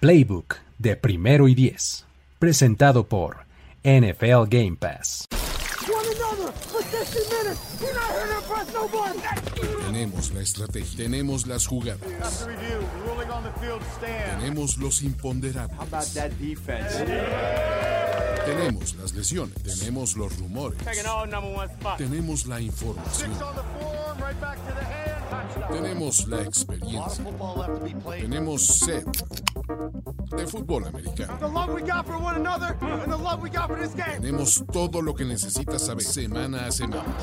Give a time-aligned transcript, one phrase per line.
[0.00, 2.06] Playbook de primero y diez,
[2.38, 3.44] presentado por
[3.84, 5.26] NFL Game Pass.
[9.84, 12.00] Tenemos la estrategia, tenemos las jugadas,
[14.38, 16.14] tenemos los imponderables,
[18.46, 20.78] tenemos las lesiones, tenemos los rumores,
[21.98, 23.32] tenemos la información,
[25.70, 27.24] tenemos la experiencia,
[28.20, 29.06] tenemos set
[30.36, 31.38] de fútbol americano.
[34.20, 37.16] Tenemos todo lo que necesitas saber semana a semana.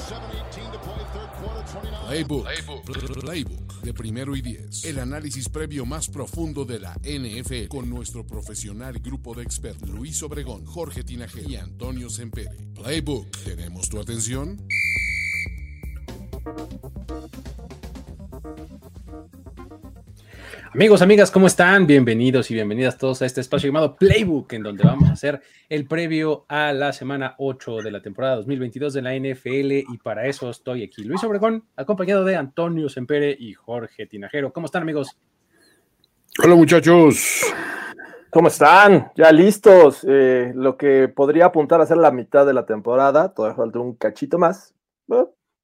[2.08, 4.85] Playbook, Playbook, Playbook de primero y diez.
[4.85, 10.21] El análisis previo más profundo de la NFL con nuestro profesional grupo de expertos Luis
[10.23, 12.55] Obregón, Jorge Tinajero y Antonio Sempere.
[12.76, 14.57] Playbook, ¿tenemos tu atención?
[20.78, 21.88] Amigos, amigas, ¿cómo están?
[21.88, 25.88] Bienvenidos y bienvenidas todos a este espacio llamado Playbook, en donde vamos a hacer el
[25.88, 29.72] previo a la semana 8 de la temporada 2022 de la NFL.
[29.92, 34.54] Y para eso estoy aquí, Luis Obregón, acompañado de Antonio Sempere y Jorge Tinajero.
[34.54, 35.18] ¿Cómo están, amigos?
[36.44, 37.42] Hola, muchachos.
[38.30, 39.12] ¿Cómo están?
[39.16, 40.05] Ya listos.
[40.08, 43.34] Eh, lo que podría apuntar a ser la mitad de la temporada.
[43.34, 44.76] Todavía falta un cachito más.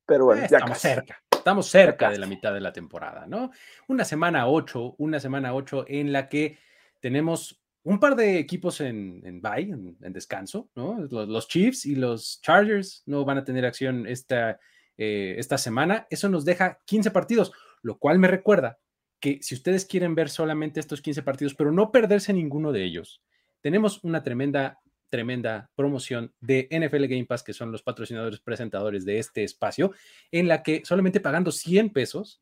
[0.06, 0.88] Pero bueno, Eh, ya estamos casi.
[0.88, 1.23] cerca.
[1.44, 3.52] Estamos cerca de la mitad de la temporada, ¿no?
[3.90, 6.58] Una semana 8, una semana 8 en la que
[7.02, 11.06] tenemos un par de equipos en, en bye, en, en descanso, ¿no?
[11.12, 14.58] Los, los Chiefs y los Chargers no van a tener acción esta,
[14.96, 16.08] eh, esta semana.
[16.10, 18.80] Eso nos deja 15 partidos, lo cual me recuerda
[19.20, 23.22] que si ustedes quieren ver solamente estos 15 partidos, pero no perderse ninguno de ellos,
[23.60, 24.80] tenemos una tremenda,
[25.14, 29.92] tremenda promoción de NFL Game Pass, que son los patrocinadores presentadores de este espacio,
[30.32, 32.42] en la que solamente pagando 100 pesos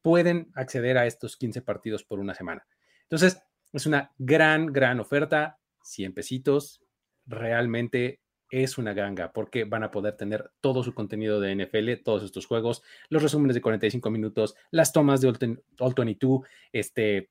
[0.00, 2.64] pueden acceder a estos 15 partidos por una semana.
[3.02, 3.42] Entonces,
[3.72, 6.80] es una gran, gran oferta, 100 pesitos,
[7.26, 12.22] realmente es una ganga porque van a poder tener todo su contenido de NFL, todos
[12.22, 17.30] estos juegos, los resúmenes de 45 minutos, las tomas de All, Ten- All 22, este,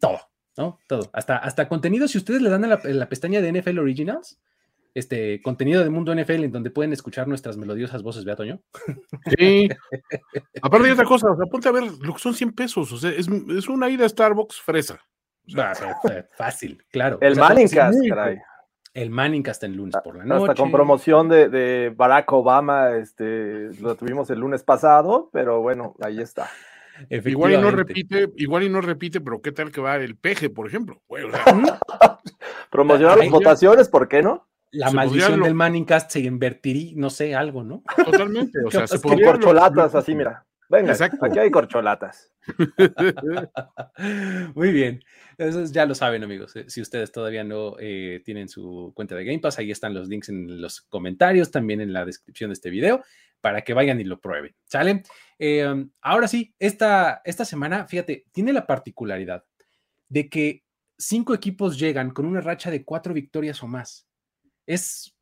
[0.00, 0.18] todo,
[0.56, 0.78] ¿no?
[0.86, 1.10] Todo.
[1.12, 4.38] Hasta, hasta contenido, si ustedes le dan a la, en la pestaña de NFL Originals,
[4.94, 8.60] este contenido de Mundo NFL en donde pueden escuchar nuestras melodiosas voces, ¿vea, Toño?
[9.38, 9.68] Sí.
[10.62, 12.92] Aparte de otra cosa, o sea, ponte a ver lo que son 100 pesos.
[12.92, 15.00] O sea, es, es una ida a Starbucks fresa.
[16.36, 17.18] Fácil, claro.
[17.20, 18.38] El O sea, Manningcast, caray.
[18.94, 20.50] El Manningcast el lunes por la noche.
[20.50, 25.94] Hasta con promoción de, de Barack Obama, este, lo tuvimos el lunes pasado, pero bueno,
[26.00, 26.50] ahí está.
[27.10, 30.50] Igual y no repite, igual y no repite, pero ¿qué tal que va el peje,
[30.50, 31.02] por ejemplo?
[31.08, 31.44] Güey, o sea,
[32.70, 34.48] Promocionar las votaciones, ¿por qué no?
[34.70, 37.82] La Se maldición lo- del Manningcast se invertiría, no sé, algo, ¿no?
[38.04, 38.58] totalmente.
[38.64, 40.46] O sea, se Con podría lo- corcholatas, así, mira.
[40.72, 41.26] Venga, Exacto.
[41.26, 42.32] aquí hay corcholatas.
[44.54, 45.04] Muy bien.
[45.70, 46.56] Ya lo saben, amigos.
[46.56, 50.08] Eh, Si ustedes todavía no eh, tienen su cuenta de Game Pass, ahí están los
[50.08, 53.04] links en los comentarios, también en la descripción de este video,
[53.42, 54.56] para que vayan y lo prueben.
[54.64, 55.02] ¿Sale?
[55.38, 59.44] Eh, ahora sí, esta, esta semana, fíjate, tiene la particularidad
[60.08, 60.64] de que
[60.96, 64.08] cinco equipos llegan con una racha de cuatro victorias o más.
[64.66, 65.14] Es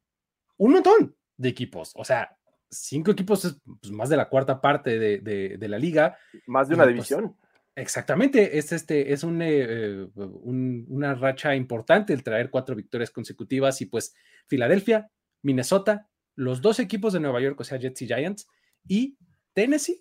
[0.59, 1.91] un montón de equipos.
[1.97, 2.37] O sea,
[2.71, 6.17] cinco equipos es pues, más de la cuarta parte de, de- de la liga.
[6.47, 7.37] Más de una pues, división.
[7.77, 13.11] Exactamente, es, este, es un, eh, eh, un- una racha importante el traer cuatro victorias
[13.11, 14.15] consecutivas y pues
[14.49, 15.11] Filadelfia,
[15.43, 18.49] Minnesota, los dos equipos de Nueva York, o sea, Jets y Giants,
[18.87, 19.17] y
[19.53, 20.01] Tennessee,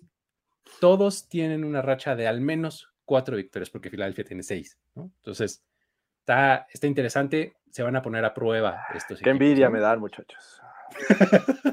[0.80, 5.12] todos tienen una racha de al menos cuatro victorias, porque Filadelfia tiene seis, ¿no?
[5.16, 5.64] Entonces,
[6.20, 9.72] está, está interesante, se van a poner a prueba estos Qué equipos, envidia ¿no?
[9.72, 10.60] me dan, muchachos.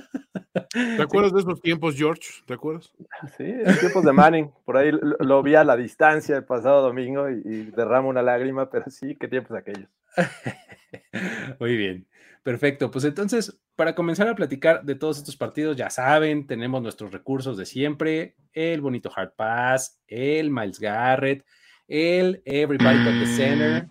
[0.98, 2.30] ¿Te acuerdas de esos tiempos, George?
[2.46, 2.94] ¿Te acuerdas?
[3.38, 4.52] Sí, en tiempos de Manning.
[4.66, 8.22] Por ahí lo, lo vi a la distancia el pasado domingo y, y derramo una
[8.22, 9.90] lágrima, pero sí, qué tiempos aquellos.
[11.60, 12.08] Muy bien,
[12.44, 12.92] perfecto.
[12.92, 17.58] Pues entonces, para comenzar a platicar de todos estos partidos, ya saben, tenemos nuestros recursos
[17.58, 21.46] de siempre, el bonito Hard Pass, el Miles Garrett,
[21.88, 23.88] el Everybody But the Center,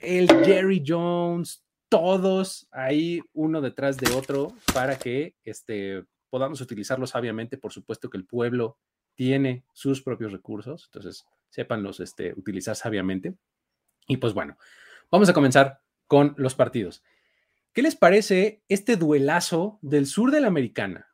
[0.00, 7.58] el Jerry Jones, todos ahí uno detrás de otro para que este, podamos utilizarlos sabiamente.
[7.58, 8.78] Por supuesto que el pueblo
[9.14, 13.34] tiene sus propios recursos, entonces sépanlos este, utilizar sabiamente.
[14.06, 14.56] Y pues bueno,
[15.10, 17.02] vamos a comenzar con los partidos.
[17.72, 21.08] ¿Qué les parece este duelazo del sur de la americana,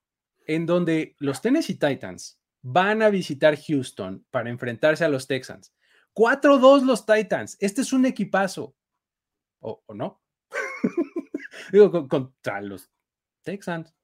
[0.46, 5.75] en donde los Tennessee Titans van a visitar Houston para enfrentarse a los Texans?
[6.14, 7.56] 4-2 los Titans.
[7.61, 8.75] Este es un equipazo.
[9.61, 10.23] ¿O, o no?
[11.73, 12.91] Digo, con- contra los
[13.43, 13.94] Texans.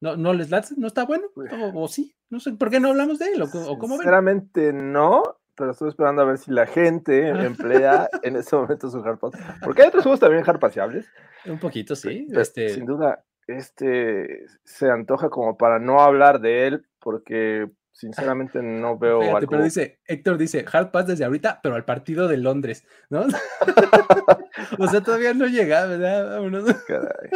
[0.00, 0.74] ¿No, no les late?
[0.76, 1.26] ¿No está bueno?
[1.74, 2.14] ¿O, o sí?
[2.28, 3.42] No sé, ¿por qué no hablamos de él?
[3.42, 3.98] ¿O, cómo ven?
[3.98, 5.22] Sinceramente no,
[5.54, 9.32] pero estoy esperando a ver si la gente emplea en ese momento su hard pass.
[9.62, 11.08] Porque hay otros juegos también hard paseables.
[11.46, 12.26] Un poquito, sí.
[12.28, 18.62] Pero, Este, Sin duda, este se antoja como para no hablar de él, porque sinceramente
[18.62, 19.50] no veo fíjate, algo.
[19.50, 23.26] pero dice, Héctor dice, hard pass desde ahorita, pero al partido de Londres, ¿no?
[24.78, 26.30] o sea, todavía no llega, ¿verdad?
[26.30, 26.74] Vámonos.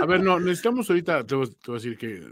[0.01, 2.23] A ver, no, necesitamos ahorita, te voy a decir que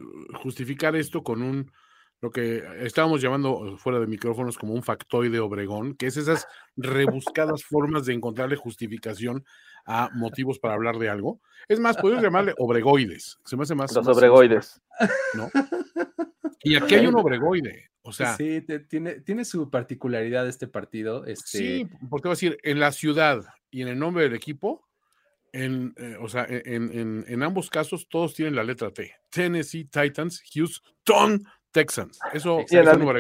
[0.43, 1.71] justificar esto con un,
[2.20, 6.46] lo que estábamos llamando fuera de micrófonos como un factoide Obregón, que es esas
[6.76, 9.44] rebuscadas formas de encontrarle justificación
[9.84, 11.40] a motivos para hablar de algo.
[11.69, 13.38] Es más, podemos llamarle obregoides.
[13.44, 13.94] Se me hace más.
[13.94, 14.81] Los más- obregoides.
[15.34, 15.50] ¿no?
[16.66, 17.90] Y aquí hay un obregoide.
[18.00, 21.26] O sea, sí, sí, te- tiene, tiene su particularidad este partido.
[21.26, 24.88] Este, porque va a decir, en la ciudad y en el nombre del equipo,
[25.52, 29.12] en, eh, o sea, en, en- en ambos casos todos tienen la letra T.
[29.31, 31.44] Tennessee Titans, Houston
[31.75, 32.19] Texans.
[32.32, 33.17] Eso Sí, es en un.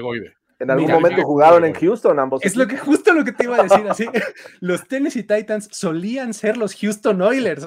[0.60, 1.74] En algún Mira, momento jugaron en.
[1.74, 2.42] Houston ambos.
[2.44, 4.06] Es lo que justo lo que te iba a decir, así.
[4.60, 7.66] Los Tennessee Titans solían ser los Houston Oilers.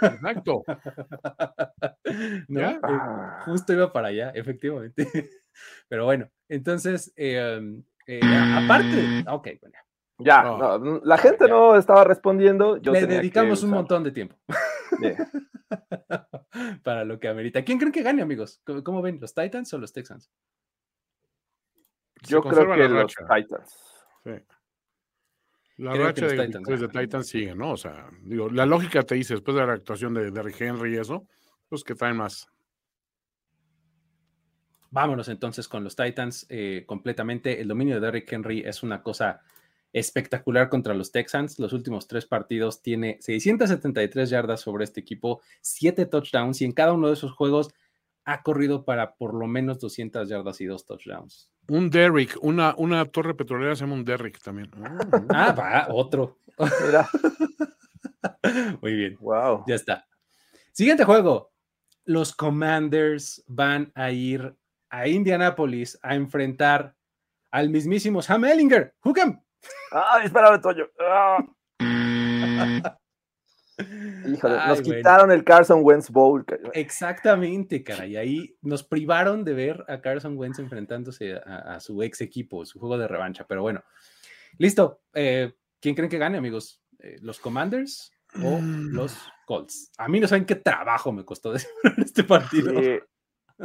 [0.00, 0.62] Exacto.
[2.48, 2.60] ¿No?
[2.60, 2.70] ¿Ya?
[2.70, 3.40] Eh, Ah.
[3.44, 5.06] Justo iba para allá, efectivamente.
[5.88, 9.76] Pero bueno, entonces, eh, um, eh, aparte, ok, bueno,
[10.20, 10.78] Ya, No.
[10.78, 11.50] no, la gente ya.
[11.52, 12.76] no estaba respondiendo.
[12.78, 14.36] Yo le tenía que dedicamos un montón de tiempo
[15.00, 15.30] Yeah.
[16.82, 17.64] para lo que amerita.
[17.64, 18.60] ¿Quién creen que gane, amigos?
[18.64, 19.18] ¿Cómo, cómo ven?
[19.20, 20.30] ¿Los Titans o los Texans?
[22.22, 23.26] Yo creo que la los racha.
[23.34, 24.04] Titans.
[24.24, 24.30] Sí.
[25.76, 27.72] La Creo racha los de Titans victorias de Titans sigue, ¿no?
[27.72, 30.98] O sea, digo, la lógica te dice, después de la actuación de Derrick Henry y
[30.98, 31.26] eso,
[31.68, 32.48] pues que traen más.
[34.90, 37.60] Vámonos entonces con los Titans eh, completamente.
[37.60, 39.40] El dominio de Derrick Henry es una cosa
[39.98, 41.58] espectacular contra los Texans.
[41.58, 46.92] Los últimos tres partidos tiene 673 yardas sobre este equipo, 7 touchdowns y en cada
[46.92, 47.70] uno de esos juegos
[48.24, 51.50] ha corrido para por lo menos 200 yardas y dos touchdowns.
[51.68, 54.70] Un Derrick, una, una torre petrolera se llama un Derrick también.
[55.30, 56.38] Ah, va, otro.
[56.86, 57.08] Mira,
[58.82, 59.16] Muy bien.
[59.20, 59.64] wow.
[59.66, 60.06] Ya está.
[60.72, 61.52] Siguiente juego.
[62.04, 64.54] Los Commanders van a ir
[64.90, 66.96] a Indianapolis a enfrentar
[67.50, 68.94] al mismísimo Sam Ellinger.
[69.02, 69.40] Hook'em.
[69.92, 70.86] Ay, espérame, Toño.
[71.00, 71.38] Ah.
[74.26, 74.96] Híjole, Ay, nos bueno.
[74.96, 76.44] quitaron el Carson Wentz Bowl.
[76.74, 78.16] Exactamente, caray.
[78.16, 82.80] Ahí nos privaron de ver a Carson Wentz enfrentándose a, a su ex equipo, su
[82.80, 83.46] juego de revancha.
[83.46, 83.82] Pero bueno,
[84.58, 85.02] listo.
[85.14, 86.82] Eh, ¿Quién creen que gane, amigos?
[86.98, 88.10] Eh, ¿Los Commanders
[88.42, 88.94] o Mm.
[88.94, 89.16] los
[89.46, 89.92] Colts?
[89.96, 91.54] A mí no saben qué trabajo me costó
[91.98, 92.82] este partido.
[92.82, 92.98] Sí.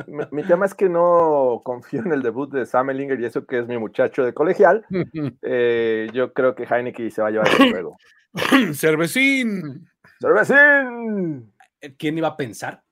[0.07, 3.45] Mi, mi tema es que no confío en el debut de Sam Ellinger y eso
[3.45, 4.85] que es mi muchacho de colegial.
[5.41, 7.97] Eh, yo creo que Heineken se va a llevar el juego.
[8.73, 9.87] Cervecín.
[10.19, 11.53] ¡Cervecín!
[11.97, 12.83] ¿Quién iba a pensar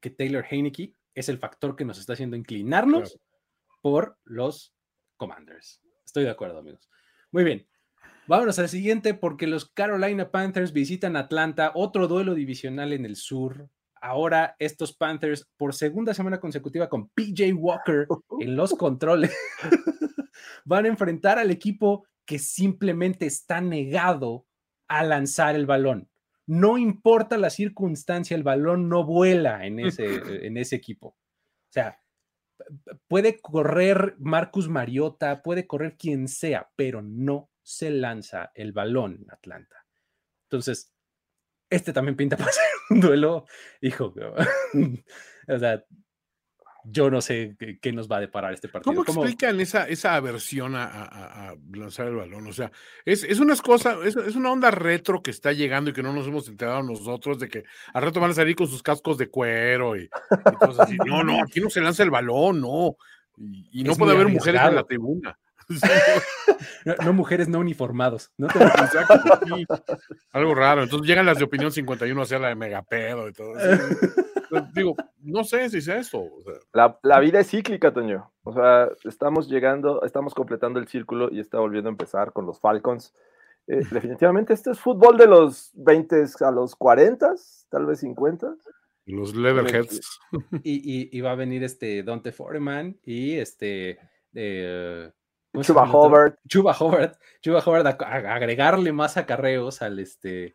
[0.00, 3.18] que Taylor Heineke es el factor que nos está haciendo inclinarnos
[3.82, 4.74] por los
[5.16, 5.82] Commanders?
[6.04, 6.88] Estoy de acuerdo, amigos.
[7.32, 7.66] Muy bien.
[8.28, 13.68] Vámonos al siguiente porque los Carolina Panthers visitan Atlanta, otro duelo divisional en el sur.
[14.00, 18.06] Ahora estos Panthers por segunda semana consecutiva con PJ Walker
[18.40, 19.36] en los controles
[20.64, 24.46] van a enfrentar al equipo que simplemente está negado
[24.88, 26.08] a lanzar el balón.
[26.46, 30.06] No importa la circunstancia, el balón no vuela en ese,
[30.46, 31.08] en ese equipo.
[31.08, 32.00] O sea,
[33.08, 39.30] puede correr Marcus Mariota, puede correr quien sea, pero no se lanza el balón en
[39.30, 39.84] Atlanta.
[40.44, 40.92] Entonces,
[41.76, 43.46] este también pinta para ser un duelo,
[43.80, 44.12] hijo.
[45.48, 45.84] o sea,
[46.88, 48.92] yo no sé qué, qué nos va a deparar este partido.
[48.94, 52.46] ¿Cómo ¿Cómo- explican esa, esa aversión a, a- a lanzar el balón?
[52.46, 52.70] O sea,
[53.04, 56.12] es, es unas cosas, es, es una onda retro que está llegando y que no
[56.12, 59.28] nos hemos enterado nosotros de que al rato van a salir con sus cascos de
[59.28, 60.96] cuero y, y cosas así.
[61.04, 62.96] No, no, aquí no se lanza el balón, no.
[63.36, 65.36] Y, y no puede haber mujeres en la tribuna.
[66.84, 68.30] No, no mujeres no uniformados.
[68.38, 68.46] ¿no?
[68.46, 69.66] exacto, sí.
[70.32, 70.84] Algo raro.
[70.84, 73.96] Entonces llegan las de opinión 51 a hacer la de megapedo y todo eso.
[74.48, 76.18] Pero Digo, no sé si sea esto.
[76.20, 78.30] o sea, La, la vida es cíclica, Toño.
[78.44, 82.60] O sea, estamos llegando, estamos completando el círculo y está volviendo a empezar con los
[82.60, 83.12] Falcons.
[83.66, 87.34] Eh, definitivamente este es fútbol de los 20 a los 40,
[87.68, 88.54] tal vez 50.
[89.06, 90.20] los Leatherheads.
[90.62, 93.98] Y, y- y va a venir este Dante Foreman y este.
[94.34, 95.25] eh, ¿cómo se
[95.62, 95.88] Chuba?
[95.88, 96.34] Hubbard.
[96.48, 100.54] Chuba Howard, Chuba Howard a, a agregarle más acarreos al este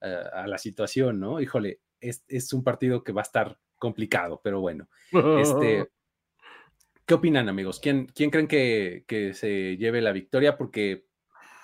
[0.00, 1.40] a, a la situación, ¿no?
[1.40, 4.88] Híjole, es, es un partido que va a estar complicado, pero bueno.
[5.12, 5.90] Este,
[7.06, 7.78] ¿Qué opinan, amigos?
[7.78, 10.56] ¿Quién, quién creen que, que se lleve la victoria?
[10.56, 11.06] Porque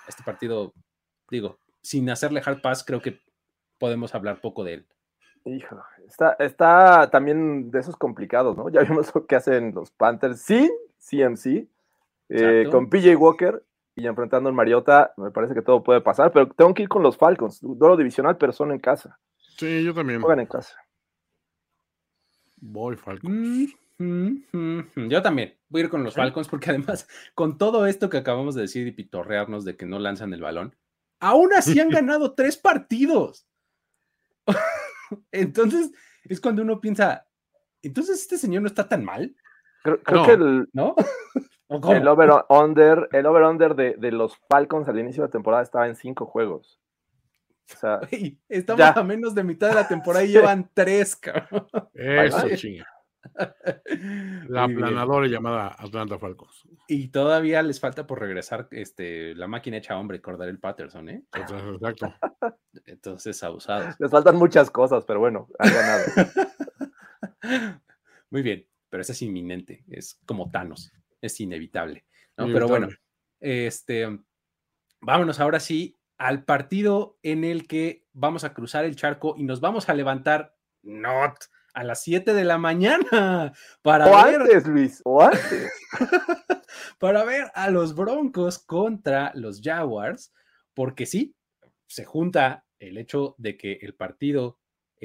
[0.07, 0.73] este partido,
[1.29, 3.21] digo, sin hacerle hard pass, creo que
[3.77, 4.87] podemos hablar poco de él.
[5.45, 8.69] Hijo, está, está también de esos complicados, ¿no?
[8.71, 11.67] Ya vimos lo que hacen los Panthers sin CMC,
[12.29, 13.63] eh, con PJ Walker
[13.95, 17.03] y enfrentando en Mariota, me parece que todo puede pasar, pero tengo que ir con
[17.03, 19.19] los Falcons, duelo divisional, pero son en casa.
[19.57, 20.21] Sí, yo también.
[20.21, 20.75] Juegan en casa.
[22.57, 23.73] Voy Falcons.
[23.99, 25.09] Mm, mm, mm.
[25.09, 28.55] Yo también voy a ir con los Falcons porque además, con todo esto que acabamos
[28.55, 30.75] de decir y pitorrearnos de que no lanzan el balón,
[31.19, 33.47] aún así han ganado tres partidos.
[35.31, 35.91] entonces,
[36.23, 37.27] es cuando uno piensa,
[37.81, 39.35] entonces este señor no está tan mal.
[39.83, 40.95] Creo, creo que el, ¿No?
[41.89, 45.87] El over-under el over -under de, de, los Falcons al inicio de la temporada estaba
[45.87, 46.79] en cinco juegos.
[47.73, 47.99] O sea,
[48.49, 48.91] estamos ya.
[48.91, 51.67] a menos de mitad de la temporada y llevan tres, cabrón.
[51.93, 52.85] Eso, chinga.
[54.49, 56.67] La planadora llamada Atlanta Falcons.
[56.87, 61.23] Y todavía les falta por regresar este, la máquina hecha hombre, el Patterson, ¿eh?
[61.33, 62.13] Exacto.
[62.85, 63.95] Entonces, abusados.
[63.97, 66.03] Les faltan muchas cosas, pero bueno, han ganado.
[68.29, 70.91] Muy bien, pero eso es inminente, es como Thanos,
[71.23, 72.05] es inevitable.
[72.37, 72.47] ¿no?
[72.47, 72.89] Pero bueno,
[73.39, 74.19] este,
[74.99, 79.61] vámonos ahora sí al partido en el que vamos a cruzar el charco y nos
[79.61, 81.35] vamos a levantar, not
[81.73, 85.71] a las 7 de la mañana para o ver antes, Luis, o antes.
[86.99, 90.33] para ver a los Broncos contra los Jaguars,
[90.73, 91.35] porque sí,
[91.87, 94.59] se junta el hecho de que el partido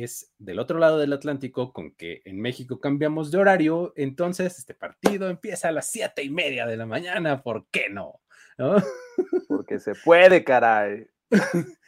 [0.04, 4.74] es del otro lado del Atlántico, con que en México cambiamos de horario, entonces este
[4.74, 8.20] partido empieza a las siete y media de la mañana, ¿por qué no?
[8.56, 8.76] ¿No?
[9.48, 11.08] Porque se puede, caray.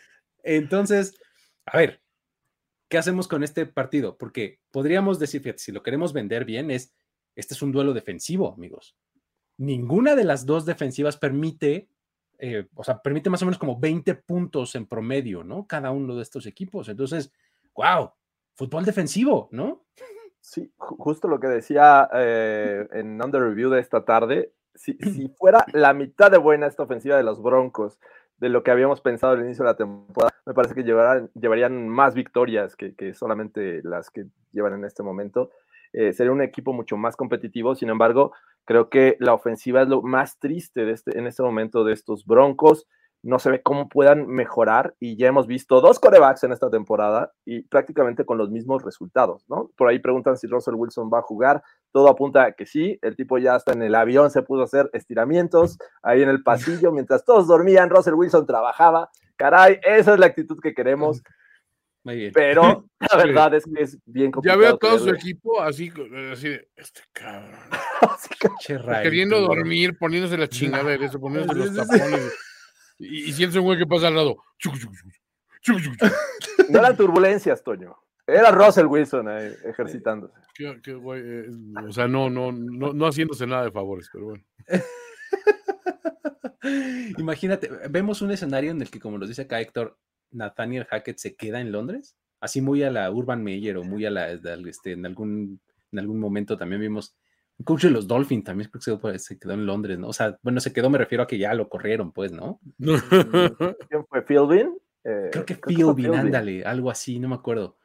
[0.42, 1.20] entonces,
[1.66, 2.00] a ver,
[2.88, 4.18] ¿qué hacemos con este partido?
[4.18, 6.92] Porque podríamos decir, fíjate, si lo queremos vender bien, es,
[7.36, 8.96] este es un duelo defensivo, amigos.
[9.56, 11.88] Ninguna de las dos defensivas permite,
[12.38, 15.66] eh, o sea, permite más o menos como 20 puntos en promedio, ¿no?
[15.66, 16.88] Cada uno de estos equipos.
[16.88, 17.30] Entonces,
[17.74, 18.12] wow,
[18.54, 19.84] fútbol defensivo, ¿no?
[20.40, 25.64] Sí, justo lo que decía eh, en Under Review de esta tarde, si, si, fuera
[25.72, 27.98] la mitad de buena esta ofensiva de los Broncos
[28.38, 31.88] de lo que habíamos pensado al inicio de la temporada, me parece que llevarán, llevarían
[31.88, 35.50] más victorias que, que, solamente las que llevan en este momento.
[35.92, 38.32] Eh, sería un equipo mucho más competitivo, sin embargo,
[38.64, 42.24] creo que la ofensiva es lo más triste de este, en este momento de estos
[42.24, 42.86] Broncos
[43.22, 47.32] no se ve cómo puedan mejorar y ya hemos visto dos corebacks en esta temporada
[47.44, 49.70] y prácticamente con los mismos resultados, ¿no?
[49.76, 51.62] Por ahí preguntan si Russell Wilson va a jugar,
[51.92, 54.88] todo apunta a que sí, el tipo ya está en el avión, se pudo hacer
[54.92, 60.26] estiramientos ahí en el pasillo, mientras todos dormían, Russell Wilson trabajaba, caray, esa es la
[60.26, 61.22] actitud que queremos.
[62.02, 62.32] Muy bien.
[62.32, 64.62] Pero la verdad es que es bien complicado.
[64.62, 65.92] Ya veo todo su equipo así,
[66.32, 67.60] así de, este cabrón.
[69.02, 72.32] Queriendo dormir, poniéndose la chingada de eso, poniéndose los tapones.
[73.00, 74.36] Y, y sientes un güey que pasa al lado.
[76.70, 77.96] No eran turbulencias, Toño.
[78.26, 80.34] Era Russell Wilson ahí, ejercitándose.
[80.54, 81.46] Qué, qué güey, eh,
[81.86, 84.44] o sea, no, no, no, no haciéndose nada de favores, pero bueno.
[87.18, 89.98] Imagínate, vemos un escenario en el que, como nos dice acá Héctor,
[90.30, 94.10] Nathaniel Hackett se queda en Londres, así muy a la Urban Meyer o muy a
[94.10, 97.16] la, este, en algún, en algún momento también vimos
[97.64, 100.08] coach de los Dolphins también creo que se quedó en Londres, ¿no?
[100.08, 102.60] O sea, bueno, se quedó, me refiero a que ya lo corrieron, pues, ¿no?
[103.88, 104.22] ¿Quién fue?
[104.22, 104.78] ¿Philbin?
[105.04, 107.76] Eh, creo que Philbin, ándale, algo así, no me acuerdo.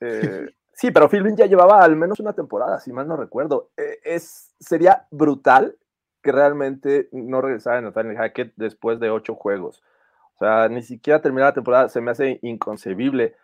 [0.00, 3.70] Eh, sí, pero Philbin ya llevaba al menos una temporada, si mal no recuerdo.
[3.76, 5.76] Eh, es, sería brutal
[6.22, 9.82] que realmente no regresara Nathaniel Hackett después de ocho juegos.
[10.34, 13.36] O sea, ni siquiera terminar la temporada se me hace inconcebible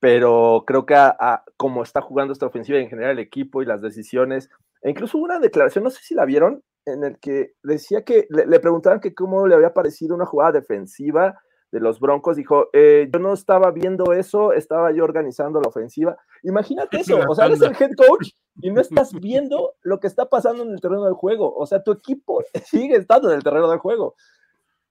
[0.00, 3.66] pero creo que a, a, como está jugando esta ofensiva en general el equipo y
[3.66, 4.50] las decisiones,
[4.82, 8.26] e incluso hubo una declaración, no sé si la vieron, en el que decía que
[8.30, 11.38] le, le preguntaban que cómo le había parecido una jugada defensiva
[11.70, 16.16] de los Broncos, dijo, eh, yo no estaba viendo eso, estaba yo organizando la ofensiva.
[16.42, 18.30] Imagínate eso, o sea, eres el head coach
[18.60, 21.82] y no estás viendo lo que está pasando en el terreno del juego, o sea,
[21.82, 24.14] tu equipo sigue estando en el terreno del juego.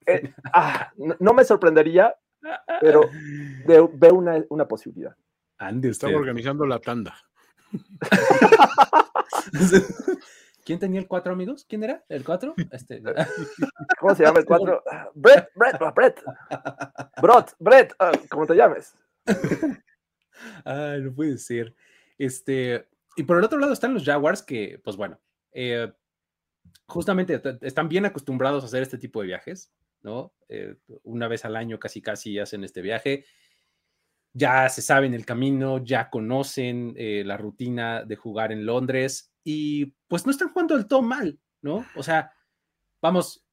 [0.06, 2.14] Eh, ah, no, no, me sorprendería,
[2.80, 3.02] pero
[3.66, 5.14] veo, veo una, una, posibilidad.
[5.58, 7.14] Andy, estaba organizando la tanda.
[10.64, 11.64] ¿Quién tenía el 4, amigos?
[11.68, 12.04] ¿Quién era?
[12.08, 12.54] ¿El 4?
[12.72, 13.02] Este...
[14.00, 14.82] ¿Cómo se llama el 4?
[15.14, 16.22] Brett, Brett, Brett.
[17.22, 18.94] Brett, Brett, uh, ¿cómo te llames?
[20.64, 21.74] Ay, no puede ser.
[22.18, 25.18] Este, y por el otro lado están los Jaguars que, pues bueno,
[25.52, 25.92] eh,
[26.86, 29.72] justamente están bien acostumbrados a hacer este tipo de viajes,
[30.02, 30.32] ¿no?
[30.48, 33.24] Eh, una vez al año casi casi hacen este viaje
[34.32, 39.86] ya se saben el camino, ya conocen eh, la rutina de jugar en Londres y
[40.06, 41.86] pues no están jugando del todo mal, ¿no?
[41.96, 42.32] O sea,
[43.00, 43.44] vamos,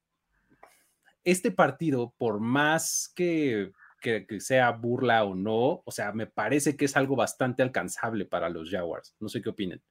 [1.24, 6.86] este partido, por más que, que, sea burla o no, o sea, me parece que
[6.86, 9.16] es algo bastante alcanzable para los Jaguars.
[9.20, 9.82] No sé qué opinen.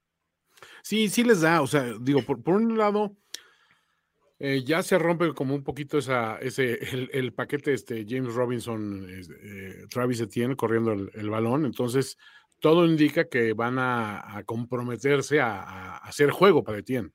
[0.83, 3.17] Sí, sí les da, o sea, digo, por un lado,
[4.47, 6.79] eh, ya se rompe como un poquito esa, ese,
[7.15, 11.65] el, paquete este James Robinson, eh, Travis Etienne corriendo el, balón.
[11.65, 12.19] Entonces,
[12.61, 17.11] todo indica que van a, comprometerse a, hacer juego para Etienne.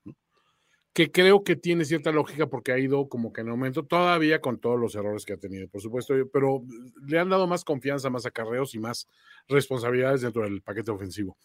[0.91, 4.59] Que creo que tiene cierta lógica porque ha ido como que en aumento, todavía con
[4.59, 6.63] todos los errores que ha tenido, por supuesto, pero
[7.05, 9.07] le han dado más confianza, más acarreos y más
[9.47, 11.37] responsabilidades dentro del paquete ofensivo.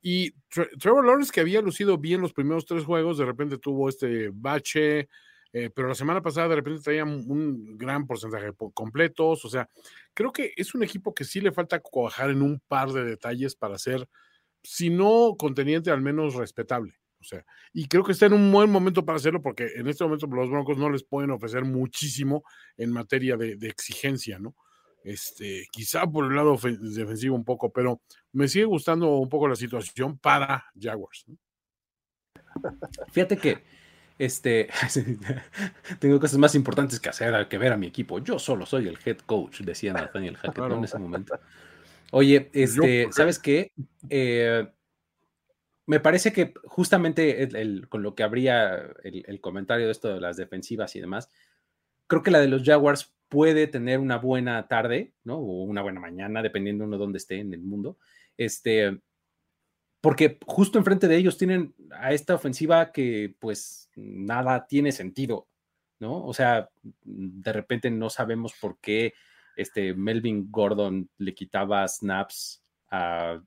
[0.00, 0.30] Y
[0.78, 5.08] Trevor Lawrence, que había lucido bien los primeros tres juegos, de repente tuvo este bache,
[5.52, 9.68] eh, pero la semana pasada de repente traían un gran porcentaje de completos, o sea,
[10.14, 13.54] creo que es un equipo que sí le falta cuajar en un par de detalles
[13.54, 14.08] para ser,
[14.62, 16.94] si no conteniente, al menos respetable.
[17.20, 20.02] O sea, y creo que está en un buen momento para hacerlo porque en este
[20.02, 22.42] momento los Broncos no les pueden ofrecer muchísimo
[22.76, 24.56] en materia de, exigencia, ¿no?
[25.04, 28.00] Este, quizá por el lado defensivo un poco, pero
[28.32, 31.26] me sigue gustando un poco la situación para Jaguars.
[33.12, 33.81] Fíjate que
[34.18, 34.68] este,
[35.98, 38.18] tengo cosas más importantes que hacer que ver a mi equipo.
[38.18, 41.38] Yo solo soy el head coach, decía Nathaniel Hackett en ese momento.
[42.12, 43.72] Oye, este, ¿sabes qué?
[44.10, 44.68] Eh,
[45.86, 47.48] me parece que justamente
[47.88, 51.30] con lo que habría el, comentario de esto de las defensivas y demás,
[52.06, 55.38] creo que la de los Jaguars puede tener una buena tarde, ¿no?
[55.38, 57.96] O una buena mañana, dependiendo uno dónde esté en el mundo.
[58.36, 59.00] Este,
[60.02, 65.46] porque justo enfrente de ellos tienen a esta ofensiva que pues nada tiene sentido,
[66.00, 66.26] ¿no?
[66.26, 66.68] O sea,
[67.04, 69.14] de repente no sabemos por qué
[69.56, 73.40] este Melvin Gordon le quitaba snaps a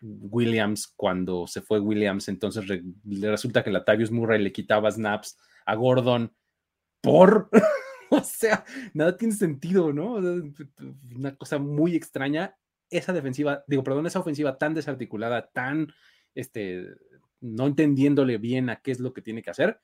[0.00, 5.74] Williams cuando se fue Williams, entonces le resulta que Latavius Murray le quitaba snaps a
[5.74, 6.34] Gordon
[7.02, 7.50] por,
[8.08, 8.64] o sea,
[8.94, 10.14] nada tiene sentido, ¿no?
[11.14, 12.56] Una cosa muy extraña
[12.90, 15.88] esa defensiva, digo, perdón, esa ofensiva tan desarticulada, tan,
[16.34, 16.86] este,
[17.40, 19.80] no entendiéndole bien a qué es lo que tiene que hacer,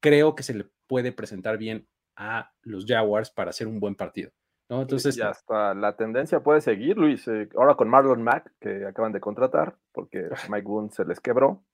[0.00, 4.30] creo que se le puede presentar bien a los Jaguars para hacer un buen partido.
[4.68, 4.82] ¿no?
[4.82, 7.26] Entonces, ya está, la tendencia puede seguir, Luis.
[7.28, 11.64] Eh, ahora con Marlon Mack, que acaban de contratar, porque Mike Boone se les quebró.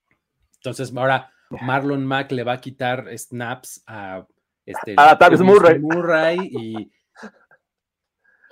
[0.57, 4.27] Entonces, ahora Marlon Mack le va a quitar snaps a
[4.67, 5.79] este, a Murray.
[5.79, 6.93] Murray y.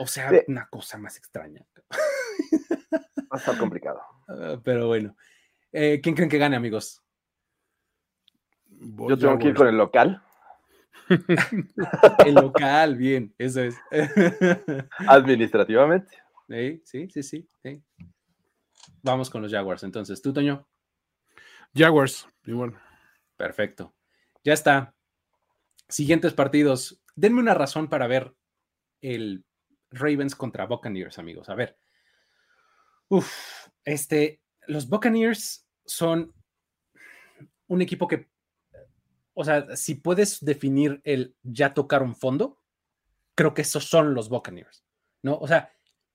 [0.00, 1.64] O sea, una cosa más extraña.
[2.92, 4.00] Va a estar complicado.
[4.28, 5.16] Ah, pero bueno.
[5.72, 7.02] Eh, ¿Quién creen que gane, amigos?
[8.70, 10.22] Yo tengo que ir con el local.
[12.26, 13.76] el local, bien, eso es.
[15.06, 16.16] Administrativamente.
[16.84, 17.46] Sí, sí, sí,
[19.02, 19.82] Vamos con los Jaguars.
[19.82, 20.66] Entonces, ¿tú, Toño?
[21.74, 22.74] Jaguars, igual.
[23.36, 23.94] Perfecto.
[24.44, 24.94] Ya está.
[25.88, 27.02] Siguientes partidos.
[27.14, 28.34] Denme una razón para ver
[29.00, 29.44] el
[29.90, 31.48] Ravens contra Buccaneers, amigos.
[31.48, 31.78] A ver.
[33.08, 36.34] Uf, este, los Buccaneers son
[37.66, 38.28] un equipo que,
[39.34, 42.60] o sea, si puedes definir el ya tocar un fondo,
[43.34, 44.84] creo que esos son los Buccaneers,
[45.22, 45.38] ¿no?
[45.38, 45.72] O sea,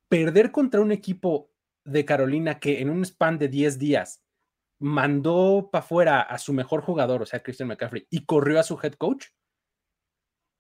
[0.09, 1.49] perder contra un equipo
[1.85, 4.23] de Carolina que en un span de 10 días
[4.79, 8.79] mandó para afuera a su mejor jugador, o sea, Christian McCaffrey, y corrió a su
[8.81, 9.27] head coach,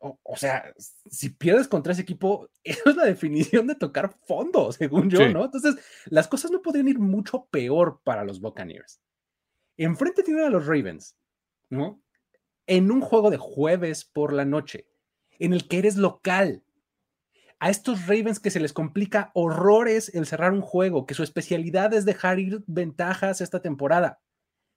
[0.03, 0.73] o, sea,
[1.09, 5.45] si pierdes contra ese equipo, eso es la definición de tocar fondo, según yo, ¿no?
[5.45, 5.75] Entonces,
[6.07, 8.99] las cosas no podrían ir mucho peor para los Buccaneers.
[9.77, 11.15] Enfrente tienen a los Ravens,
[11.69, 12.01] ¿no?
[12.67, 14.87] En un juego de jueves por la noche,
[15.39, 16.63] en el que eres local.
[17.59, 21.93] A estos Ravens que se les complica horrores el cerrar un juego, que su especialidad
[21.93, 24.19] es dejar ir ventajas esta temporada.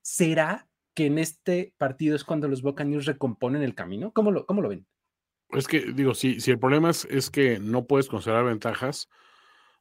[0.02, 4.12] ¿Será que en este partido es cuando los Buccaneers recomponen el camino?
[4.12, 4.86] ¿Cómo lo, cómo lo ven?
[5.50, 9.08] Es que, digo, si, si el problema es, es, que no puedes considerar ventajas,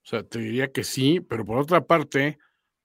[0.03, 2.37] o sea, te diría que sí, pero por otra parte,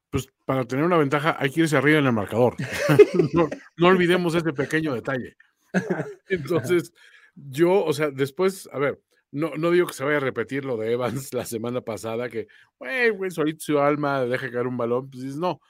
[0.09, 2.57] pues para tener una ventaja hay que irse arriba en el marcador.
[3.77, 5.37] no, olvidemos ese pequeño detalle.
[6.29, 6.93] Entonces,
[7.35, 9.01] yo, o sea, después, a ver,
[9.33, 12.49] no, no digo que se vaya a repetir lo de Evans la semana pasada, que,
[12.79, 15.61] güey, güey, solito su alma deja caer un balón, pues no.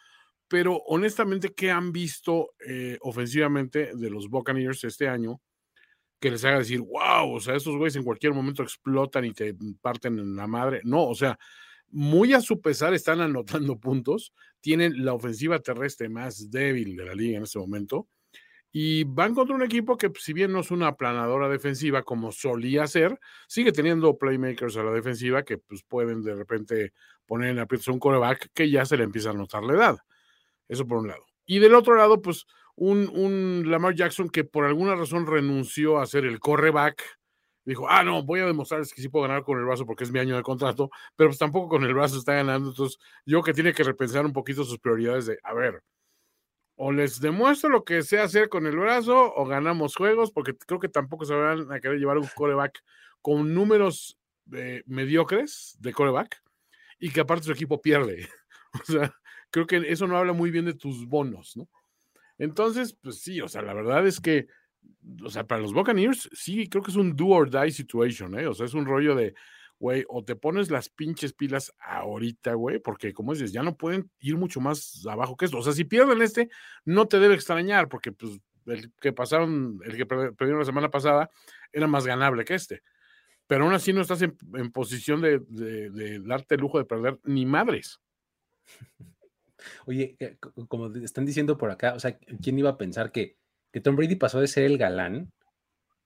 [0.49, 5.41] Pero honestamente, ¿qué han visto eh, ofensivamente de los Buccaneers este año?
[6.21, 9.55] Que les haga decir, wow, o sea, esos güeyes en cualquier momento explotan y te
[9.81, 10.81] parten en la madre.
[10.85, 11.39] No, o sea,
[11.89, 17.15] muy a su pesar están anotando puntos, tienen la ofensiva terrestre más débil de la
[17.15, 18.09] liga en este momento
[18.73, 22.87] y van contra un equipo que si bien no es una aplanadora defensiva como solía
[22.87, 26.93] ser, sigue teniendo playmakers a la defensiva que pues pueden de repente
[27.27, 29.99] poner en aprietos a un coreback que ya se le empieza a notar la edad.
[30.69, 31.27] Eso por un lado.
[31.47, 32.47] Y del otro lado, pues
[32.81, 37.03] un, Lamar Jackson que por alguna razón renunció a ser el correback.
[37.65, 40.11] Dijo, ah, no, voy a demostrarles que sí puedo ganar con el brazo porque es
[40.11, 42.71] mi año de contrato, pero pues tampoco con el brazo está ganando.
[42.71, 45.83] Entonces, yo que tiene que repensar un poquito sus prioridades de, a ver,
[46.75, 50.81] o les demuestro lo que sé hacer con el brazo o ganamos juegos, porque creo
[50.81, 52.83] que tampoco se van a querer llevar un coreback
[53.21, 54.19] con números
[54.53, 56.43] eh, mediocres de coreback
[56.99, 58.27] y que aparte su equipo pierde.
[58.73, 59.13] O sea,
[59.51, 61.69] creo que eso no habla muy bien de tus bonos, ¿no?
[62.41, 64.47] Entonces, pues sí, o sea, la verdad es que,
[65.23, 68.47] o sea, para los Buccaneers, sí, creo que es un do or die situation, ¿eh?
[68.47, 69.35] O sea, es un rollo de,
[69.79, 74.11] güey, o te pones las pinches pilas ahorita, güey, porque como dices, ya no pueden
[74.21, 75.59] ir mucho más abajo que esto.
[75.59, 76.49] O sea, si pierden este,
[76.87, 81.29] no te debe extrañar, porque pues el que pasaron, el que perdieron la semana pasada,
[81.71, 82.83] era más ganable que este.
[83.47, 84.35] Pero aún así no estás en,
[84.73, 88.01] posición de, de, darte el lujo de perder ni madres.
[89.87, 90.37] Oye, eh,
[90.69, 93.37] como están diciendo por acá, o sea, ¿quién iba a pensar que,
[93.73, 95.33] que Tom Brady pasó de ser el galán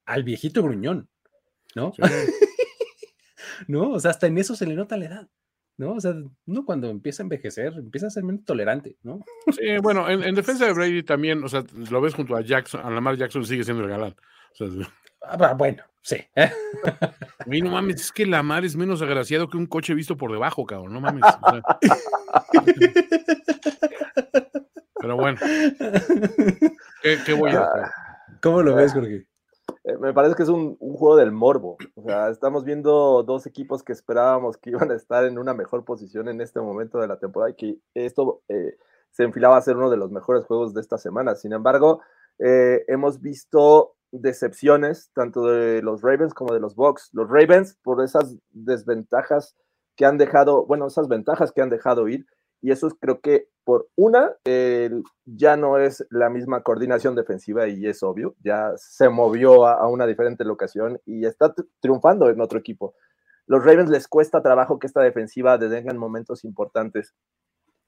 [0.05, 1.09] al viejito gruñón?
[1.75, 1.93] ¿No?
[3.69, 3.91] ¿no?
[3.91, 5.29] O sea, hasta en eso se le nota la edad,
[5.77, 5.93] ¿no?
[5.93, 6.15] O sea,
[6.47, 9.21] uno cuando empieza a envejecer, empieza a ser menos tolerante, ¿no?
[9.53, 12.91] Sí, bueno, en, defensa de Brady también, o sea, lo ves junto a Jackson, a
[12.91, 14.15] Lamar Jackson sigue siendo el galán.
[15.27, 16.17] Ah, bueno, sí.
[17.47, 20.65] Y no mames, es que Lamar es menos agraciado que un coche visto por debajo,
[20.65, 21.23] cabrón, no mames.
[25.01, 25.39] Pero bueno,
[27.03, 27.91] ¿qué, voy a hacer?
[28.41, 29.27] ¿Cómo lo ves, Jorge?
[29.85, 31.77] Eh, me parece que es un, juego del morbo.
[31.95, 35.85] O sea, estamos viendo dos equipos que esperábamos que iban a estar en una mejor
[35.85, 38.77] posición en este momento de la temporada y que esto eh,
[39.11, 41.35] se enfilaba a ser uno de los mejores juegos de esta semana.
[41.35, 42.01] Sin embargo,
[42.39, 47.11] eh, hemos visto decepciones tanto de los Ravens como de los Bucks.
[47.13, 49.57] Los Ravens por esas desventajas
[49.97, 52.27] que han dejado, bueno, esas ventajas que han dejado ir
[52.65, 54.33] y eso es, creo que por una,
[55.27, 60.07] ya no es la misma coordinación defensiva y es obvio, ya se movió a, una
[60.07, 62.95] diferente locación y está triunfando en otro equipo.
[63.47, 67.15] Los Ravens les cuesta trabajo que esta defensiva detenga en momentos importantes.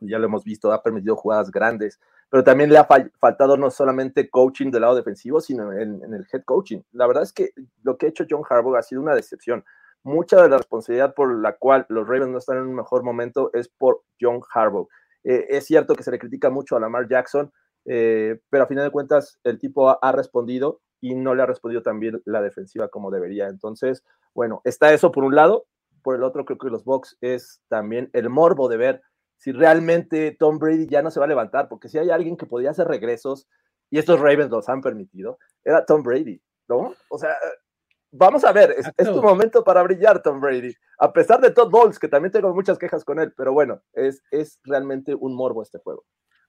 [0.00, 2.87] Ya lo hemos visto, ha permitido jugadas grandes, pero también le ha
[3.18, 6.82] faltado no solamente coaching del lado defensivo, sino en, el head coaching.
[6.92, 7.50] La verdad es que
[7.82, 9.64] lo que ha hecho John Harbaugh ha sido una decepción
[10.06, 13.50] mucha de la responsabilidad por la cual los Ravens no están en un mejor momento
[13.52, 14.88] es por John Harbaugh.
[15.24, 17.52] Eh, es cierto que se le critica mucho a Lamar Jackson,
[17.85, 21.82] eh, pero a final de cuentas el tipo ha, respondido y no le ha respondido
[21.82, 23.48] también la defensiva como debería.
[23.48, 25.66] Entonces, bueno, está eso por un lado.
[26.02, 29.02] Por el otro, creo que los Bucks es también el morbo de ver
[29.37, 32.46] si realmente Tom Brady ya no se va a levantar, porque si hay alguien que
[32.46, 33.49] podía hacer regresos,
[33.90, 36.94] y estos Ravens los han permitido, era Tom Brady, ¿no?
[37.09, 37.35] O sea,
[38.11, 40.75] vamos a ver, es, tu momento para brillar, Tom Brady.
[40.99, 44.22] A pesar de Todd Bowles, que también tengo muchas quejas con él, pero bueno, es,
[44.31, 46.05] es realmente un morbo este juego.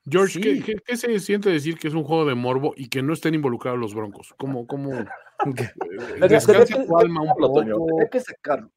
[0.10, 3.34] George, ¿qué, se siente decir que es un juego de morbo y que no estén
[3.34, 4.34] involucrados los broncos?
[4.38, 4.92] ¿Cómo, cómo
[6.30, 7.64] descansa tu alma un poco?
[8.12, 8.72] que sacarlo.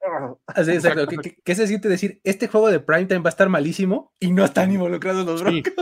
[0.57, 1.07] exacto.
[1.45, 2.21] ¿Qué, se siente decir?
[2.25, 5.73] Este juego de primetime va a estar malísimo y no están involucrados los broncos.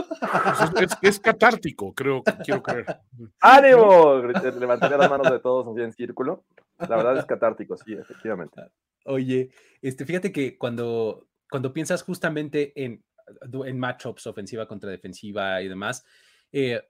[1.01, 2.99] Es, catártico, creo, quiero creer.
[3.41, 4.21] ¡Ánimo!
[4.59, 6.45] Levantaría las manos de todos así en círculo.
[6.77, 8.61] La verdad es catártico, sí, efectivamente.
[9.05, 9.49] Oye,
[9.81, 13.03] este, fíjate que cuando, cuando piensas justamente en,
[13.65, 16.05] en matchups ofensiva contra defensiva y demás,
[16.51, 16.81] eh,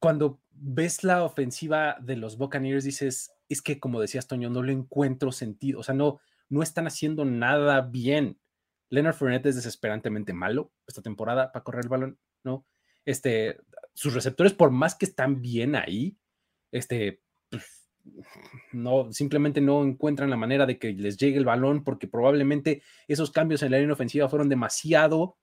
[0.00, 4.72] cuando ves la ofensiva de los Buccaneers dices, es que como decías Toño, no le
[4.72, 8.40] encuentro sentido, o sea, no, no están haciendo nada bien.
[8.88, 12.66] Leonard Fournette es desesperantemente malo esta temporada para correr el balón, ¿no?
[13.04, 13.58] Este,
[13.94, 16.18] sus receptores, por más que están bien ahí,
[16.72, 17.88] este, pues,
[18.72, 23.30] no, simplemente no encuentran la manera de que les llegue el balón porque probablemente esos
[23.30, 25.38] cambios en la línea ofensiva fueron demasiado,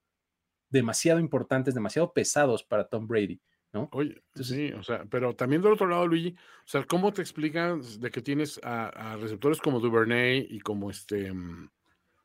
[0.69, 3.41] demasiado importantes, demasiado pesados para Tom Brady,
[3.77, 3.89] ¿no?
[3.91, 7.99] Oye, sí, o sea, pero también del otro lado, Luigi, o sea, ¿cómo te explicas
[7.99, 11.31] de que tienes a, receptores como Duvernay y como este...
[11.31, 11.69] Mm,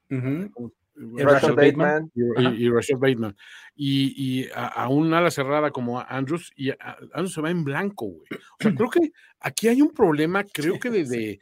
[0.09, 2.11] y, Rashad Bateman.
[2.15, 3.37] Y, Bateman.
[3.75, 8.27] Y, a, un ala cerrada como Andrews, y Andrews se va en blanco, güey.
[8.31, 11.41] O sea, creo que aquí hay un problema, creo que de,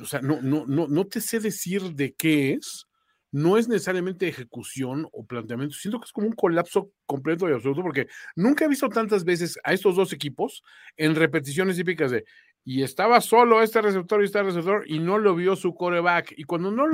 [0.00, 2.86] o sea, no, no, no, no te sé decir de qué es,
[3.34, 7.82] no es necesariamente ejecución o planteamiento, siento que es como un colapso completo y absoluto,
[7.82, 10.62] porque nunca he visto tantas veces a estos dos equipos
[10.96, 12.24] en repeticiones típicas de,
[12.62, 16.44] y estaba solo este receptor y este receptor, y no lo vio su coreback, y
[16.44, 16.92] cuando no lo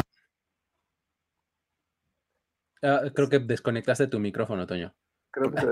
[2.82, 4.94] Ah, creo que desconectaste tu micrófono, Toño.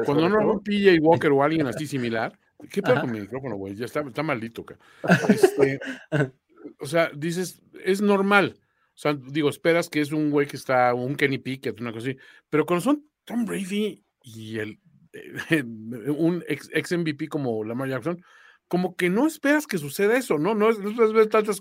[0.04, 2.38] Cuando no un PJ Walker o alguien así similar,
[2.70, 3.74] ¿qué pasa con mi micrófono, güey?
[3.74, 4.66] Ya está, está maldito.
[5.30, 5.80] Este,
[6.78, 8.60] o sea, dices, es normal.
[8.98, 12.08] O sea, digo, esperas que es un güey que está, un Kenny Pickett, una cosa
[12.08, 12.18] así.
[12.50, 14.80] Pero cuando son Tom Brady y el,
[16.16, 18.20] un ex, ex, MVP como Lamar Jackson,
[18.66, 20.52] como que no esperas que suceda eso, ¿no?
[20.56, 21.60] No, no ves tantas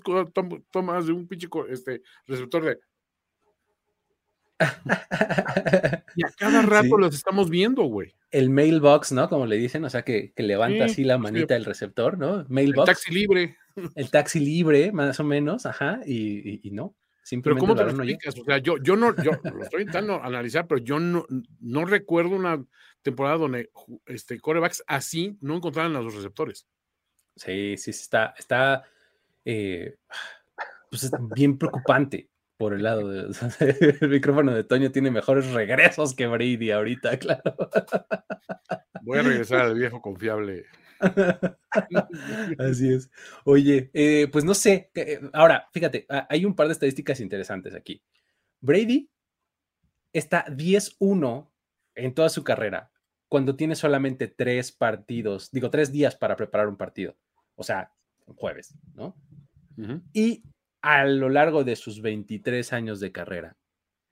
[0.72, 2.78] tomas de un pinche este, receptor de
[6.16, 8.16] y a cada rato los estamos viendo, güey.
[8.32, 9.28] El mailbox, ¿no?
[9.28, 12.44] Como le dicen, o sea, que, levanta así la manita del receptor, ¿no?
[12.48, 12.88] Mailbox.
[12.88, 13.56] El taxi libre.
[13.94, 16.96] El taxi libre, más o menos, ajá, y, no.
[17.28, 18.38] Simplemente pero ¿cómo te lo explicas?
[18.38, 21.26] O sea, yo, yo no, yo lo estoy intentando analizar, pero yo no,
[21.60, 22.64] no recuerdo una
[23.02, 23.70] temporada donde
[24.06, 26.66] este, corebacks así no encontraran a los receptores.
[27.36, 28.82] Sí, sí, está, está
[29.44, 29.96] eh,
[30.90, 33.36] pues bien preocupante por el lado del
[34.00, 37.42] el micrófono de Toño tiene mejores regresos que Brady ahorita, claro.
[39.02, 40.64] Voy a regresar al viejo confiable.
[42.58, 43.10] Así es.
[43.44, 44.90] Oye, eh, pues no sé.
[44.94, 48.02] Eh, ahora, fíjate, hay un par de estadísticas interesantes aquí.
[48.60, 49.10] Brady
[50.12, 51.50] está 10-1
[51.94, 52.90] en toda su carrera
[53.28, 57.16] cuando tiene solamente tres partidos, digo, tres días para preparar un partido.
[57.54, 57.92] O sea,
[58.26, 59.14] un jueves, ¿no?
[60.12, 60.42] Y
[60.82, 63.56] a lo largo de sus 23 años de carrera.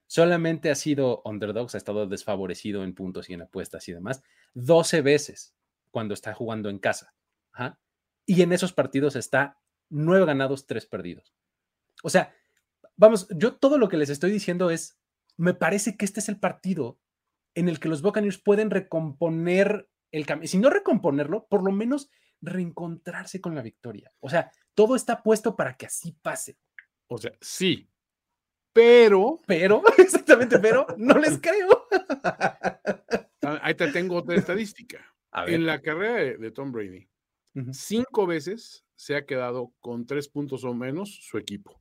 [0.06, 4.22] Solamente ha sido underdogs, ha estado desfavorecido en puntos y en apuestas y demás,
[4.54, 5.56] 12 veces
[5.96, 7.14] cuando está jugando en casa.
[8.26, 11.34] Y en esos partidos está 9 ganados, 3 perdidos.
[12.02, 12.34] O sea,
[12.96, 15.00] vamos, yo todo lo que les estoy diciendo es,
[15.38, 17.00] me parece que este es el partido
[17.54, 20.46] en el que los Buccaneers pueden recomponer el camino.
[20.46, 22.10] Si no recomponerlo, por lo menos
[22.42, 24.12] reencontrarse con la victoria.
[24.20, 26.58] O sea, todo está puesto para que así pase.
[27.06, 27.88] O sea, sí,
[28.74, 29.40] pero.
[29.46, 31.88] Pero, exactamente, pero no les creo.
[33.40, 35.15] Ah, ahí te tengo otra estadística.
[35.46, 37.08] En la carrera de, Tom Brady,
[37.72, 41.80] cinco veces se ha quedado con tres puntos o menos su equipo.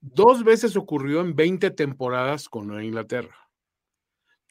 [0.00, 3.36] Dos veces ocurrió en 20 temporadas con Inglaterra.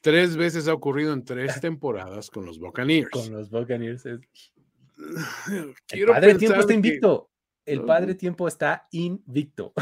[0.02, 3.10] Tres veces ha ocurrido en tres temporadas con los Buccaneers.
[3.10, 4.04] Con los Buccaneers.
[5.86, 7.30] Quiero el padre tiempo está invicto.
[7.66, 9.72] El padre tiempo está invicto.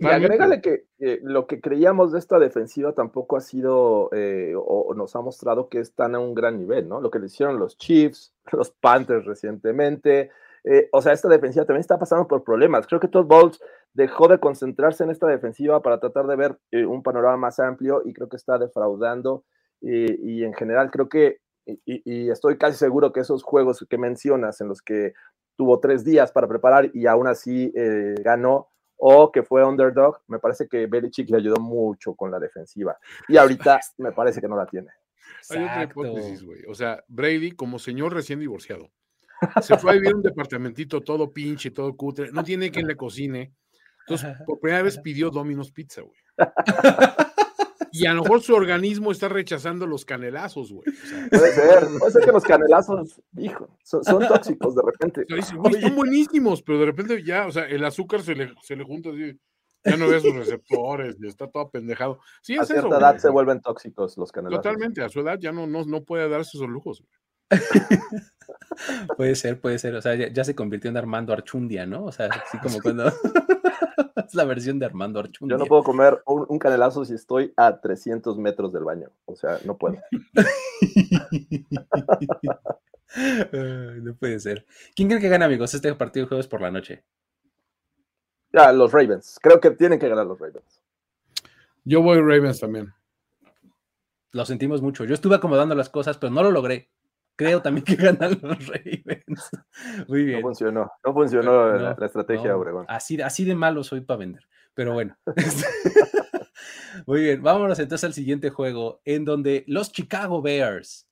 [0.00, 0.86] y agrégale que
[1.22, 5.80] lo que creíamos de esta defensiva tampoco ha sido eh, o, nos ha mostrado que
[5.80, 7.00] están a un gran nivel, ¿no?
[7.00, 10.30] Lo que le hicieron los Chiefs, los Panthers recientemente.
[10.62, 12.86] Eh, o sea, esta defensiva también está pasando por problemas.
[12.86, 13.60] Creo que Todd Bowles
[13.92, 18.02] dejó de concentrarse en esta defensiva para tratar de ver eh, un panorama más amplio
[18.04, 19.44] y creo que está defraudando.
[19.82, 24.68] y en general creo que y, estoy casi seguro que esos juegos que mencionas en
[24.68, 25.14] los que
[25.56, 30.38] tuvo tres días para preparar y aún así eh, ganó o que fue underdog, me
[30.38, 32.96] parece que Belichick le ayudó mucho con la defensiva
[33.28, 34.88] y ahorita me parece que no la tiene.
[35.50, 36.62] Hay otra hipótesis, güey.
[36.68, 38.90] O sea, Brady, como señor recién divorciado,
[39.60, 43.52] se fue a vivir un departamentito todo pinche, todo cutre, no tiene quien le cocine.
[44.06, 46.18] Entonces, por primera vez pidió Domino's Pizza, güey.
[47.96, 50.84] Y a lo mejor su organismo está rechazando los canelazos, güey.
[51.30, 55.24] puede ser, puede ser que los canelazos, hijo, son, tóxicos de repente.
[55.42, 59.10] son buenísimos, pero de repente ya, o sea, el azúcar se le, se le junta
[59.10, 59.38] así,
[59.84, 62.18] ya no ve sus receptores, y está todo pendejado.
[62.42, 64.64] Sí, a cierta edad se vuelven tóxicos los canelazos.
[64.64, 67.04] Totalmente, a su edad ya no, no, no puede darse esos lujos.
[69.16, 69.94] puede ser, puede ser.
[69.94, 72.04] O sea, ya, se convirtió en Armando Archundia, ¿no?
[72.04, 73.06] O sea, así como cuando.
[74.16, 75.56] es la versión de Armando Archundia.
[75.56, 79.10] Yo no puedo comer un, canelazo si estoy a 300 metros del baño.
[79.26, 79.98] O sea, no puedo.
[84.02, 84.66] no puede ser.
[84.94, 87.04] ¿Quién cree que gana, amigos, este partido de jueves por la noche?
[88.52, 89.38] Ya, los Ravens.
[89.42, 90.80] Creo que tienen que ganar los Ravens.
[91.84, 92.94] Yo voy Ravens también.
[94.30, 95.04] Lo sentimos mucho.
[95.04, 96.90] Yo estuve acomodando las cosas, pero no lo logré
[97.36, 99.50] creo también que ganan los Ravens.
[100.08, 100.40] Muy bien.
[100.40, 102.86] No funcionó, no funcionó la, estrategia, Obregón.
[102.88, 105.16] Así, así de malo soy para vender, pero bueno.
[107.06, 111.08] Muy bien, vámonos entonces al siguiente juego, en donde los Chicago Bears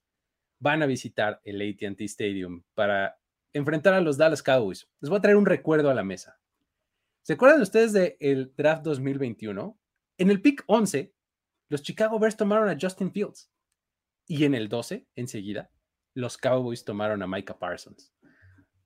[0.60, 3.18] van a visitar el ATT Stadium para
[3.52, 4.88] enfrentar a los Dallas Cowboys.
[5.00, 6.38] Les voy a traer un recuerdo a la mesa.
[7.22, 9.78] ¿Se acuerdan ustedes del draft 2021?
[10.18, 11.12] En el pick 11,
[11.68, 13.50] los Chicago Bears tomaron a Justin Fields.
[14.26, 15.70] Y en el 12, enseguida,
[16.14, 18.12] los Cowboys tomaron a Micah Parsons.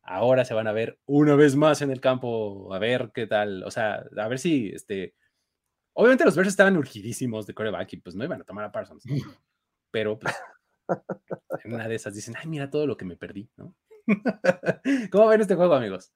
[0.02, 3.64] Ahora se van a ver una vez más en el campo, a ver qué tal,
[3.64, 5.14] o sea, a ver si, este,
[5.94, 9.04] obviamente los Bears estaban urgidísimos de coreback y pues no iban a tomar a Parsons,
[9.90, 10.34] pero pues
[11.64, 13.74] en una de esas dicen, ay, mira todo lo que me perdí, ¿no?
[15.10, 16.12] ¿Cómo ven este juego, amigos?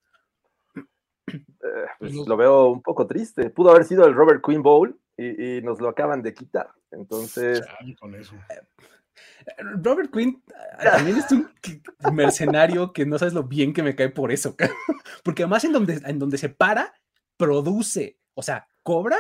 [1.27, 3.51] Eh, pues lo veo un poco triste.
[3.51, 6.71] Pudo haber sido el Robert Quinn Bowl y, nos lo acaban de quitar.
[6.91, 7.63] Entonces,
[7.99, 8.35] con eso.
[8.35, 8.63] Eh,
[9.83, 10.43] Robert Quinn
[10.83, 11.51] también es un
[12.13, 14.55] mercenario que no sabes lo bien que me cae por eso,
[15.23, 16.93] porque además en donde, en donde se para,
[17.37, 19.19] produce, o sea, cobra,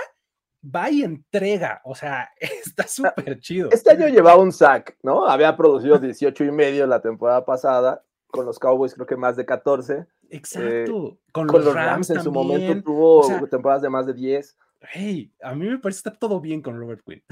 [0.62, 3.70] va y entrega, o sea, está súper chido.
[3.72, 5.26] Este año llevaba un sack, ¿no?
[5.26, 9.44] Había producido 18 y medio la temporada pasada, con los Cowboys creo que más de
[9.44, 10.06] 14.
[10.30, 14.56] Exacto, eh, con, los, Rams, en su momento tuvo temporadas de más de 10.
[14.92, 17.22] hey, a mí me parece que está todo bien con Robert Quinn.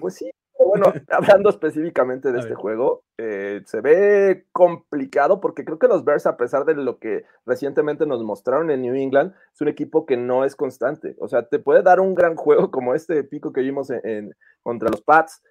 [0.00, 0.30] Pues sí,
[0.74, 6.26] bueno, hablando específicamente de este juego, eh, se ve complicado porque creo que los Bears,
[6.26, 10.16] a pesar de lo que recientemente nos mostraron en New England, es un equipo que
[10.16, 11.16] no es constante.
[11.20, 14.88] O sea, te puede dar un gran juego como este pico que vimos en, contra
[14.90, 15.42] los Pats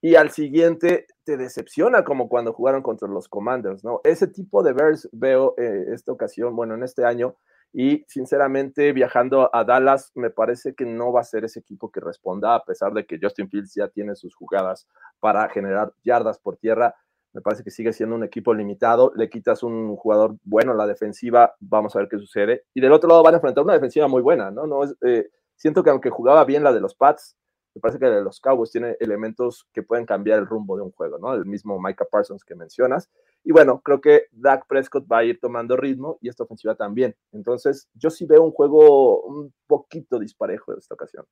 [0.00, 4.00] y al siguiente te decepciona como cuando jugaron contra los Commanders, ¿no?
[4.04, 7.36] Ese tipo de Bears veo eh, esta ocasión, bueno, en este año,
[7.72, 12.00] y sinceramente, viajando a Dallas, me parece que no va a ser ese equipo que
[12.00, 14.88] responda, a pesar de que Justin Fields ya tiene sus jugadas
[15.20, 16.94] para generar yardas por tierra.
[17.34, 19.12] Me parece que sigue siendo un equipo limitado.
[19.14, 22.64] Le quitas un jugador bueno a la defensiva, vamos a ver qué sucede.
[22.72, 24.66] Y del otro lado van a enfrentar una defensiva muy buena, ¿no?
[24.66, 27.36] no es, eh, siento que aunque jugaba bien la de los Pats,
[27.74, 31.18] me parece que los Cowboys tiene elementos que pueden cambiar el rumbo de un juego,
[31.18, 31.34] ¿no?
[31.34, 33.10] El mismo Micah Parsons que mencionas.
[33.44, 37.16] Y bueno, creo que Dak Prescott va a ir tomando ritmo y esta ofensiva también.
[37.32, 41.24] Entonces, yo sí veo un juego un poquito disparejo de esta ocasión.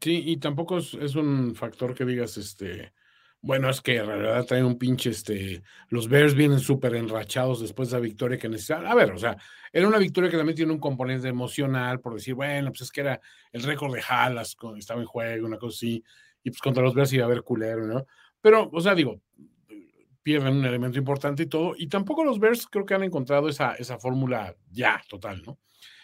[0.00, 2.92] Sí, y tampoco es, un factor que digas, este,
[3.40, 7.90] bueno, es que en realidad trae un pinche, este, los Bears vienen súper enrachados después
[7.90, 8.86] de la victoria que necesitaban.
[8.86, 9.36] A ver, o sea,
[9.72, 13.02] era una victoria que también tiene un componente emocional, por decir, bueno, pues es que
[13.02, 13.20] era
[13.52, 16.02] el récord de Halas, estaba en juego, una cosa así,
[16.42, 18.04] y pues contra los Bears iba a haber culero, ¿no?
[18.40, 19.20] Pero, o sea, digo,
[20.22, 23.74] pierden un elemento importante y todo, y tampoco los Bears creo que han encontrado esa,
[23.74, 25.58] esa fórmula ya total, ¿no?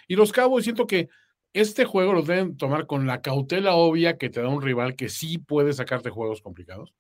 [0.06, 1.08] Y los Cowboys siento que
[1.52, 5.08] este juego lo deben tomar con la cautela obvia que te da un rival que
[5.08, 6.94] sí puede sacarte juegos complicados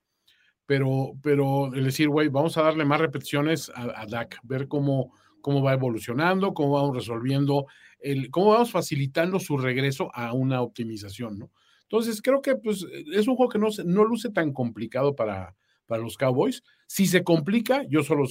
[0.68, 5.62] pero, pero decir, güey, vamos a darle más repeticiones a, a, Dak, ver cómo, cómo
[5.62, 7.64] va evolucionando, cómo vamos resolviendo,
[8.00, 11.50] el, cómo vamos facilitando su regreso a una optimización, ¿no?
[11.84, 15.56] Entonces, creo que pues, es un juego que no, no luce tan complicado para,
[15.88, 16.62] para los Cowboys.
[16.86, 18.26] Si se complica, yo solo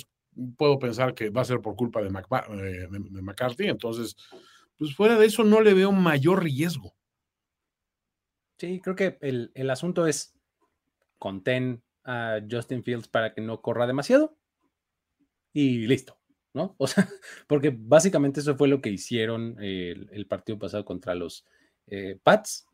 [0.55, 4.15] puedo pensar que va a ser por culpa eh, de McCarthy, entonces,
[4.77, 6.95] pues fuera de eso no le veo mayor riesgo.
[8.57, 10.33] Sí, creo que el, el asunto es
[11.17, 14.37] contén a Justin Fields para que no corra demasiado
[15.53, 16.19] y listo,
[16.53, 16.75] ¿no?
[16.77, 17.07] O sea,
[17.47, 21.45] porque básicamente eso fue lo que hicieron el, el partido pasado contra los
[21.87, 22.66] eh, Pats.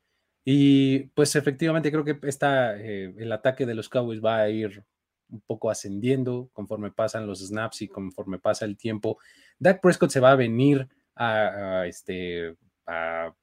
[0.45, 4.84] Y pues efectivamente creo que esta, eh, el ataque de los Cowboys va a ir
[5.29, 9.17] un poco ascendiendo conforme pasan los snaps y conforme pasa el tiempo.
[9.58, 13.34] Dak Prescott se va a venir a, este, a,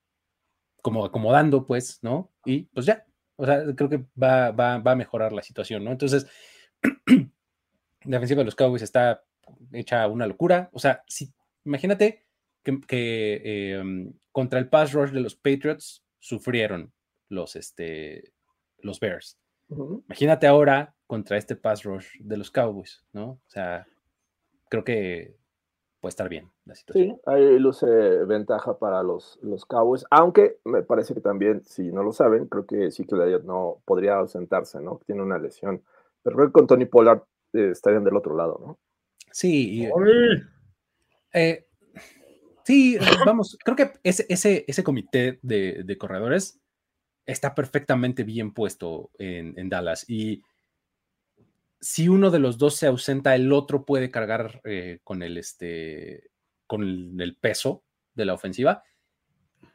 [0.83, 2.31] como acomodando, pues, ¿no?
[2.45, 5.93] Y pues ya, o sea, creo que va, va, va a mejorar la situación, ¿no?
[5.93, 6.27] Entonces,
[8.05, 9.25] la ofensiva de los Cowboys está
[9.73, 10.71] hecha una locura.
[10.73, 11.33] O sea, si,
[11.65, 12.27] imagínate
[12.63, 12.83] que,
[13.45, 16.93] eh, contra el pass rush de los Patriots sufrieron
[17.29, 18.33] los, este,
[18.79, 19.39] los Bears.
[19.69, 20.05] Uh -huh.
[20.07, 23.31] Imagínate ahora contra este pass rush de los Cowboys, ¿no?
[23.31, 23.87] O sea,
[24.69, 25.37] creo que
[26.01, 27.17] puede estar bien la situación.
[27.17, 27.87] Sí, ahí luce
[28.25, 32.67] ventaja para los, los Cowboys, aunque me parece que también, si no lo saben, creo
[32.67, 35.01] que sí que no podría ausentarse, ¿no?
[35.05, 35.83] Tiene una lesión.
[36.23, 38.79] Pero creo que con Tony Pollard eh, estarían del otro lado, ¿no?
[39.31, 39.83] Sí.
[39.83, 39.91] Y,
[41.33, 41.67] eh,
[42.71, 46.61] sí, vamos, creo que ese, ese, ese comité de, de, corredores
[47.27, 50.43] está perfectamente bien puesto en, en Dallas y
[51.81, 56.31] si uno de los dos se ausenta, el otro puede cargar eh, con el este
[56.67, 57.83] con el, el, peso
[58.15, 58.85] de la ofensiva,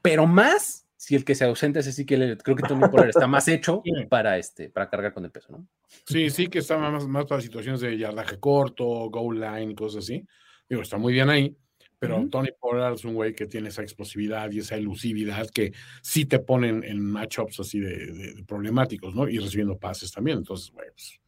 [0.01, 3.09] pero más si el que se ausenta es así que le, creo que Tony Pollard
[3.09, 5.67] está más hecho para este para cargar con el peso, ¿no?
[6.05, 10.25] Sí, sí que está más, más para situaciones de yardaje corto, goal line, cosas así.
[10.69, 11.55] Digo, está muy bien ahí,
[11.99, 12.29] pero uh -huh.
[12.29, 16.39] Tony Pollard es un güey que tiene esa explosividad y esa elusividad que sí te
[16.39, 19.27] ponen en matchups así de, de, de problemáticos, ¿no?
[19.27, 20.39] Y recibiendo pases también.
[20.39, 21.19] Entonces, güey, pues,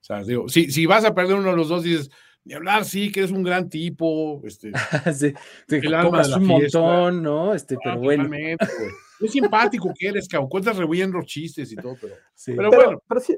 [0.00, 2.10] o sea, digo, si, si vas a perder uno de los dos, dices,
[2.44, 4.70] ni hablar, sí, que eres un gran tipo, este,
[5.14, 5.32] sí,
[5.66, 6.78] sí, el alma de la un fiesta.
[6.78, 7.54] montón, ¿no?
[7.54, 8.28] Este, pero bueno.
[9.20, 12.52] Muy simpático que eres, cabrón, cuentas re bien los chistes y todo, pero, sí.
[12.54, 13.02] pero, pero bueno.
[13.08, 13.36] Pero sí,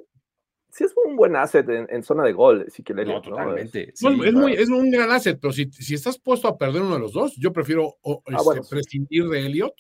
[0.77, 3.93] sí, es un buen asset en, en zona de gol, si que le no, totalmente.
[3.95, 6.95] Sí, es, muy, es, un gran asset, pero si, si, estás puesto a perder uno
[6.95, 9.75] de los dos, yo prefiero o, ah, este, bueno, prescindir de Elliot,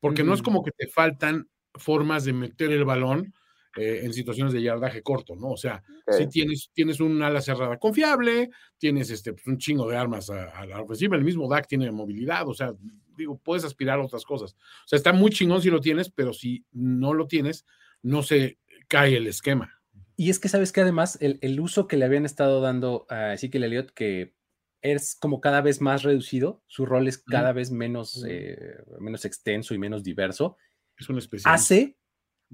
[0.00, 0.26] porque mm.
[0.26, 3.34] no es como que te faltan formas de meter el balón
[3.76, 5.50] eh, en situaciones de yardaje corto, ¿no?
[5.50, 6.24] O sea, okay.
[6.24, 10.48] si tienes, tienes un ala cerrada confiable, tienes este, pues, un chingo de armas a,
[10.48, 12.72] a, la ofensiva, el mismo DAC tiene movilidad, o sea,
[13.16, 14.54] digo, puedes aspirar a otras cosas.
[14.54, 17.66] O sea, está muy chingón si lo tienes, pero si no lo tienes,
[18.00, 19.81] no se cae el esquema.
[20.16, 23.34] Y es que sabes que además el, el uso que le habían estado dando a
[23.34, 24.34] Ezekiel Elliott, que
[24.82, 29.74] es como cada vez más reducido, su rol es cada vez menos, eh, menos extenso
[29.74, 30.56] y menos diverso.
[30.96, 31.54] Es un especial.
[31.54, 31.96] Hace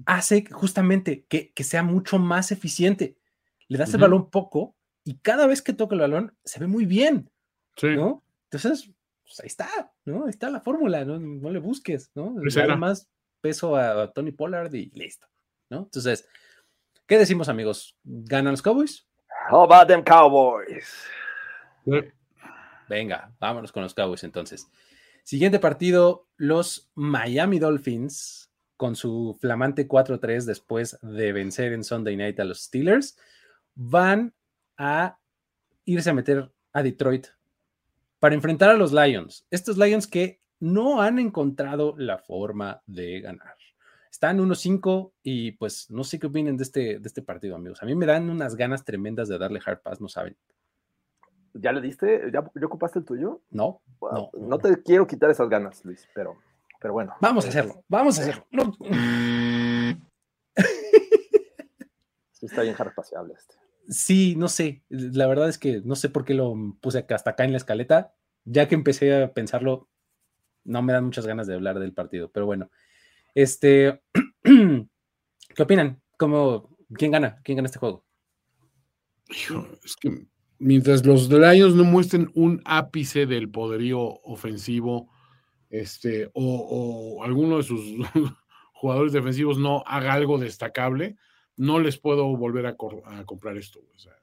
[0.05, 3.17] hace justamente que, que, sea mucho más eficiente.
[3.67, 3.95] Le das uh -huh.
[3.95, 7.29] el balón poco y cada vez que toca el balón se ve muy bien.
[7.75, 7.87] Sí.
[7.95, 8.23] ¿no?
[8.45, 8.91] Entonces,
[9.23, 10.25] pues ahí está, ¿no?
[10.25, 11.19] Ahí está la fórmula, ¿no?
[11.19, 12.35] No le busques, ¿no?
[12.35, 13.09] Nada más
[13.41, 15.27] peso a, Tony Pollard y listo,
[15.69, 15.83] ¿no?
[15.83, 16.27] Entonces,
[17.09, 17.97] ¿qué decimos, amigos?
[18.03, 19.05] ¿Ganan los Cowboys?
[19.51, 21.07] How about them Cowboys?
[22.87, 24.69] Venga, vámonos con los Cowboys entonces.
[25.23, 32.39] Siguiente partido, los Miami Dolphins con su flamante 4-3 después de vencer en Sunday Night
[32.39, 33.17] a los Steelers,
[33.75, 34.33] van
[34.77, 35.19] a
[35.85, 37.27] irse a meter a Detroit
[38.19, 39.47] para enfrentar a los Lions.
[39.49, 43.55] Estos Lions que no han encontrado la forma de ganar.
[44.11, 47.81] Están 1-5 y pues no sé qué opinen de este, de este partido, amigos.
[47.83, 50.35] A mí me dan unas ganas tremendas de darle hard pass, no saben.
[51.53, 52.31] ¿Ya le diste?
[52.31, 53.41] ¿Ya, ocupaste el tuyo?
[53.51, 54.57] No, no, no.
[54.59, 56.37] te quiero quitar esas ganas, Luis, pero,
[56.79, 57.13] pero bueno.
[57.21, 58.45] Vamos a hacerlo, vamos a hacerlo.
[62.31, 63.55] sí, está bien paseable este.
[63.89, 64.83] Sí, no sé.
[64.89, 68.13] La verdad es que no sé por qué lo puse hasta acá en la escaleta.
[68.45, 69.89] Ya que empecé a pensarlo,
[70.63, 72.31] no me dan muchas ganas de hablar del partido.
[72.31, 72.69] Pero bueno,
[73.35, 74.01] este,
[74.43, 76.01] ¿qué opinan?
[76.17, 77.39] ¿Cómo, ¿Quién gana?
[77.43, 78.05] ¿Quién gana este juego?
[79.83, 80.25] es que
[80.57, 85.09] mientras los Lions no muestren un ápice del poderío ofensivo,
[85.69, 87.81] este, o, alguno de sus
[88.73, 91.15] jugadores defensivos no haga algo destacable,
[91.55, 93.81] no les puedo volver a, comprar esto,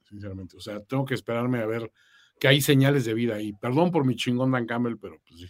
[0.08, 0.56] sinceramente.
[0.56, 1.92] O sea, tengo que esperarme a ver
[2.40, 3.52] que hay señales de vida ahí.
[3.52, 5.46] Perdón por mi chingón Dan Campbell, pero pues sí.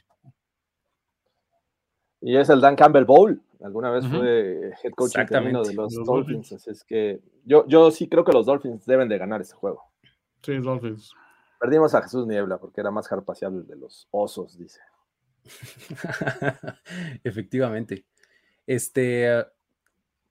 [2.21, 3.41] Y es el Dan Campbell Bowl.
[3.63, 6.07] Alguna vez fue head coach de los, Dolphins.
[6.07, 6.69] Dolphins.
[6.69, 9.83] es que yo, yo sí creo que los Dolphins deben de ganar ese juego.
[10.43, 11.13] Sí, Dolphins.
[11.59, 14.81] Perdimos a Jesús Niebla porque era más harpaciable de los osos, dice.
[17.25, 18.05] Efectivamente.
[18.67, 19.45] Este.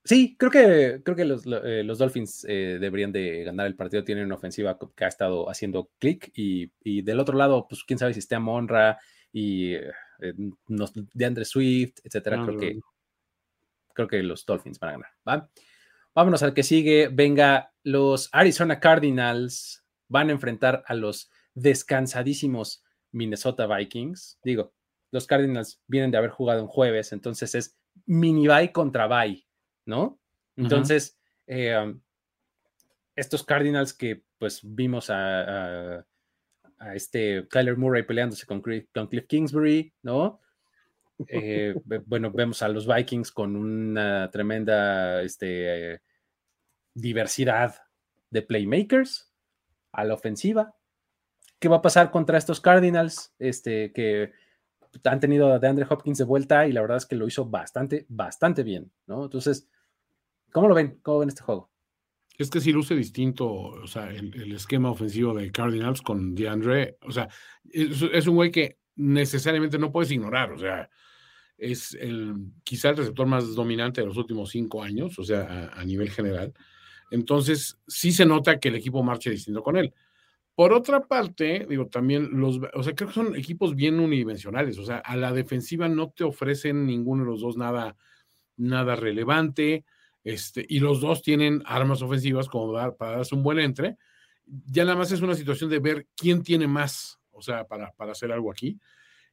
[0.04, 4.04] Sí, creo que, creo que los, eh, Dolphins eh, deberían de ganar el partido.
[4.04, 8.14] Tienen una ofensiva que ha estado haciendo clic y, del otro lado, pues quién sabe
[8.14, 9.00] si esté Monra
[9.34, 9.74] y
[10.20, 10.34] eh,
[11.14, 12.44] de Andre Swift, etcétera.
[12.44, 12.80] creo que
[13.94, 15.12] creo que los Dolphins van a ganar.
[15.28, 15.50] ¿va?
[16.14, 17.10] Vámonos al que sigue.
[17.12, 24.40] Venga, los Arizona Cardinals van a enfrentar a los descansadísimos Minnesota Vikings.
[24.44, 24.74] Digo,
[25.12, 29.48] los Cardinals vienen de haber jugado en jueves, entonces es mini bye contra bye,
[29.86, 30.20] ¿no?
[30.58, 31.96] Entonces, eh,
[33.16, 36.06] estos Cardinals que pues vimos a,
[36.94, 40.42] este Kyler Murray peleándose con, con Cliff Kingsbury, ¿no?
[41.28, 46.02] Eh, bueno, vemos a los Vikings con una tremenda este,
[46.94, 47.76] diversidad
[48.30, 49.32] de playmakers,
[49.92, 50.76] a la ofensiva.
[51.60, 53.34] ¿Qué va a pasar contra estos Cardinals?
[53.40, 54.34] Este, que
[55.04, 58.06] han tenido a DeAndre Hopkins de vuelta y la verdad es que lo hizo bastante,
[58.10, 59.26] bastante bien, ¿no?
[59.26, 59.68] Entonces,
[60.52, 61.00] ¿cómo lo ven?
[61.02, 61.70] ¿Cómo ven este juego?
[62.38, 67.12] Es que sí luce distinto, o sea, el, esquema ofensivo de Cardinals con DeAndre, o
[67.12, 67.30] sea,
[67.72, 70.90] es, un güey que necesariamente no puedes ignorar, o sea,
[71.58, 75.86] es el quizá el receptor más dominante de los últimos cinco años, o sea, a
[75.86, 76.54] nivel general.
[77.12, 79.94] Entonces, sí se nota que el equipo marcha distinto con él.
[80.56, 84.86] Por otra parte, digo, también los, o sea, creo que son equipos bien unidimensionales, o
[84.86, 87.98] sea, a la defensiva no te ofrecen ninguno de los dos nada,
[88.56, 89.84] nada relevante,
[90.26, 93.96] este, y los dos tienen armas ofensivas como para darse un buen entre.
[94.66, 98.12] Ya nada más es una situación de ver quién tiene más, o sea, para, para
[98.12, 98.80] hacer algo aquí.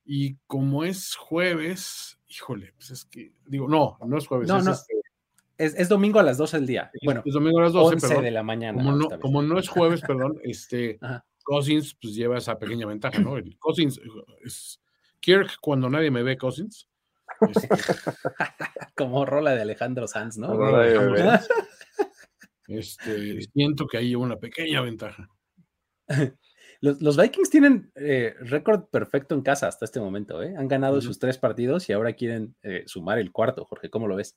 [0.05, 4.67] Y como es jueves, híjole, pues es que, digo, no, no es jueves, es
[5.59, 6.91] Este, es, domingo a las 12 del día.
[7.03, 8.83] Bueno, es domingo a las 12, 11 de la mañana.
[9.19, 10.99] Como no, es jueves, perdón, este
[11.43, 13.39] Cousins pues lleva esa pequeña ventaja, ¿no?
[13.39, 13.99] El Cousins
[14.45, 14.79] es
[15.21, 16.87] Kirk cuando nadie me ve Cousins.
[17.41, 17.69] Este
[18.97, 20.49] como rola de Alejandro Sanz, ¿no?
[22.69, 25.29] Este, siento que ahí lleva una pequeña ventaja.
[26.81, 30.55] Los, Vikings tienen eh, récord perfecto en casa hasta este momento, ¿eh?
[30.59, 34.17] Han ganado sus tres partidos y ahora quieren eh, sumar el cuarto, Jorge, ¿cómo lo
[34.17, 34.37] ves?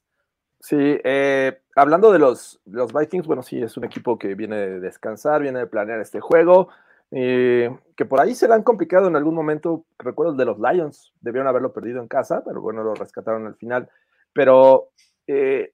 [0.60, 4.80] Sí, eh, hablando de los, los Vikings, bueno, sí, es un equipo que viene de
[4.80, 6.70] descansar, viene de planear este juego,
[7.18, 11.14] eh, que por ahí se le han complicado en algún momento, recuerdo de los Lions,
[11.22, 13.90] debieron haberlo perdido en casa, pero bueno, lo rescataron al final.
[14.34, 14.90] Pero
[15.26, 15.72] eh,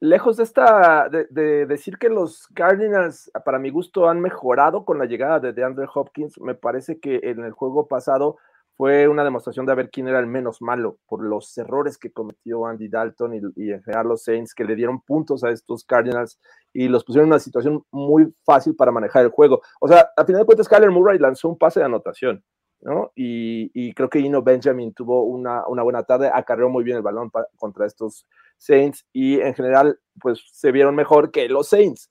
[0.00, 5.04] lejos de esta, de, decir que los Cardinals, para mi gusto, han mejorado con la
[5.04, 8.38] llegada de DeAndre Hopkins, me parece que en el juego pasado
[8.80, 12.64] fue una demostración de ver quién era el menos malo por los errores que cometió
[12.64, 16.40] Andy Dalton y, en general los Saints que le dieron puntos a estos Cardinals
[16.72, 19.60] y los pusieron en una situación muy fácil para manejar el juego.
[19.82, 22.42] O sea, a final de cuentas, Kyler Murray lanzó un pase de anotación,
[22.80, 23.12] ¿no?
[23.14, 27.84] Y, creo que Ino Benjamin tuvo una, buena tarde, acarreó muy bien el balón contra
[27.84, 28.24] estos
[28.56, 32.08] Saints y en general, pues se vieron mejor que los Saints.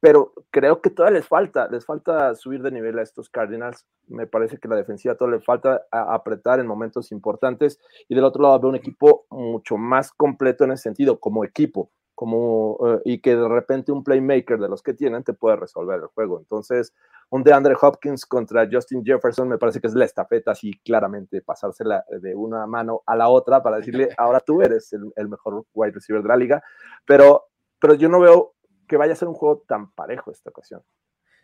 [0.00, 3.86] Pero creo que todavía les falta, les falta subir de nivel a estos Cardinals.
[4.08, 7.80] Me parece que la defensiva todavía le falta apretar en momentos importantes.
[8.08, 11.90] Y del otro lado veo un equipo mucho más completo en ese sentido, como equipo,
[12.14, 15.98] como, eh, y que de repente un playmaker de los que tienen te puede resolver
[15.98, 16.38] el juego.
[16.40, 16.92] Entonces,
[17.30, 21.40] un de Andre Hopkins contra Justin Jefferson me parece que es la estafeta, así claramente
[21.40, 25.64] pasársela de una mano a la otra para decirle, ahora tú eres el, el mejor
[25.72, 26.62] wide receiver de la liga.
[27.06, 27.46] Pero,
[27.80, 28.55] pero yo no veo
[28.86, 30.82] que vaya a ser un juego tan parejo esta ocasión.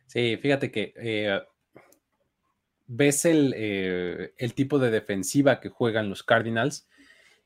[0.06, 1.40] Sí, fíjate que eh,
[2.86, 6.88] ves el, eh, el, tipo de defensiva que juegan los Cardinals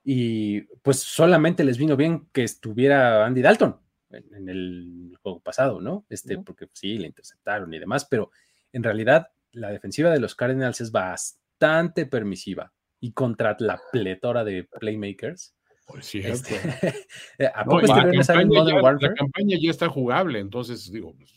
[0.04, 3.80] y pues solamente les vino bien que estuviera Andy Dalton
[4.10, 6.06] en, el juego pasado, ¿no?
[6.08, 8.30] Este, porque sí, le interceptaron y demás, pero
[8.72, 14.64] en realidad la defensiva de los Cardinals es bastante permisiva y contra la pletora de
[14.64, 15.55] playmakers
[15.86, 16.56] pues este,
[17.54, 21.32] ¿A poco este la, campaña ya, está jugable, entonces digo, pues,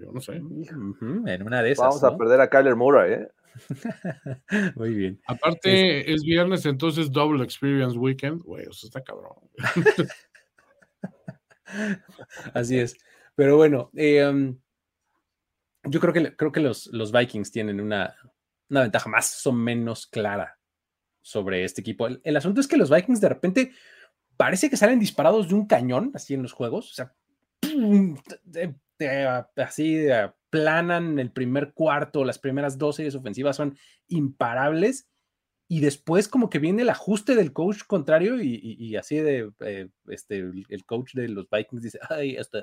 [0.00, 0.34] yo no sé.
[0.34, 1.86] en una de esas.
[1.86, 3.28] Vamos a perder a Kyler Murray, ¿eh?
[4.76, 5.20] Muy bien.
[5.26, 6.22] Aparte, es...
[6.22, 8.42] viernes, entonces Double Experience Weekend.
[8.42, 9.32] Güey, eso está cabrón.
[12.54, 12.96] Así es.
[13.34, 14.58] Pero bueno, eh, um,
[15.84, 18.14] yo creo que, creo que los, los Vikings tienen una,
[18.70, 20.58] una ventaja más o menos clara
[21.20, 22.06] sobre este equipo.
[22.06, 23.72] el, asunto es que los Vikings de repente
[24.36, 27.12] parece que salen disparados de un cañón, así en los juegos, o sea,
[29.56, 30.06] así
[30.50, 33.76] planan el primer cuarto, las primeras dos series ofensivas son
[34.08, 35.08] imparables
[35.66, 40.38] y después como que viene el ajuste del coach contrario y, así de eh, este
[40.68, 42.62] el coach de los Vikings dice ay este,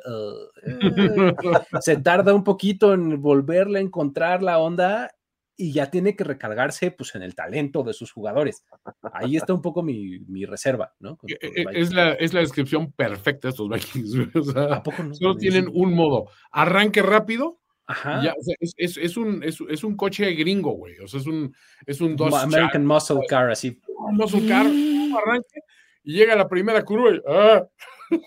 [1.82, 5.12] se tarda un poquito en volverle a encontrar la onda
[5.56, 8.66] y ya tiene que recargarse pues en el talento de sus jugadores.
[9.14, 11.20] Ahí está un poco mi, mi reserva, ¿no?
[11.28, 14.36] E, e, es, la, es la descripción perfecta de estos Vikings.
[14.36, 14.84] O sea,
[15.14, 16.30] Solo tienen un modo.
[16.52, 17.60] Arranque rápido.
[17.86, 18.24] Ajá.
[18.24, 20.97] Ya, o sea, es, es, es, un, es, un coche gringo, güey.
[20.99, 21.54] O sea, es un,
[21.86, 23.80] es un dos American Muscle Car, así.
[24.14, 25.62] muscle Car, arranque
[26.04, 27.68] y llega la primera curva y ¡ah!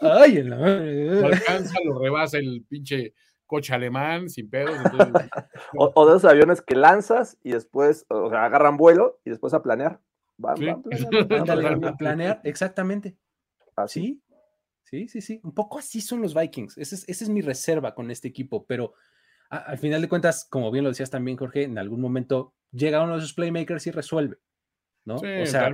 [0.01, 0.57] Ay, en la...
[0.57, 3.15] Lo alcanza, lo rebasa el pinche
[3.47, 4.77] coche alemán sin pedos.
[5.77, 9.63] o, de esos aviones que lanzas y después, o sea, agarran vuelo y después a
[9.63, 10.01] planear.
[10.37, 13.17] Van, a planear, exactamente.
[13.77, 14.21] ¿Así?
[14.85, 15.41] Sí, sí, sí.
[15.43, 16.79] Un poco así son los Vikings.
[16.79, 18.95] Esa es, mi reserva con este equipo, pero
[19.49, 23.17] al final de cuentas, como bien lo decías también, Jorge, en algún momento llega uno
[23.17, 24.39] de sus playmakers y resuelve.
[25.05, 25.17] ¿no?
[25.17, 25.71] o sea,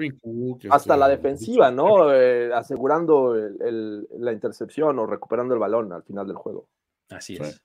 [0.71, 2.13] hasta la este, defensiva, ¿no?
[2.13, 6.69] Eh, asegurando la intercepción o recuperando el balón al final del juego.
[7.11, 7.63] Así es.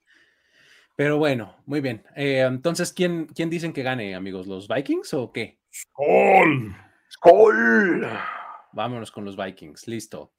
[0.96, 2.04] Pero bueno, muy bien.
[2.16, 4.48] Eh, entonces, ¿quién, ¿quién dicen que gane, amigos?
[4.48, 5.60] ¿Los Vikings o qué?
[5.70, 6.76] ¡Skol!
[7.10, 8.08] ¡Skol!
[8.72, 10.32] Vámonos con los Vikings, listo.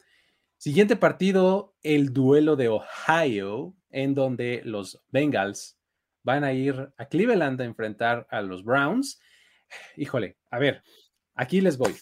[0.56, 5.78] Siguiente partido, el duelo de Ohio, en donde los Bengals
[6.22, 9.20] van a ir a Cleveland a enfrentar a los Browns.
[9.96, 10.82] Híjole, a ver,
[11.34, 11.94] aquí les voy.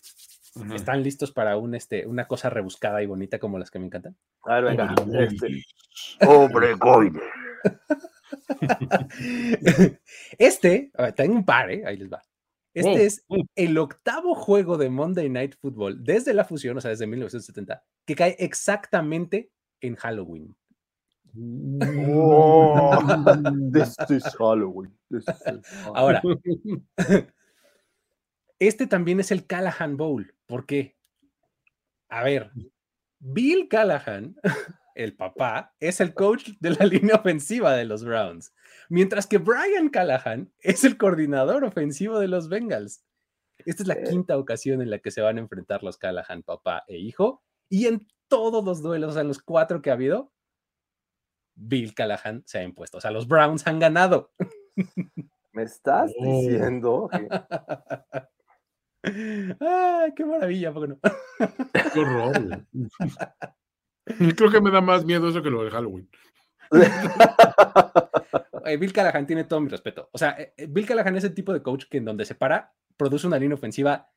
[0.73, 4.17] ¿Están listos para un, este, una cosa rebuscada y bonita como las que me encantan?
[4.47, 4.95] A ver, venga.
[10.39, 10.91] Este.
[10.91, 11.83] este, tengo un par, ¿eh?
[11.87, 12.23] ahí les va.
[12.75, 13.25] Este es
[13.55, 18.17] el octavo juego de Monday Night Football desde la fusión, o sea, desde 1970, que
[18.17, 20.57] cae exactamente en Halloween.
[22.17, 22.99] Oh,
[23.73, 24.93] this is Halloween.
[25.95, 26.23] Ahora,
[28.59, 30.35] este también es el Callahan Bowl.
[30.47, 30.97] ¿Por qué?
[32.09, 32.51] A ver,
[33.27, 34.37] Bill Callahan,
[34.95, 38.53] el papá, es el coach de la línea ofensiva de los Browns,
[38.91, 43.03] mientras que Brian Callahan es el coordinador ofensivo de los Bengals.
[43.65, 46.85] Esta es la quinta ocasión en la que se van a enfrentar los Callahan, papá
[46.87, 50.31] e hijo, y en todos los duelos, o sea, en los cuatro que ha habido,
[51.55, 52.99] Bill Callahan se ha impuesto.
[52.99, 54.33] O sea, los Browns han ganado.
[55.53, 56.41] ¿Me estás oh.
[56.41, 57.09] diciendo?
[59.61, 60.73] ¡Ay, qué maravilla!
[60.73, 60.99] ¿por no?
[61.93, 62.65] Qué horror.
[64.37, 66.09] Creo que me da más miedo eso que lo de Halloween.
[68.79, 70.09] Bill Callahan tiene todo mi respeto.
[70.13, 72.35] O sea, eh, eh, Bill Callahan es el tipo de coach que en donde se
[72.35, 74.11] para, produce una línea ofensiva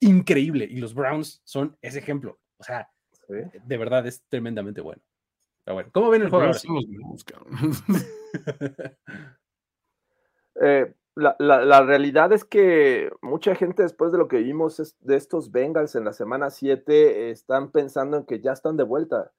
[0.00, 2.40] increíble y los Browns son ese ejemplo.
[2.56, 2.90] O sea,
[3.28, 5.02] de verdad es tremendamente bueno.
[5.64, 6.52] Pero bueno, ¿cómo ven el juego?
[10.60, 15.94] eh, la, realidad es que mucha gente después de lo que vimos de estos Bengals
[15.94, 19.32] en la semana 7 están pensando en que ya están de vuelta.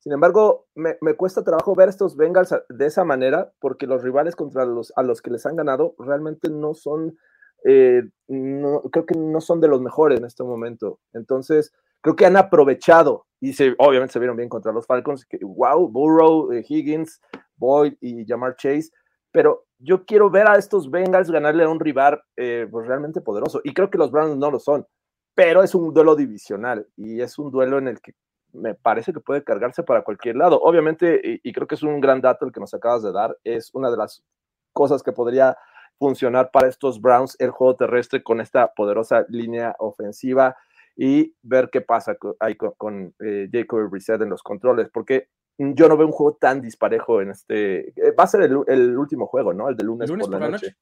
[0.00, 4.64] Sin embargo, me, cuesta trabajo ver estos Bengals de esa manera porque los rivales contra
[4.64, 7.18] los a los que les han ganado realmente no son,
[7.64, 11.00] eh, creo que no son de los mejores en este momento.
[11.12, 15.26] Entonces, creo que han aprovechado y se, obviamente se vieron bien contra los Falcons.
[15.42, 17.20] Wow, Burrow, eh, Higgins,
[17.56, 18.90] Boyd y Jamar Chase,
[19.32, 23.60] pero yo quiero ver a estos Bengals ganarle a un rival eh, pues realmente poderoso.
[23.64, 24.86] Y creo que los Browns no lo son,
[25.34, 28.12] pero es un duelo divisional y es un duelo en el que
[28.52, 30.60] me parece que puede cargarse para cualquier lado.
[30.60, 33.70] Obviamente, y, creo que es un gran dato el que nos acabas de dar, es
[33.74, 34.24] una de las
[34.72, 35.56] cosas que podría
[35.98, 40.56] funcionar para estos Browns el juego terrestre con esta poderosa línea ofensiva
[40.96, 42.34] y ver qué pasa con,
[42.76, 45.28] con eh, Jacob Reset en los controles, porque
[45.74, 47.88] yo no veo un juego tan disparejo en este.
[47.90, 49.68] Eh, va a ser el, el último juego, ¿no?
[49.68, 50.76] El de lunes, Lunes por, la por la noche.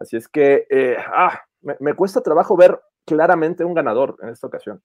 [0.00, 4.48] Así es que, eh, ah, me, me cuesta trabajo ver claramente un ganador en esta
[4.48, 4.82] ocasión.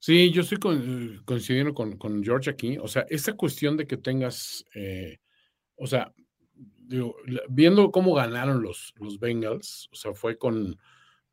[0.00, 2.76] Sí, yo estoy con- coincidiendo con, con George aquí.
[2.78, 5.18] O sea, esta cuestión de que tengas, eh,
[5.76, 6.12] o sea,
[6.54, 7.14] digo,
[7.48, 10.76] viendo cómo ganaron los, los Bengals, o sea, fue con,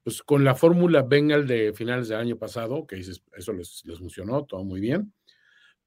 [0.04, 3.98] pues, con la fórmula Bengal de finales del año pasado, que dices, eso les, les
[3.98, 5.12] funcionó, todo muy bien.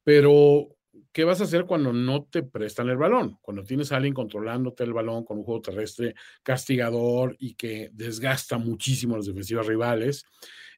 [0.04, 0.68] Pero,
[1.12, 3.38] ¿qué vas a hacer cuando no te prestan el balón?
[3.40, 8.58] Cuando tienes a alguien controlándote el balón con un juego terrestre castigador y que desgasta
[8.58, 10.24] muchísimo a las defensivas rivales.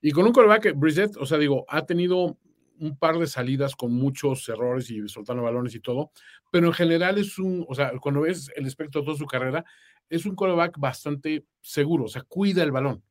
[0.02, 2.38] Y con un coreback, Brissett, o sea, digo, ha tenido
[2.80, 6.10] un par de salidas con muchos errores y soltando balones y todo,
[6.50, 9.64] pero en general es un, o sea, cuando ves el espectro de toda su carrera,
[10.08, 13.02] es un coreback bastante seguro, o sea, cuida el balón,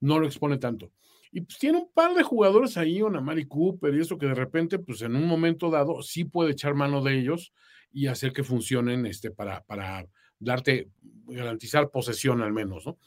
[0.00, 0.92] no lo expone tanto.
[1.32, 4.34] Y pues tiene un par de jugadores ahí, una Mari Cooper y eso que de
[4.34, 7.52] repente, pues en un momento dado, sí puede echar mano de ellos
[7.92, 10.06] y hacer que funcionen este, para, para
[10.38, 10.88] darte,
[11.26, 12.98] garantizar posesión al menos, ¿no?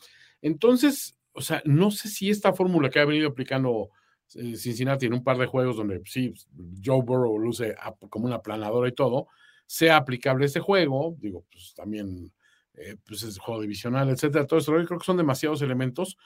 [0.41, 3.89] Entonces, o sea, no sé si esta fórmula que ha venido aplicando
[4.35, 6.33] eh, Cincinnati en un par de juegos donde sí,
[6.83, 7.75] Joe Burrow luce
[8.09, 9.27] como una planadora y todo,
[9.65, 12.31] sea aplicable este juego, digo, pues también,
[12.73, 16.17] eh, pues es juego divisional, etcétera, todo eso, creo que son demasiados elementos,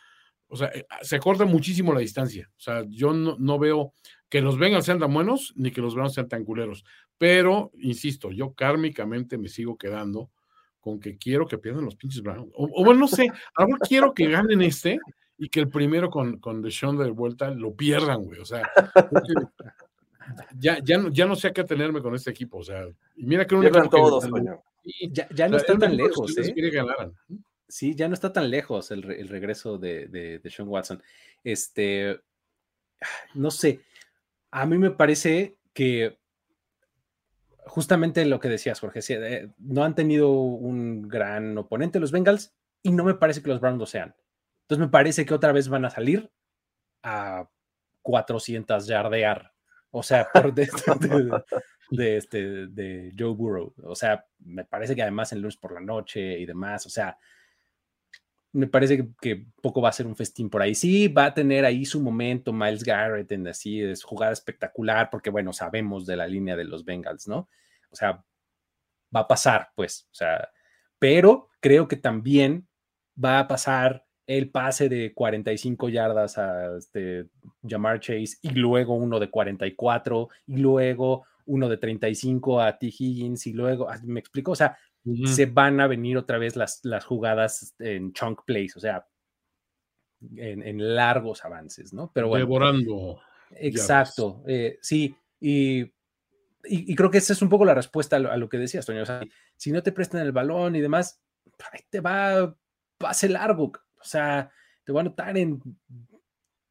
[0.54, 3.92] o sea, eh, se corta muchísimo la distancia, o sea, yo no, no veo
[4.30, 6.86] que los Bengals sean tan buenos, ni que los Browns sean tan culeros,
[7.18, 10.30] pero, insisto, yo kármicamente me sigo quedando
[10.80, 14.14] con que quiero que pierdan los pinches Browns, o, o bueno, no sé, ahora quiero
[14.14, 15.00] que ganen este,
[15.38, 18.40] y que el primero con, con Deshaun de vuelta lo pierdan, güey.
[18.40, 18.70] O sea,
[20.58, 22.60] ya, ya, no, ya no sé a qué tenerme con este equipo.
[22.60, 22.86] O sea,
[23.16, 24.62] y mira que un que- todos, coño.
[24.84, 26.54] Sí, Ya, ya o no sea, está tan que lejos, ¿eh?
[26.54, 27.14] que ganaran.
[27.74, 31.02] Sí, ya no está tan lejos el, re- el regreso de, Sean Watson.
[31.44, 32.22] Este,
[33.34, 33.80] no sé,
[34.52, 36.20] a mí me parece que
[37.66, 42.54] justamente lo que decías, Jorge, eh, no han tenido un gran oponente los Bengals
[42.84, 44.16] y no me parece que los Browns lo sean.
[44.66, 46.32] Entonces me parece que otra vez van a salir
[47.02, 47.50] a
[48.04, 49.52] 400 yardear,
[49.90, 50.70] o sea, por de,
[51.90, 53.74] de- este, de Joe Burrow.
[53.82, 57.18] O sea, me parece que además en lunes por la noche y demás, o sea,
[58.54, 60.76] me parece que, poco va a ser un festín por ahí.
[60.76, 65.32] Sí, va a tener ahí su momento Miles Garrett en así, es jugada espectacular, porque
[65.32, 67.50] bueno, sabemos de la línea de los Bengals, ¿no?
[67.90, 68.24] O sea,
[69.16, 70.50] va a pasar, pues, o sea,
[71.00, 72.68] pero creo que también
[73.24, 77.26] va a pasar el pase de 45 yardas a este
[77.68, 82.88] Jamar Chase y luego uno de 44 y luego uno de 35 a T.
[82.88, 84.78] Higgins y luego, ah, me explico, o sea,
[85.26, 89.06] Se van a venir otra vez las, las jugadas en chunk plays, o sea,
[90.38, 92.12] en, en largos avances, ¿no?
[92.14, 93.22] Pero bueno, Devorando.
[93.52, 95.92] exacto, eh, sí, y, y,
[96.64, 98.86] y creo que esa es un poco la respuesta a lo, a lo que decías,
[98.86, 99.22] Toño, o sea,
[99.58, 101.22] si no te prestan el balón y demás,
[101.72, 102.56] ahí te va
[102.98, 104.50] pase largo, o sea,
[104.86, 105.62] te va a anotar en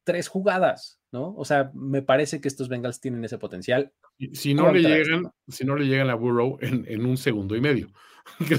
[0.04, 1.34] tres jugadas, ¿no?
[1.36, 3.92] O sea, me parece que estos Bengals tienen ese potencial.
[4.32, 7.60] Si, no le llegan, si no le llegan a Burrow en, en un segundo y
[7.60, 7.92] medio.
[8.48, 8.54] que.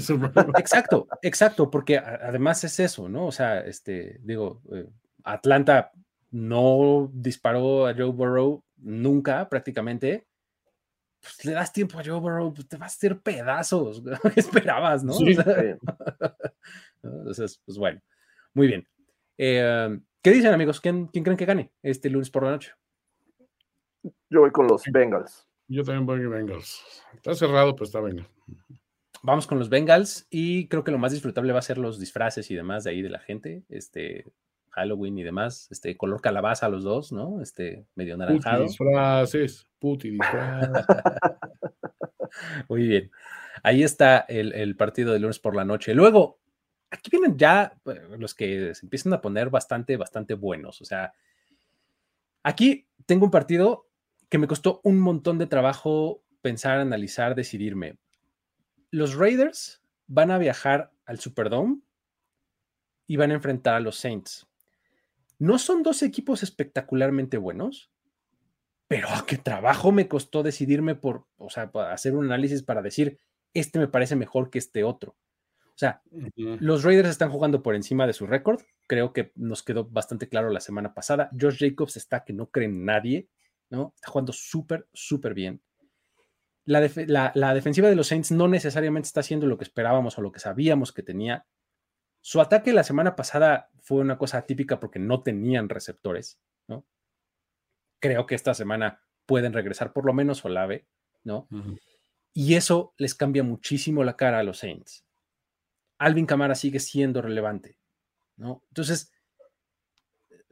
[0.58, 3.26] Exacto, exacto, porque además es eso, ¿no?
[3.26, 4.86] O sea, este, digo, eh,
[5.24, 5.90] Atlanta
[6.30, 10.26] no disparó a Joe Burrow nunca prácticamente.
[11.20, 14.02] Pues le das tiempo a Joe Burrow, pues, te vas a hacer pedazos.
[14.34, 15.12] ¿Qué esperabas, no?
[15.14, 15.34] O Sí.
[15.34, 15.78] sea, Sí.
[17.02, 18.00] Entonces, pues bueno,
[18.52, 18.86] muy bien.
[19.38, 20.80] Eh, ¿Qué dicen, amigos?
[20.80, 22.72] ¿Quién, quién creen que gane este lunes por la noche?
[24.30, 25.46] Yo voy con los Bengals.
[25.68, 26.82] Yo también voy a Bengals.
[27.14, 28.28] Está cerrado, pero está Bengals.
[29.26, 32.50] Vamos con los Bengals y creo que lo más disfrutable va a ser los disfraces
[32.50, 34.26] y demás de ahí de la gente, este
[34.68, 37.40] Halloween y demás, este color calabaza los dos, ¿no?
[37.40, 38.64] Este medio Puti naranjado.
[38.64, 40.84] disfraces, puti disfraces.
[42.68, 43.10] Muy bien.
[43.62, 45.94] Ahí está el, el partido de lunes por la noche.
[45.94, 46.38] Luego,
[46.90, 50.82] aquí vienen ya eh, los que se empiezan a poner bastante, bastante buenos.
[50.82, 51.14] O sea,
[52.42, 53.88] aquí tengo un partido
[54.28, 57.96] que me costó un montón de trabajo pensar, analizar, decidirme.
[58.94, 61.80] Los Raiders van a viajar al Superdome
[63.08, 64.46] y van a enfrentar a los Saints.
[65.40, 67.90] No son dos equipos espectacularmente buenos,
[68.86, 73.18] pero qué trabajo me costó decidirme por, o sea, hacer un análisis para decir,
[73.52, 75.16] este me parece mejor que este otro.
[75.70, 76.00] O sea,
[76.36, 78.62] los Raiders están jugando por encima de su récord.
[78.86, 81.30] Creo que nos quedó bastante claro la semana pasada.
[81.32, 83.28] Josh Jacobs está que no cree en nadie,
[83.70, 83.92] ¿no?
[83.96, 85.60] Está jugando súper, súper bien.
[86.66, 90.32] La, la, defensiva de los Saints no necesariamente está haciendo lo que esperábamos o lo
[90.32, 91.46] que sabíamos que tenía.
[92.22, 96.86] Su ataque la semana pasada fue una cosa típica porque no tenían receptores, ¿no?
[98.00, 100.86] Creo que esta semana pueden regresar por lo menos Olave,
[101.22, 101.48] ¿no?
[102.32, 105.04] Y eso les cambia muchísimo la cara a los Saints.
[105.98, 107.78] Alvin Camara sigue siendo relevante,
[108.36, 108.62] ¿no?
[108.68, 109.12] Entonces,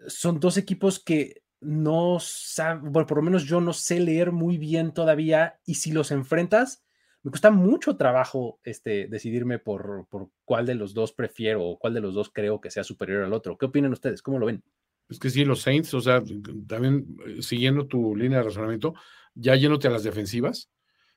[0.07, 4.59] son dos equipos que no saben, bueno, por lo menos yo no sé leer muy
[4.59, 6.85] bien todavía y si los enfrentas,
[7.23, 11.95] me cuesta mucho trabajo este, decidirme por, por cuál de los dos prefiero o cuál
[11.95, 13.57] de los dos creo que sea superior al otro.
[13.57, 14.23] ¿Qué opinan ustedes?
[14.23, 14.63] ¿Cómo lo ven?
[15.09, 16.23] Es que sí, los Saints, o sea,
[16.67, 18.95] también eh, siguiendo tu línea de razonamiento,
[19.35, 20.71] ya yéndote a las defensivas,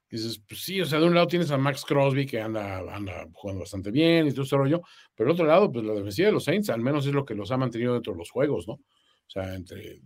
[0.10, 3.28] dices, pues sí, o sea, de un lado tienes a Max Crosby que anda, anda
[3.34, 4.82] jugando bastante bien y todo ese rollo,
[5.16, 7.36] pero del otro lado, pues la defensiva de los Saints al menos es lo que
[7.36, 8.74] los ha mantenido dentro de los juegos, ¿no?
[8.74, 10.02] O sea, entre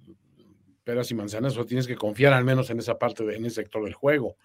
[0.90, 3.58] peras y manzanas, o tienes que confiar al menos en esa parte, de, en ese
[3.58, 4.38] sector del juego.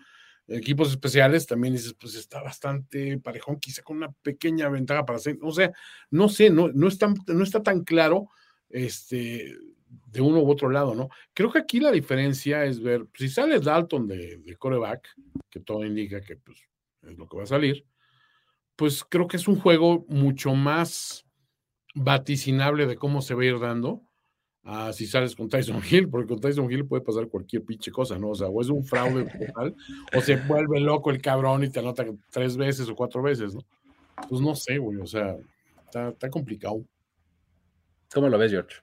[0.47, 5.41] Equipos especiales también dices, pues está bastante parejón, quizá con una pequeña ventaja para Saints.
[5.43, 5.73] O sea,
[6.11, 8.29] no sé, no, no, está, no está tan claro
[8.69, 9.57] este,
[9.89, 11.09] de uno u otro lado, ¿no?
[11.33, 15.09] Creo que aquí la diferencia es ver, si sale Dalton de, de coreback,
[15.49, 16.59] que todo indica que pues,
[17.05, 17.87] es lo que va a salir,
[18.77, 21.25] pues creo que es un juego mucho más
[21.95, 24.03] vaticinable de cómo se va a ir dando
[24.65, 28.19] a si sales con Tyson Hill, porque con Tyson Hill puede pasar cualquier pinche cosa,
[28.19, 28.31] ¿no?
[28.31, 29.75] O sea, o es un fraude total,
[30.17, 33.61] o se vuelve loco el cabrón y te anota tres veces o cuatro veces, ¿no?
[34.29, 35.37] Pues no sé, güey, o sea,
[35.85, 36.83] está, está complicado.
[38.13, 38.77] ¿Cómo lo ves, George?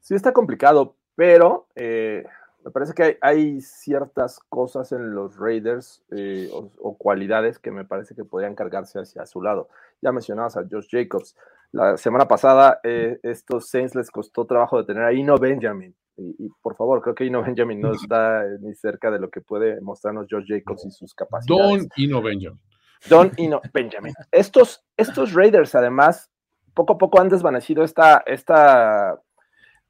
[0.00, 2.24] Sí, está complicado, pero eh,
[2.66, 8.16] me parece que hay, ciertas cosas en los Raiders eh, o, cualidades que me parece
[8.16, 9.68] que podrían cargarse hacia su lado.
[10.02, 11.36] Ya mencionabas a Josh Jacobs.
[11.70, 15.94] La semana pasada, eh, estos Saints les costó trabajo de tener a Ino Benjamin.
[16.16, 19.80] Y, por favor, creo que Ino Benjamin no está ni cerca de lo que puede
[19.80, 21.82] mostrarnos Josh Jacobs y sus capacidades.
[21.82, 22.60] Don Ino Benjamin.
[23.08, 24.12] Don Ino Benjamin.
[24.32, 26.32] Estos, estos Raiders, además,
[26.74, 29.22] poco a poco han desvanecido esta, esta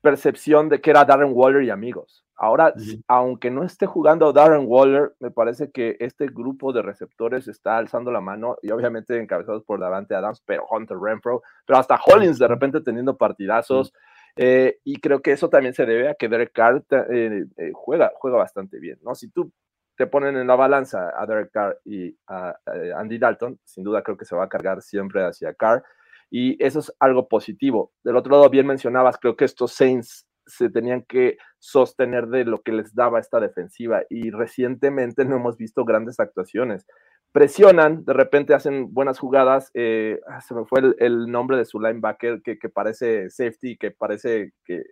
[0.03, 2.26] percepción de que era Darren Waller y amigos.
[2.37, 2.75] Ahora,
[3.09, 8.11] aunque no esté jugando Darren Waller, me parece que este grupo de receptores está alzando
[8.11, 12.49] la mano y obviamente encabezados por Davante Adams, pero Hunter Renfro, pero hasta Hollins de
[12.49, 13.93] repente teniendo partidazos.
[14.37, 18.13] Eh, y creo que eso también se debe a que Derek Carr eh, eh, juega,
[18.17, 19.15] juega bastante bien, ¿no?
[19.15, 19.51] Si tú
[19.97, 24.03] te ponen en la balanza a Derek Carr y a, a Andy Dalton, sin duda
[24.03, 25.83] creo que se va a cargar siempre hacia Carr
[26.31, 27.93] y eso es algo positivo.
[28.05, 32.63] Del otro lado, bien mencionabas, creo que estos Saints se tenían que sostener de lo
[32.63, 36.87] que les daba esta defensiva y recientemente no hemos visto grandes actuaciones.
[37.33, 41.81] Presionan, de repente hacen buenas jugadas, eh, ah, se me fue el, nombre de su
[41.81, 44.85] linebacker que, parece safety, que parece que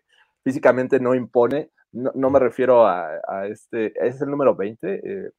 [0.43, 4.95] físicamente no impone, no, me refiero a, este, es el número 20.
[4.95, 5.31] Eh,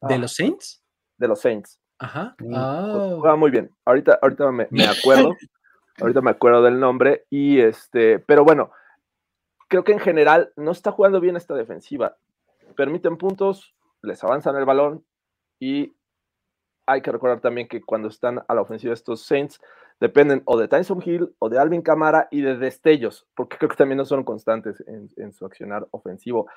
[0.00, 0.82] ¿De ah, los Saints?
[1.18, 1.78] De los Saints.
[1.98, 2.34] Ajá.
[2.54, 3.36] Ah.
[3.36, 3.70] muy bien.
[3.84, 5.34] Ahorita, ahorita me, acuerdo.
[6.00, 7.26] ahorita me acuerdo del nombre.
[7.28, 8.70] Y este, pero bueno,
[9.68, 12.16] creo que en general no está jugando bien esta defensiva.
[12.74, 15.04] Permiten puntos, les avanzan el balón
[15.60, 15.94] y
[16.86, 19.60] hay que recordar también que cuando están a la ofensiva estos Saints
[20.00, 23.76] dependen o de Tyson Hill o de Alvin Camara y de destellos, porque creo que
[23.76, 26.48] también no son constantes en, su accionar ofensivo.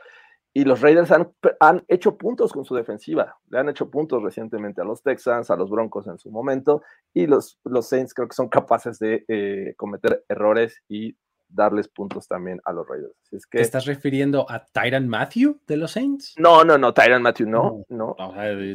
[0.53, 3.37] Y los Raiders han, han, hecho puntos con su defensiva.
[3.49, 6.81] Le han hecho puntos recientemente a los Texans, a los Broncos en su momento.
[7.13, 11.15] Y los, los Saints creo que son capaces de eh, cometer errores y
[11.53, 13.13] darles puntos también a los Raiders.
[13.31, 16.33] es que, ¿Te estás refiriendo a Tyron Matthew de los Saints?
[16.37, 17.85] No, no, no, Tyron Matthew no.
[17.89, 18.15] No,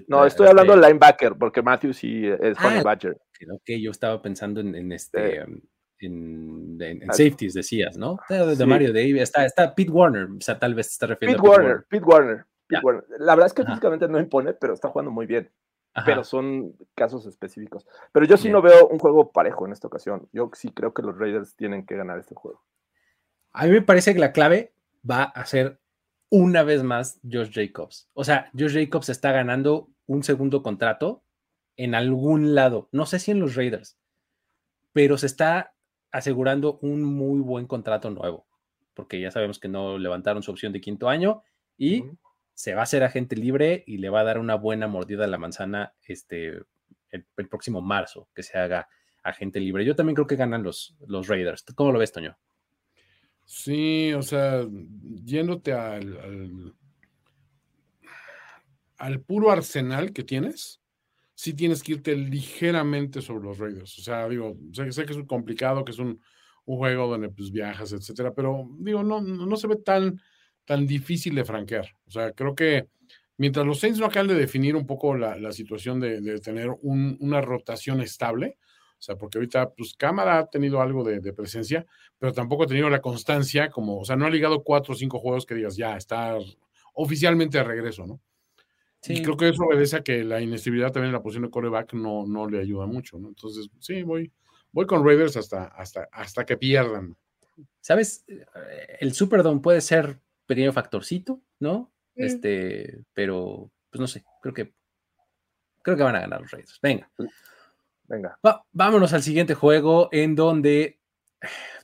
[0.08, 3.16] no, estoy hablando del linebacker, porque Matthew sí es ah, Badger.
[3.32, 5.44] Creo que yo estaba pensando en, este.
[5.44, 5.60] Um,
[5.98, 8.18] en, safeties, decías, ¿no?
[8.28, 11.86] De, Mario Davis, está, está Pete Warner, o sea, tal vez está refiriendo Pete, Warner,
[11.88, 12.44] Pete Warner.
[12.66, 13.04] Pete Warner.
[13.18, 15.50] La verdad es que físicamente no impone, pero está jugando muy bien.
[16.04, 17.86] Pero son casos específicos.
[18.12, 20.28] Pero yo sí no veo un juego parejo en esta ocasión.
[20.32, 22.62] Yo sí creo que los Raiders tienen que ganar este juego.
[23.52, 24.74] A mí me parece que la clave
[25.08, 25.80] va a ser
[26.28, 28.08] una vez más Josh Jacobs.
[28.12, 31.22] O sea, Josh Jacobs está ganando un segundo contrato
[31.76, 32.88] en algún lado.
[32.92, 33.98] No sé si en los Raiders,
[34.92, 35.74] pero se está
[36.10, 38.46] asegurando un muy buen contrato nuevo,
[38.94, 41.42] porque ya sabemos que no levantaron su opción de quinto año
[41.76, 42.04] y
[42.56, 45.28] se va a hacer agente libre y le va a dar una buena mordida a
[45.28, 46.58] la manzana este,
[47.10, 48.88] el, próximo marzo, que se haga
[49.22, 49.84] agente libre.
[49.84, 51.64] Yo también creo que ganan los, los Raiders.
[51.74, 52.34] ¿Cómo lo ves, Toño?
[53.44, 54.66] Sí, o sea,
[55.22, 56.74] yéndote al,
[58.96, 60.80] al, puro arsenal que tienes,
[61.34, 63.98] sí tienes que irte ligeramente sobre los Raiders.
[63.98, 66.22] O sea, digo, sé, que es complicado, que es un,
[66.64, 70.20] juego donde pues viajas, etcétera, pero digo, no, no se ve tan,
[70.66, 71.88] tan difícil de franquear.
[72.06, 72.88] O sea, creo que
[73.38, 76.70] mientras los Saints no acaban de definir un poco la, la situación de, de tener
[76.82, 78.58] un, una rotación estable,
[78.98, 81.86] o sea, porque ahorita, pues Cámara ha tenido algo de, de, presencia,
[82.18, 85.18] pero tampoco ha tenido la constancia, como, o sea, no ha ligado cuatro o cinco
[85.18, 86.38] juegos que digas, ya, está
[86.94, 88.20] oficialmente de regreso, ¿no?
[89.02, 89.14] Sí.
[89.14, 91.92] Y creo que eso obedece a que la inestabilidad también en la posición de coreback
[91.92, 93.28] no, no le ayuda mucho, ¿no?
[93.28, 94.32] Entonces, sí, voy,
[94.72, 97.16] voy con Raiders hasta, hasta, hasta que pierdan.
[97.80, 98.24] ¿Sabes?
[98.98, 101.92] El Superdome puede ser pequeño factorcito, ¿no?
[102.14, 102.22] Sí.
[102.22, 104.72] Este, pero, pues no sé, creo que
[105.82, 106.80] creo que van a ganar los Raiders.
[106.82, 107.08] Venga.
[108.08, 108.38] Venga.
[108.44, 110.98] Va, vámonos al siguiente juego en donde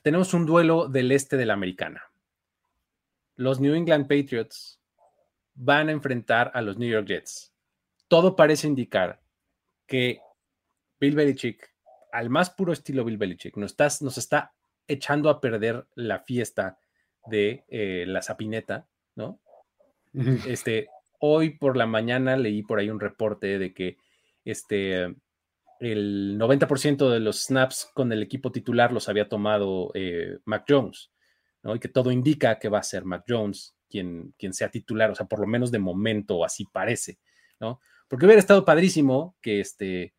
[0.03, 2.03] tenemos un duelo del este de la americana.
[3.35, 4.81] Los New England Patriots
[5.55, 7.53] van a enfrentar a los New York Jets.
[8.09, 9.21] Todo parece indicar
[9.87, 10.19] que
[10.99, 11.73] Bill Belichick,
[12.11, 14.53] al más puro estilo Bill Belichick, nos está, nos está
[14.87, 16.77] echando a perder la fiesta
[17.27, 19.39] de eh, la sapineta, ¿no?
[20.47, 20.87] Este,
[21.19, 23.97] hoy por la mañana leí por ahí un reporte de que
[24.45, 25.15] este,
[25.79, 31.11] el 90% de los snaps con el equipo titular los había tomado eh, Mac Jones,
[31.63, 31.75] ¿no?
[31.75, 35.15] Y que todo indica que va a ser Mac Jones quien, quien sea titular, o
[35.15, 37.19] sea, por lo menos de momento así parece,
[37.59, 37.79] ¿no?
[38.07, 40.13] Porque hubiera estado padrísimo que este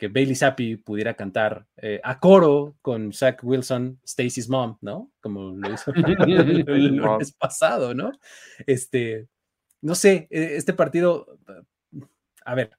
[0.00, 5.12] que Bailey Zappi pudiera cantar eh, a coro con Zach Wilson, Stacy's Mom, ¿no?
[5.20, 8.10] Como lo hizo el, el lunes pasado, ¿no?
[8.66, 9.28] Este,
[9.82, 11.38] no sé, e, este partido,
[12.46, 12.70] a ver,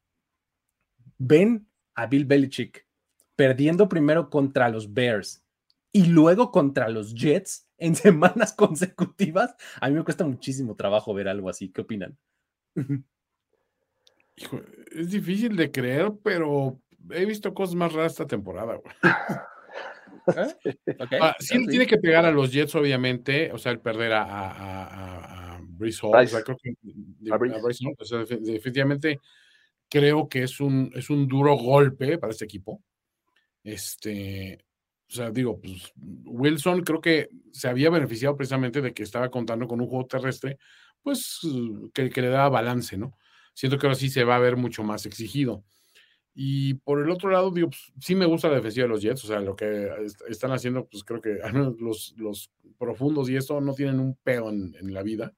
[1.20, 2.88] ven a Bill Belichick
[3.36, 5.44] perdiendo primero contra los Bears
[5.92, 11.28] y luego contra los Jets en semanas consecutivas, a mí me cuesta muchísimo trabajo ver
[11.28, 11.70] algo así.
[11.70, 12.18] ¿Qué opinan?
[14.36, 14.60] Hijo,
[14.92, 16.82] es difícil de creer, pero
[17.12, 18.76] he visto cosas más raras esta temporada.
[18.76, 18.82] ¿Eh?
[20.28, 21.20] Okay.
[21.20, 24.24] Ah, sí, sí, tiene que pegar a los Jets, obviamente, o sea, el perder a,
[24.24, 26.06] a, a, a Hall, Bryce.
[26.06, 26.74] O sea, creo que,
[27.32, 29.20] a Bryce Hall, o sea, definitivamente
[29.90, 32.84] creo que es un, es un duro golpe para este equipo.
[33.64, 34.64] Este,
[35.10, 39.68] o sea, digo, pues Wilson creo que se había beneficiado precisamente de que estaba contando
[39.68, 40.58] con un juego terrestre,
[41.02, 41.40] pues
[41.94, 43.18] que, que le daba balance, ¿no?
[43.54, 45.66] Siento que ahora sí se va a ver mucho más exigido.
[46.34, 49.26] Y por el otro lado, digo, pues, sí me gusta la defensiva de los Jets,
[49.26, 51.40] o sea, lo que est están haciendo, pues creo que
[51.80, 55.34] los, los profundos y eso no tienen un peo en, en, la vida.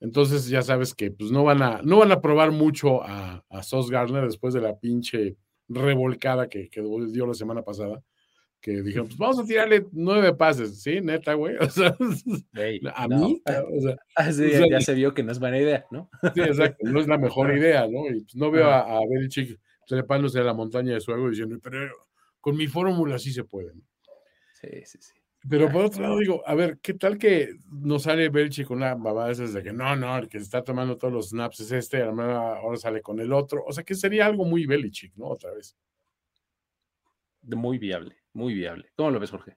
[0.00, 3.62] Entonces ya sabes que pues no van a, no van a probar mucho a, a
[3.62, 5.36] Sos Garner después de la pinche
[5.68, 8.02] revolcada que, que dio la semana pasada
[8.60, 11.00] que dijeron, pues vamos a tirarle nueve pases, ¿sí?
[11.00, 11.56] Neta, güey.
[11.60, 11.96] O sea,
[12.54, 13.18] hey, a no.
[13.18, 15.86] mí, o sea, ah, sí, o sea, ya se vio que no es buena idea,
[15.90, 16.10] ¿no?
[16.34, 18.06] Sí, exacto, no es la mejor idea, ¿no?
[18.06, 19.58] Y pues no veo a, a Belichick
[19.90, 21.90] trepándose a la montaña de su ego diciendo, pero
[22.40, 23.72] con mi fórmula sí se puede.
[24.52, 25.14] Sí, sí, sí.
[25.48, 28.94] Pero por otro lado digo, a ver, ¿qué tal que no sale Belichick con una
[28.94, 31.72] babada esas de que no, no, el que se está tomando todos los snaps es
[31.72, 33.64] este, ahora sale con el otro?
[33.66, 35.28] O sea, que sería algo muy Belichick, ¿no?
[35.28, 35.76] Otra vez.
[37.42, 38.92] Muy viable, muy viable.
[38.94, 39.56] ¿Cómo lo ves, Jorge?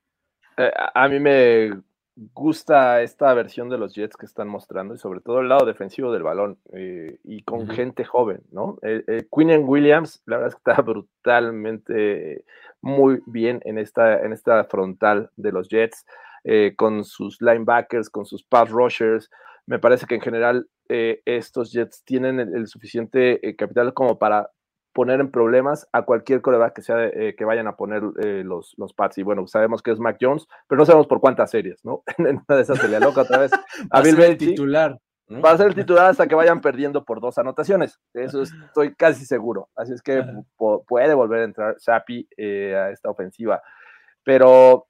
[0.58, 1.70] Eh, a mí me
[2.16, 6.12] gusta esta versión de los Jets que están mostrando y sobre todo el lado defensivo
[6.12, 7.76] del balón eh, y con uh -huh.
[7.76, 8.78] gente joven, ¿no?
[8.84, 12.46] Eh, eh, Quinn Williams, la verdad es que está brutalmente
[12.82, 16.06] muy bien en esta, en esta frontal de los Jets,
[16.44, 19.30] eh, con sus linebackers, con sus pass rushers.
[19.66, 24.50] Me parece que en general eh, estos Jets tienen el, el suficiente capital como para
[24.94, 28.76] poner en problemas a cualquier coreback que, sea, eh, que vayan a poner eh, los,
[28.78, 29.18] los Pats.
[29.18, 32.04] Y bueno, sabemos que es Mac Jones, pero no sabemos por cuántas series, ¿no?
[32.18, 33.52] en una de esas se le aloca otra vez
[33.92, 34.50] a Bill Belichick.
[34.50, 35.00] titular.
[35.28, 35.42] ¿no?
[35.42, 38.00] Va a ser el titular hasta que vayan perdiendo por dos anotaciones.
[38.14, 39.70] Eso estoy casi seguro.
[39.76, 40.24] Así es que
[40.58, 43.62] puede volver a entrar Sapi eh, a esta ofensiva.
[44.24, 44.88] Pero,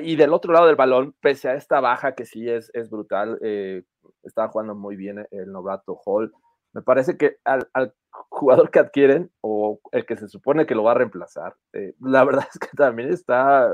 [0.00, 3.38] y del otro lado del balón, pese a esta baja que sí es, es brutal,
[3.42, 3.82] eh,
[4.22, 6.32] estaba jugando muy bien el novato Hall.
[6.72, 10.84] Me parece que al, al, jugador que adquieren o el que se supone que lo
[10.84, 13.70] va a reemplazar, eh, la verdad es que también está,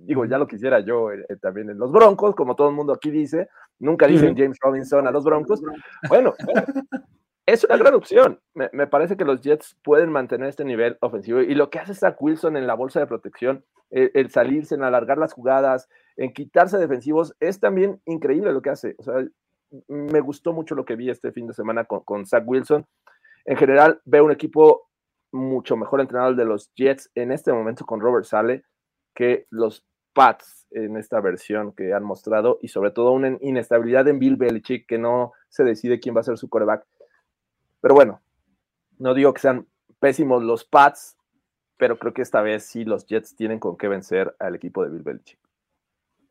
[0.00, 3.10] digo, ya lo quisiera yo eh, también en los Broncos, como todo el mundo aquí
[3.10, 3.48] dice,
[3.78, 5.60] nunca dicen James Robinson a los Broncos.
[6.08, 6.34] Bueno,
[7.46, 8.40] es una gran opción.
[8.54, 11.94] Me, me, parece que los Jets pueden mantener este nivel ofensivo y lo que hace
[11.94, 16.32] Zach Wilson en la bolsa de protección, el, el salirse, en alargar las jugadas, en
[16.32, 18.94] quitarse defensivos, es también increíble lo que hace.
[18.98, 19.24] O sea,
[19.88, 22.86] me gustó mucho lo que vi este fin de semana con, con Zach Wilson.
[23.50, 24.88] En general, veo un equipo
[25.32, 28.62] mucho mejor entrenado de los Jets en este momento con Robert Sale
[29.12, 34.20] que los Pats en esta versión que han mostrado y sobre todo una inestabilidad en
[34.20, 36.86] Bill Belichick que no se decide quién va a ser su coreback.
[37.80, 38.22] Pero bueno,
[38.98, 39.66] no digo que sean
[39.98, 41.16] pésimos los Pats,
[41.76, 44.90] pero creo que esta vez sí los Jets tienen con qué vencer al equipo de
[44.90, 45.40] Bill Belichick.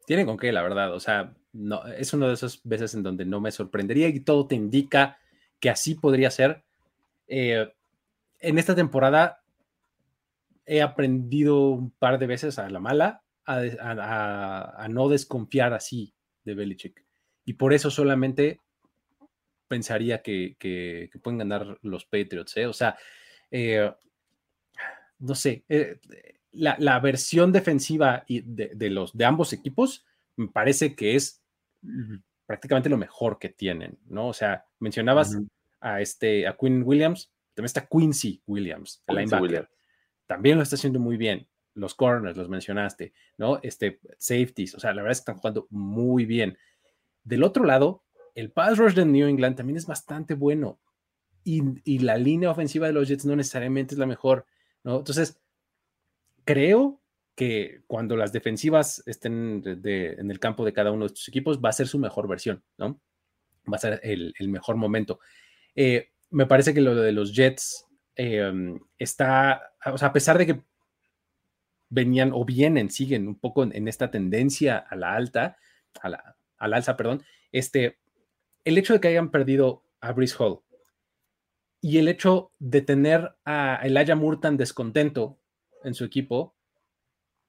[0.06, 0.94] Tienen con qué, la verdad.
[0.94, 4.48] O sea, no, es una de esas veces en donde no me sorprendería y todo
[4.48, 5.18] te indica
[5.60, 6.64] que así podría ser.
[7.30, 7.72] Eh,
[8.40, 9.44] en esta temporada
[10.66, 16.14] he aprendido un par de veces a la mala a, no desconfiar así
[16.44, 17.04] de Belichick.
[17.46, 18.62] Y por eso solamente
[19.68, 22.56] pensaría que, pueden ganar los Patriots.
[22.58, 22.68] ¿eh?
[22.68, 22.98] O sea,
[23.50, 23.92] eh,
[25.20, 26.00] no sé, eh,
[26.52, 30.06] la, versión defensiva de, los, de ambos equipos
[30.36, 31.42] me parece que es
[32.46, 34.28] prácticamente lo mejor que tienen, ¿no?
[34.28, 35.36] O sea, mencionabas
[35.82, 39.70] a, este, a Quinn Williams, también está Quincy Williams, el linebacker.
[40.28, 41.48] También lo está haciendo muy bien.
[41.74, 43.60] Los corners, los mencionaste, ¿no?
[43.64, 46.58] Este, safeties, o sea, la verdad es que están jugando muy bien.
[47.24, 48.04] Del otro lado,
[48.36, 50.80] el pass rush de New England también es bastante bueno.
[51.44, 54.46] Y, la línea ofensiva de los Jets no necesariamente es la mejor,
[54.84, 55.00] ¿no?
[55.00, 55.40] Entonces,
[56.46, 57.02] creo
[57.36, 61.70] que cuando las defensivas estén en el campo de cada uno de estos equipos, va
[61.70, 63.02] a ser su mejor versión, ¿no?
[63.72, 65.20] Va a ser el, mejor momento.
[65.82, 70.46] Eh, me parece que lo de los Jets em, está, o sea, a pesar de
[70.46, 70.62] que
[71.88, 75.56] venían o vienen, siguen un poco en, esta tendencia a la alta,
[76.02, 77.24] a la, al alza, perdón,
[77.54, 77.98] este,
[78.66, 80.60] el hecho de que hayan perdido a Brice Hall
[81.80, 85.40] y el hecho de tener a Elijah Moore tan descontento
[85.86, 86.58] en su equipo,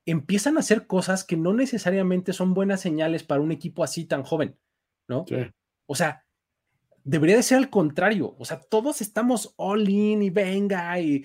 [0.07, 4.23] empiezan a hacer cosas que no necesariamente son buenas señales para un equipo así tan
[4.23, 4.57] joven,
[5.09, 5.25] ¿no?
[5.87, 6.25] O sea,
[7.05, 8.35] debería de ser al contrario.
[8.39, 11.25] O sea, todos estamos all in y venga y,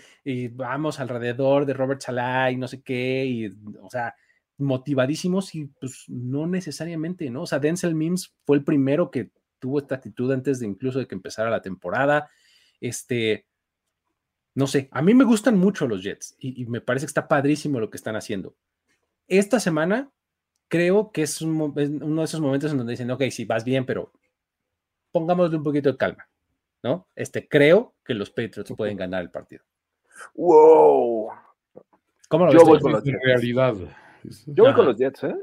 [0.53, 3.47] vamos alrededor de Robert Salah y no sé qué, y,
[3.81, 4.15] o sea,
[4.57, 7.43] motivadísimos y pues no necesariamente, ¿no?
[7.43, 11.07] O sea, Denzel Mims fue el primero que tuvo esta actitud antes de incluso de
[11.07, 12.29] que empezara la temporada.
[12.79, 13.47] Este,
[14.53, 17.79] no sé, a mí me gustan mucho los Jets y, me parece que está padrísimo
[17.79, 18.55] lo que están haciendo.
[19.27, 20.11] Esta semana
[20.67, 24.13] creo que es, uno de esos momentos en donde dicen, ok, sí, vas bien, pero
[25.15, 26.27] pongámosle un poquito de calma,
[26.83, 27.07] ¿no?
[27.15, 29.63] Este, creo que los Patriots pueden ganar el partido.
[30.33, 31.29] ¡Wow!
[32.27, 33.23] ¿Cómo lo Yo voy con los Jets.
[33.23, 33.75] realidad.
[34.45, 35.35] Yo voy con los Jets, ¿eh?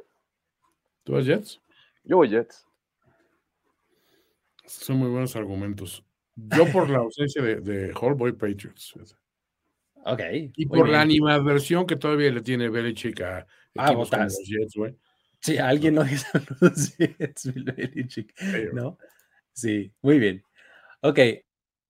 [1.04, 1.62] ¿Tú vas Jets?
[2.04, 2.66] Yo voy Jets.
[4.66, 6.04] Son muy buenos argumentos.
[6.36, 8.94] Yo por la ausencia de, de Hall voy Patriots.
[10.04, 10.20] Ok.
[10.54, 13.46] Y por la animadversión que todavía le tiene Belichick a
[13.78, 14.94] ah, los Jets, güey.
[15.40, 16.26] Sí, alguien no dice
[16.60, 18.34] los Jets, Belichick,
[18.74, 18.98] ¿no?
[19.52, 20.42] Sí, muy bien.
[21.00, 21.18] Ok,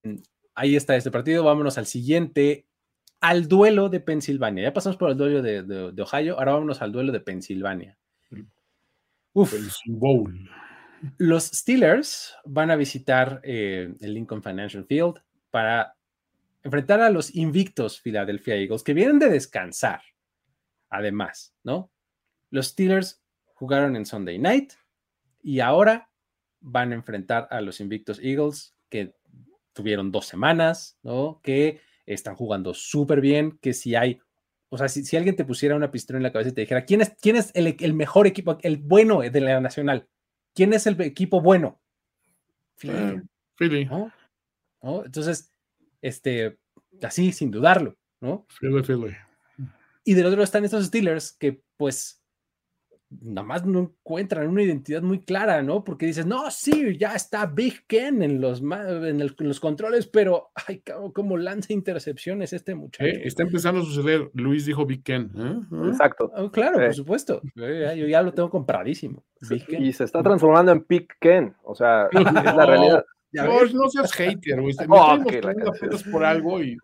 [0.03, 0.17] mm,
[0.55, 1.45] ahí está este partido.
[1.45, 2.67] Vámonos al siguiente,
[3.21, 4.65] al duelo de Pensilvania.
[4.65, 7.99] Ya pasamos por el duelo de, Ohio, ahora vámonos al duelo de Pensilvania.
[9.35, 9.55] Uf.
[9.87, 10.49] Bowl.
[11.19, 15.97] Los Steelers van a visitar eh, el Lincoln Financial Field para
[16.63, 20.03] enfrentar a los invictos Philadelphia Eagles, que vienen de descansar,
[20.89, 21.91] además, ¿no?
[22.51, 23.23] Los Steelers
[23.55, 24.75] jugaron en Sunday Night
[25.43, 26.12] y ahora
[26.63, 29.15] van a enfrentar a los invictos Eagles, que
[29.73, 31.41] tuvieron dos semanas, ¿no?
[31.43, 34.21] Que están jugando súper bien, que si hay,
[34.69, 37.01] o sea, si, alguien te pusiera una pistola en la cabeza y te dijera, ¿quién
[37.01, 40.09] es, quién es el, mejor equipo, el bueno de la Nacional?
[40.55, 41.81] ¿Quién es el equipo bueno?
[42.77, 43.89] Philly.
[44.83, 45.53] Entonces,
[46.01, 46.59] este,
[47.03, 48.47] así, sin dudarlo, ¿no?
[48.61, 49.15] Philly, Philly.
[50.05, 52.22] Y del otro lado están estos Steelers que, pues,
[53.21, 55.85] nada más no encuentran una identidad muy clara, ¿no?
[55.85, 60.83] Porque dices, no, sí, ya está Big Ken en los, en, los controles, pero, ay,
[61.13, 63.05] cómo lanza intercepciones este muchacho.
[63.05, 65.31] Eh, está empezando a suceder, Luis dijo Big Ken.
[65.37, 65.61] ¿eh?
[65.71, 65.89] ¿Eh?
[65.89, 66.31] Exacto.
[66.35, 67.43] Oh, claro, por supuesto.
[67.55, 69.25] Yo ya lo tengo compradísimo.
[69.69, 73.05] Y se está transformando en Big Ken, o sea, es la realidad.
[73.33, 74.75] No, no seas hater, güey.
[74.89, 75.41] Me oh, okay,
[76.11, 76.77] por algo y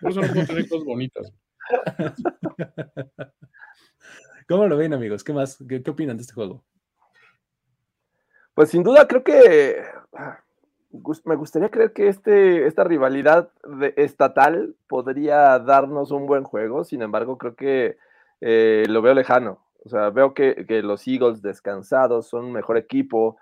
[0.00, 1.32] por eso no puedo tener cosas bonitas.
[4.48, 5.24] ¿Cómo lo ven, amigos?
[5.24, 5.62] ¿Qué más?
[5.68, 6.62] ¿Qué, opinan de este juego?
[8.54, 9.82] Pues sin duda creo que
[10.12, 10.40] ah,
[11.24, 13.50] me gustaría creer que este, esta rivalidad
[13.96, 17.96] estatal podría darnos un buen juego, sin embargo creo que
[18.40, 19.64] eh, lo veo lejano.
[19.84, 23.36] O sea, veo que, los Eagles descansados son un mejor equipo,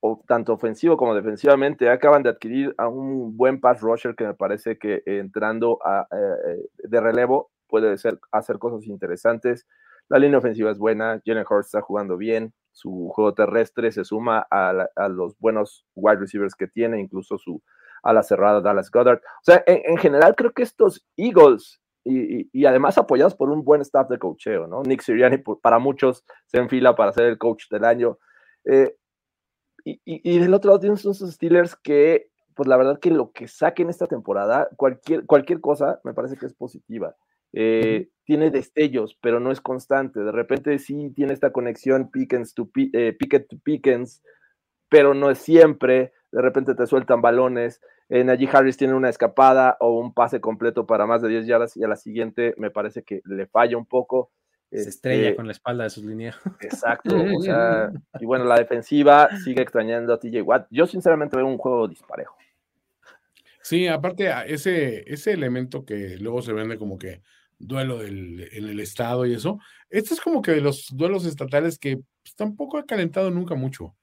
[0.00, 1.90] o tanto ofensivo como defensivamente.
[1.90, 6.16] Acaban de adquirir a un buen pass rusher que me parece que entrando a, eh,
[6.48, 9.66] eh, de relevo puede ser, hacer cosas interesantes.
[10.08, 14.46] La línea ofensiva es buena, Jalen Hurts está jugando bien, su juego terrestre se suma
[14.50, 17.62] a, los buenos wide receivers que tiene, incluso su
[18.02, 19.18] a la cerrada Dallas Goddard.
[19.18, 24.08] O sea, en, general creo que estos Eagles, y, además apoyados por un buen staff
[24.08, 24.82] de coacheo, ¿no?
[24.82, 28.18] Nick Sirianni para muchos se enfila para ser el coach del año.
[28.64, 28.96] Eh,
[29.84, 33.88] y, del otro lado tienes unos Steelers que pues la verdad que lo que saquen
[33.88, 37.16] esta temporada, cualquier, cualquier cosa, me parece que es positiva.
[37.52, 40.20] Eh, tiene destellos, pero no es constante.
[40.20, 44.22] De repente sí tiene esta conexión Pickens to, eh, Pickett to Pickens,
[44.88, 46.12] pero no es siempre.
[46.30, 47.80] De repente te sueltan balones.
[48.08, 51.76] En allí Harris tiene una escapada o un pase completo para más de 10 yardas
[51.76, 54.30] y a la siguiente me parece que le falla un poco.
[54.70, 56.36] Se estrella este con la espalda de sus líneas.
[56.60, 57.14] Exacto.
[57.14, 57.90] o sea,
[58.20, 60.66] y bueno, la defensiva sigue extrañando a TJ Watt.
[60.70, 62.36] Yo sinceramente veo un juego disparejo.
[63.60, 67.22] Sí, aparte ese, ese elemento que luego se vende como que
[67.62, 69.58] duelo del, en el estado y eso,
[69.88, 73.94] este es como que de los duelos estatales que pues, tampoco ha calentado nunca mucho.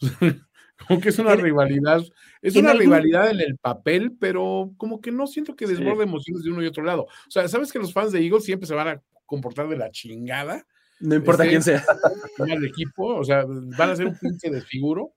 [0.88, 2.02] como que es una rivalidad,
[2.42, 6.50] es una rivalidad en el papel, pero como que no siento que desborde emociones de
[6.50, 7.02] uno y otro lado.
[7.04, 9.90] O sea, sabes que los fans de Eagles siempre se van a comportar de la
[9.90, 10.66] chingada.
[11.00, 11.84] No importa quién sea.
[12.46, 15.14] El equipo, o sea, van a ser un pinche desfiguro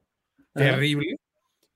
[0.54, 1.20] terrible.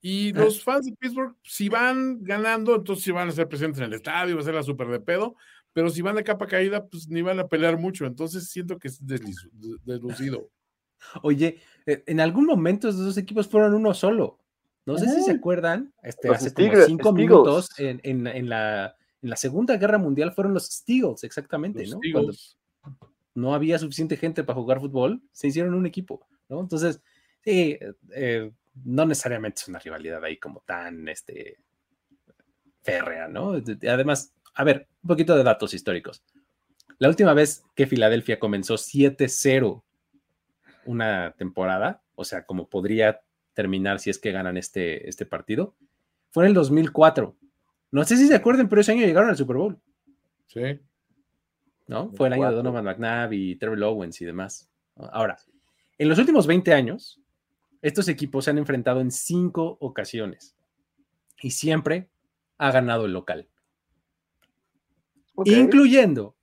[0.03, 3.86] Y los fans de Pittsburgh, si van ganando, entonces sí van a ser presentes en
[3.86, 5.36] el estadio, va a ser la super de pedo,
[5.74, 8.05] pero si van de capa caída, pues ni van a pelear mucho.
[8.05, 10.49] Entonces siento que es deslucido.
[11.22, 14.38] Oye, eh, en algún momento esos dos equipos fueron uno solo.
[14.86, 18.95] No sé si se acuerdan, este, hace como cinco minutos en, la,
[19.36, 21.99] Segunda Guerra Mundial fueron los Steagles, exactamente, ¿no?
[22.11, 22.34] Cuando
[23.36, 26.59] no había suficiente gente para jugar fútbol, se hicieron un equipo, ¿no?
[26.59, 26.99] Entonces,
[27.43, 27.78] sí,
[28.13, 28.51] eh,
[28.84, 31.59] no necesariamente es una rivalidad ahí como tan este,
[32.82, 33.51] férrea, ¿no?
[33.88, 36.24] Además, a ver, un poquito de datos históricos.
[36.97, 39.82] La última vez que Filadelfia comenzó 7-0
[40.86, 43.22] una temporada, o sea, como podría
[43.54, 45.76] terminar si es que ganan este, este partido,
[46.30, 47.36] fue en el 2004.
[47.91, 49.80] No sé si se acuerdan, pero ese año llegaron al Super Bowl.
[50.47, 50.80] Sí.
[51.88, 52.12] ¿No?
[52.14, 54.70] Fue el año de Donovan McNabb y Trevor Owens y demás.
[54.95, 55.38] Ahora,
[55.97, 57.20] en los últimos 20 años,
[57.82, 60.56] estos equipos se han enfrentado en cinco ocasiones
[61.41, 62.10] y siempre
[62.58, 63.49] ha ganado el local.
[65.46, 66.36] Incluyendo,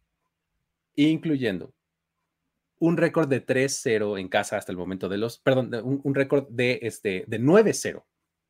[0.94, 1.72] incluyendo
[2.80, 5.70] un récord de 3-0 en casa hasta el momento de los, perdón,
[6.04, 8.04] un, récord de, este, de 9-0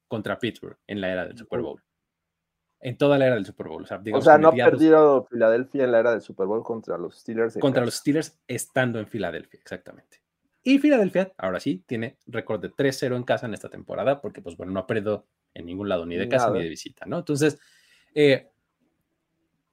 [0.06, 1.82] contra Pittsburgh en la era del Super Bowl.
[2.80, 3.82] En toda la era del Super Bowl.
[3.82, 7.58] O sea, no ha perdido Filadelfia en la era del Super Bowl contra los Steelers.
[7.58, 10.22] Contra los Steelers estando en Filadelfia, exactamente.
[10.62, 14.56] Y Filadelfia, ahora sí, tiene récord de 3-0 en casa en esta temporada, porque, pues
[14.56, 17.18] bueno, no ha perdido en ningún lado, ni de casa ni de visita, ¿no?
[17.18, 17.58] Entonces,
[18.14, 18.50] eh,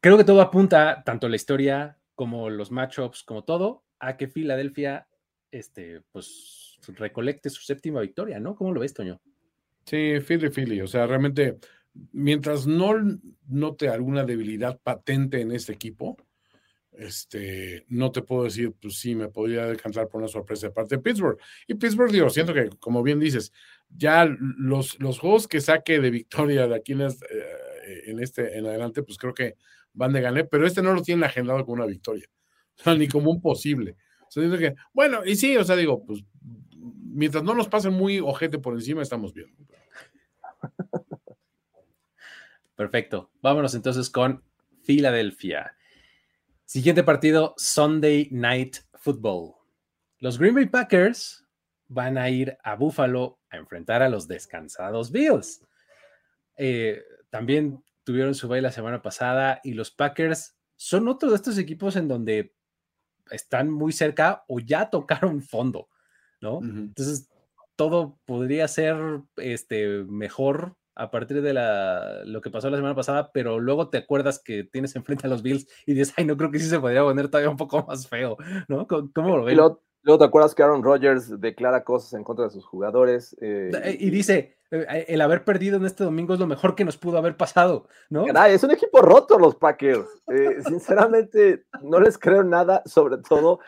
[0.05, 5.07] creo que todo apunta, tanto la historia como los matchups, como todo, a que Filadelfia,
[5.49, 8.55] este, pues, recolecte su séptima victoria, ¿no?
[8.55, 9.19] ¿Cómo lo ves, Toño?
[9.83, 10.81] Sí, Philly, Philly.
[10.81, 11.57] O sea, realmente,
[12.11, 12.93] mientras no
[13.47, 16.17] note alguna debilidad patente en este equipo,
[16.91, 20.97] este, no te puedo decir, pues sí, me podría decantar por una sorpresa de parte
[20.97, 21.39] de Pittsburgh.
[21.65, 23.51] Y Pittsburgh, digo, siento que, como bien dices,
[23.89, 27.07] ya los, los juegos que saque de victoria de aquí en
[28.05, 29.55] en este, en adelante, pues creo que
[29.95, 32.27] van de gané, pero este no lo tienen agendado como una victoria,
[32.97, 33.97] ni como un posible.
[34.35, 36.23] O que, bueno, y sí, o sea, digo, pues
[37.15, 39.55] mientras no nos pasen muy ojete por encima, estamos bien.
[42.75, 43.31] Perfecto.
[43.41, 44.43] Vámonos entonces con
[44.83, 45.77] Filadelfia.
[46.65, 49.53] Siguiente partido, Sunday Night Football.
[50.19, 51.45] Los Green Bay Packers
[51.87, 55.61] van a ir a Buffalo a enfrentar a los descansados Bills.
[56.57, 61.57] Eh, también tuvieron su baile la semana pasada y los Packers son otro de estos
[61.57, 62.55] equipos en donde
[63.31, 65.89] están muy cerca o ya tocaron fondo,
[66.39, 66.59] ¿no?
[66.61, 67.29] Entonces,
[67.75, 68.95] todo podría ser
[69.37, 73.97] este, mejor a partir de la, lo que pasó la semana pasada, pero luego te
[73.97, 76.79] acuerdas que tienes enfrente a los Bills y dices, ay, no creo que sí se
[76.79, 78.37] podría poner todavía un poco más feo,
[78.69, 78.87] ¿no?
[78.87, 79.55] ¿Cómo, lo ves?
[79.55, 83.35] Luego, te acuerdas que Aaron Rodgers declara cosas en contra de sus jugadores.
[83.41, 86.97] Eh, eh, y, dice, el haber perdido en este domingo es lo mejor que nos
[86.97, 88.25] pudo haber pasado, ¿no?
[88.47, 90.07] es un equipo roto los Packers.
[90.67, 93.59] sinceramente, no les creo nada, sobre todo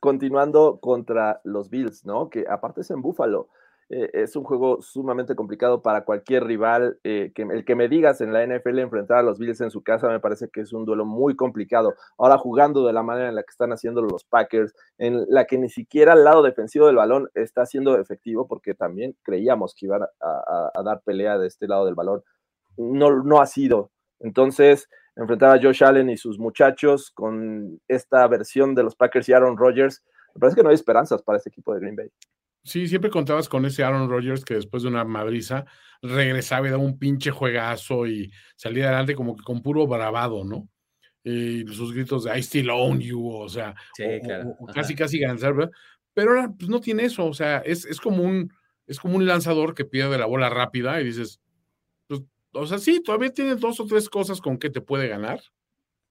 [0.00, 2.30] continuando contra los Bills, ¿no?
[2.30, 3.48] Que aparte es en Búfalo.
[3.94, 6.98] Eh, es un juego sumamente complicado para cualquier rival.
[7.04, 10.08] Eh, el que me digas en la NFL enfrentar a los Bills en su casa
[10.08, 11.94] me parece que es un duelo muy complicado.
[12.16, 15.58] Ahora jugando de la manera en la que están haciendo los Packers, en la que
[15.58, 20.04] ni siquiera el lado defensivo del balón está siendo efectivo, porque también creíamos que iban
[20.20, 22.22] a, dar pelea de este lado del balón.
[22.78, 23.90] No, no ha sido.
[24.20, 29.34] Entonces, enfrentar a Josh Allen y sus muchachos con esta versión de los Packers y
[29.34, 30.02] Aaron Rodgers,
[30.34, 32.10] me parece que no hay esperanzas para este equipo de Green Bay.
[32.64, 35.64] Sí, siempre contabas con ese Aaron Rodgers que después de una madriza
[36.00, 40.68] regresaba y daba un pinche juegazo y salía adelante como que con puro bravado, ¿no?
[41.24, 43.74] Y sus gritos de I still own you, o sea,
[44.74, 45.72] casi casi ganar, ¿verdad?
[46.14, 48.52] Pero ahora pues no tiene eso, o sea, es, como un
[48.86, 51.40] es como un lanzador que pierde la bola rápida y dices,
[52.54, 55.40] o sea, sí, todavía tiene dos o tres cosas con que te puede ganar,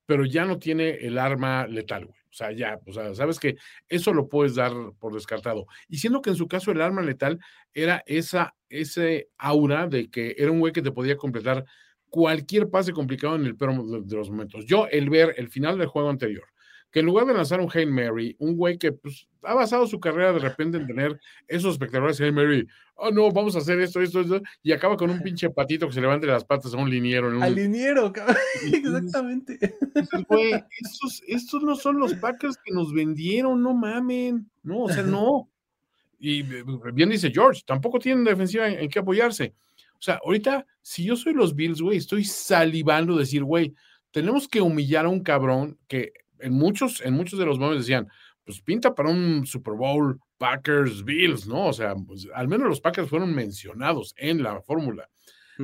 [0.05, 2.20] pero ya no tiene el arma letal, güey.
[2.31, 3.57] O sea, ya, o sea, sabes que
[3.89, 5.65] eso lo puedes dar por descartado.
[5.89, 7.39] Y siendo que en su caso el arma letal
[7.73, 11.65] era esa, ese aura de que era un güey que te podía completar
[12.09, 14.65] cualquier pase complicado en el peor de los momentos.
[14.65, 16.45] Yo, el ver el final del juego anterior,
[16.91, 19.99] que en lugar de lanzar un Hail Mary, un güey que pues, ha basado su
[19.99, 24.01] carrera de repente en tener esos espectaculares Hail Mary, oh no, vamos a hacer esto,
[24.01, 26.89] esto, esto, y acaba con un pinche patito que se levante las patas a un
[26.89, 27.29] liniero.
[27.29, 27.43] En un...
[27.43, 28.11] Al liniero,
[28.73, 29.57] exactamente.
[30.27, 35.03] Güey, estos, estos no son los Packers que nos vendieron, no mamen, no, o sea,
[35.03, 35.49] no.
[36.19, 39.55] Y bien dice George, tampoco tienen defensiva en, en qué apoyarse.
[39.93, 43.73] O sea, ahorita, si yo soy los Bills, güey, estoy salivando decir, güey,
[44.11, 46.11] tenemos que humillar a un cabrón que
[46.41, 48.07] en muchos, en muchos de los momentos decían,
[48.43, 51.67] pues pinta para un Super Bowl Packers Bills, ¿no?
[51.67, 55.09] O sea, pues, al menos los Packers fueron mencionados en la fórmula.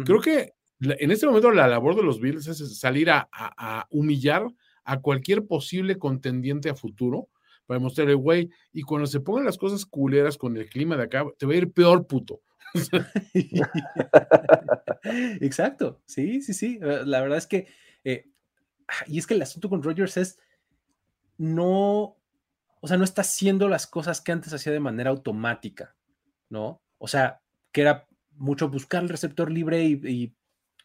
[0.05, 4.45] Creo que en este momento la labor de los Bills es salir a, humillar
[4.83, 7.29] a cualquier posible contendiente a futuro
[7.65, 11.25] para mostrarle, güey, y cuando se pongan las cosas culeras con el clima de acá,
[11.37, 12.41] te va a ir peor puto.
[15.41, 16.79] Exacto, sí, sí, sí.
[16.79, 17.67] La verdad es que,
[18.03, 18.29] eh,
[19.07, 20.39] y es que el asunto con Rogers es,
[21.37, 22.17] no,
[22.81, 25.95] o sea, no está haciendo las cosas que antes hacía de manera automática,
[26.49, 26.81] ¿no?
[26.97, 27.41] O sea,
[27.71, 30.33] que era mucho buscar el receptor libre y,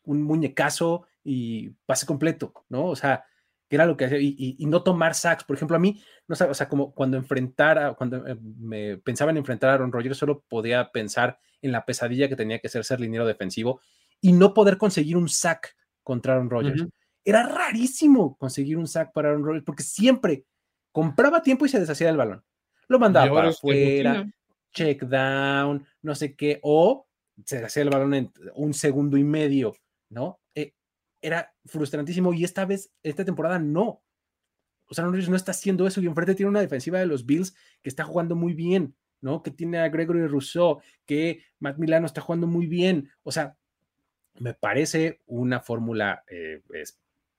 [0.05, 2.87] un muñecazo y pase completo, ¿no?
[2.87, 3.25] O sea,
[3.69, 5.45] que era lo que hacía, y, no tomar sacks.
[5.45, 9.37] Por ejemplo, a mí, no o sea, como cuando enfrentara, cuando eh, me pensaba en
[9.37, 13.01] enfrentar a Aaron Rodgers, solo podía pensar en la pesadilla que tenía que ser ser
[13.01, 13.81] liniero defensivo
[14.21, 16.85] y no poder conseguir un sack contra Aaron Rodgers.
[17.25, 20.45] Era rarísimo conseguir un sack para Aaron Rodgers porque siempre
[20.91, 22.45] compraba tiempo y se deshacía del balón.
[22.89, 24.29] Lo mandaba para afuera,
[24.73, 27.07] check down, no sé qué, o
[27.45, 29.75] se deshacía el balón en un segundo y medio,
[30.11, 30.41] ¿no?
[30.55, 30.75] Eh,
[31.21, 34.03] era frustrantísimo y esta vez, esta temporada no.
[34.87, 37.89] O sea, no está haciendo eso y enfrente tiene una defensiva de los Bills que
[37.89, 39.43] está jugando muy bien, ¿no?
[39.43, 43.11] Que tiene a Gregory Rousseau, que Matt Milano está jugando muy bien.
[43.23, 43.57] O sea,
[44.39, 46.61] me parece una fórmula eh,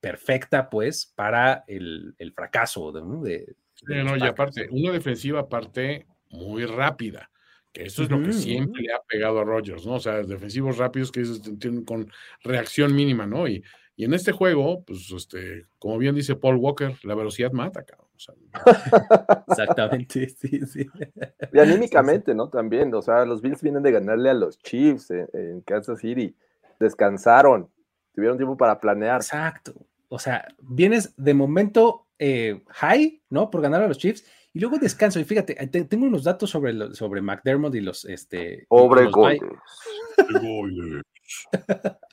[0.03, 2.91] perfecta, pues, para el, fracaso.
[2.91, 3.55] De,
[3.88, 7.31] no, y aparte, una defensiva aparte muy rápida,
[7.71, 9.93] que eso es lo que siempre le ha pegado a Rogers, ¿no?
[9.93, 11.23] O sea, defensivos rápidos que
[11.57, 12.11] tienen con
[12.43, 13.47] reacción mínima, ¿no?
[13.47, 13.63] Y,
[13.95, 18.09] y, en este juego, pues, este, como bien dice Paul Walker, la velocidad mata, cabrón.
[19.47, 20.85] Exactamente, sí, sí.
[21.53, 22.49] Y anímicamente, ¿no?
[22.49, 26.35] También, o sea, los Bills vienen de ganarle a los Chiefs en, en Kansas City,
[26.77, 27.69] descansaron,
[28.13, 29.21] tuvieron tiempo para planear.
[29.21, 29.73] Exacto
[30.14, 33.49] o sea, vienes de momento eh, high, ¿no?
[33.49, 34.23] Por ganar a los Chiefs,
[34.53, 35.19] y luego descanso.
[35.19, 38.06] Y fíjate, tengo unos datos sobre, sobre McDermott y los.
[38.06, 39.10] Este, Pobre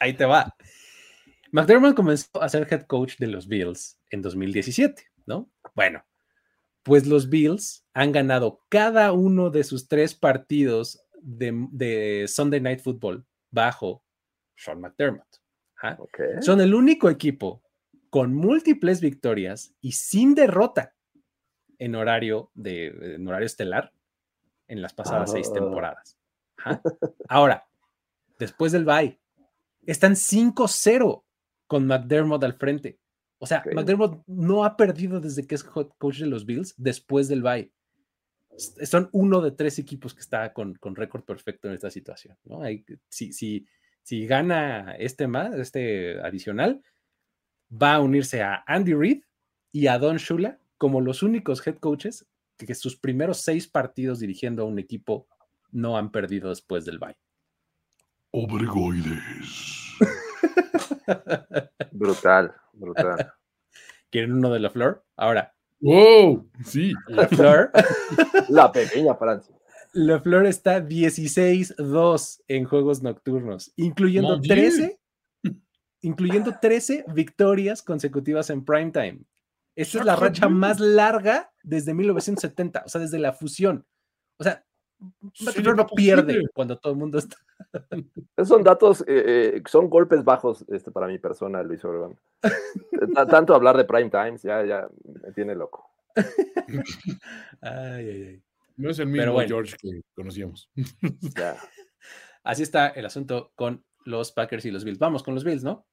[0.01, 0.57] Ahí te va.
[1.53, 5.51] McDermott comenzó a ser head coach de los Bills en 2017, ¿no?
[5.75, 6.03] Bueno,
[6.83, 13.27] pues los Bills han ganado cada uno de sus tres partidos de, Sunday Night Football
[13.51, 14.03] bajo
[14.57, 15.29] Sean McDermott.
[16.41, 17.63] Son el único equipo
[18.11, 20.95] con múltiples victorias y sin derrota
[21.79, 23.93] en horario, de, horario estelar
[24.69, 25.55] en las pasadas seis ah.
[25.55, 26.19] temporadas.
[27.29, 27.67] Ahora,
[28.39, 29.19] después del bye,
[29.87, 31.25] están 5-0
[31.67, 32.99] con McDermott al frente.
[33.39, 37.43] O sea, McDermott no ha perdido desde que es coach de los Bills después del
[37.43, 37.73] bye.
[38.57, 42.37] Son uno de tres equipos que está con, con récord perfecto en esta situación.
[42.45, 42.61] ¿no?
[43.09, 43.67] si, si,
[44.03, 46.83] si gana este más, este adicional,
[47.71, 49.23] va a unirse a Andy Reid
[49.73, 52.27] y a Don Shula como los únicos head coaches
[52.57, 55.27] que, sus primeros seis partidos dirigiendo a un equipo
[55.71, 57.17] no han perdido después del bye.
[58.33, 59.97] Obregoides.
[61.93, 63.33] brutal, brutal.
[64.11, 65.05] ¿Quieren uno de la Flor?
[65.17, 65.55] Ahora.
[65.81, 66.51] ¡Wow!
[66.65, 66.93] Sí.
[67.09, 67.71] La Flor.
[68.49, 69.57] la pequeña Francia.
[69.93, 75.00] La Flor está 16-2 en juegos nocturnos, incluyendo 13
[76.03, 79.21] incluyendo 13 victorias consecutivas en primetime.
[79.77, 83.87] Esta es la racha más larga desde 1970, o sea, desde la fusión.
[84.39, 84.65] O sea,
[85.75, 87.37] no pierde cuando todo el mundo está.
[88.37, 92.19] Esos son datos, eh, eh, son golpes bajos este, para mi persona, Luis Obregón.
[93.31, 95.91] Tanto hablar de prime times ya, ya me tiene loco.
[97.63, 98.43] ay, ay, ay.
[98.77, 100.71] No es el mismo George que conocíamos.
[102.43, 104.99] Así está el asunto con los Packers y los Bills.
[104.99, 105.87] Vamos con los Bills, ¿no?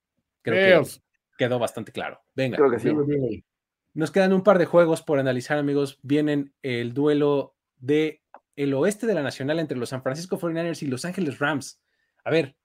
[0.52, 0.90] Creo que
[1.38, 2.22] quedó bastante claro.
[2.36, 2.58] Venga.
[2.58, 3.44] Creo que sí.
[3.94, 6.00] Nos quedan un par de juegos por analizar, amigos.
[6.04, 8.22] Vienen el duelo de
[8.56, 11.82] el oeste de la Nacional entre los San Francisco 49ers y Los Ángeles Rams.
[12.24, 12.58] A ver,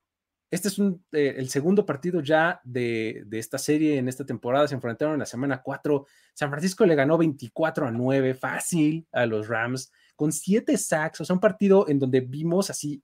[0.51, 4.69] este es eh, el segundo partido ya de, esta serie en esta temporada.
[4.69, 6.07] Se enfrentaron en la semana 4.
[6.35, 11.23] San Francisco le ganó 24 a 9, fácil a los Rams, con 7 sacks.
[11.23, 13.03] O sea, un partido en donde vimos así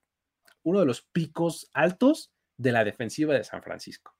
[0.62, 4.17] uno de los picos altos de la defensiva de San Francisco.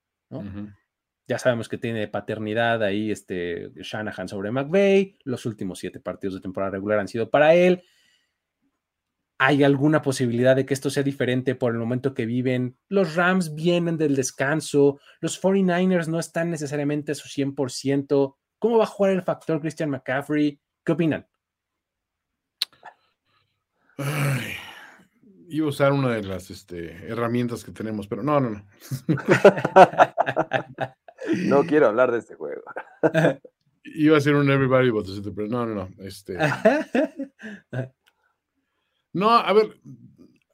[1.27, 5.19] Ya sabemos que tiene paternidad ahí este Shanahan sobre McVay.
[5.25, 7.83] Los últimos siete partidos de temporada regular han sido para él.
[9.41, 12.77] ¿Hay alguna posibilidad de que esto sea diferente por el momento que viven?
[12.89, 18.35] Los Rams vienen del descanso, los 49ers no están necesariamente a su 100%.
[18.59, 20.59] ¿Cómo va a jugar el factor Christian McCaffrey?
[20.85, 21.27] ¿Qué opinan?
[25.49, 28.65] Iba a usar una de las este, herramientas que tenemos, pero no, no, no.
[31.47, 32.63] no quiero hablar de este juego.
[33.85, 36.05] iba a ser un everybody but pero no, no, no.
[36.05, 36.37] Este,
[39.13, 39.81] No, a ver,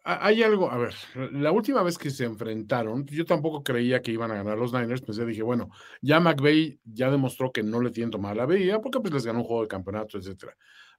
[0.05, 0.95] hay algo, a ver,
[1.33, 5.03] la última vez que se enfrentaron, yo tampoco creía que iban a ganar los Niners,
[5.03, 9.01] pensé, dije, bueno, ya McVay ya demostró que no le tiene tomada la vida, porque
[9.01, 10.57] pues les ganó un juego de campeonato, etcétera.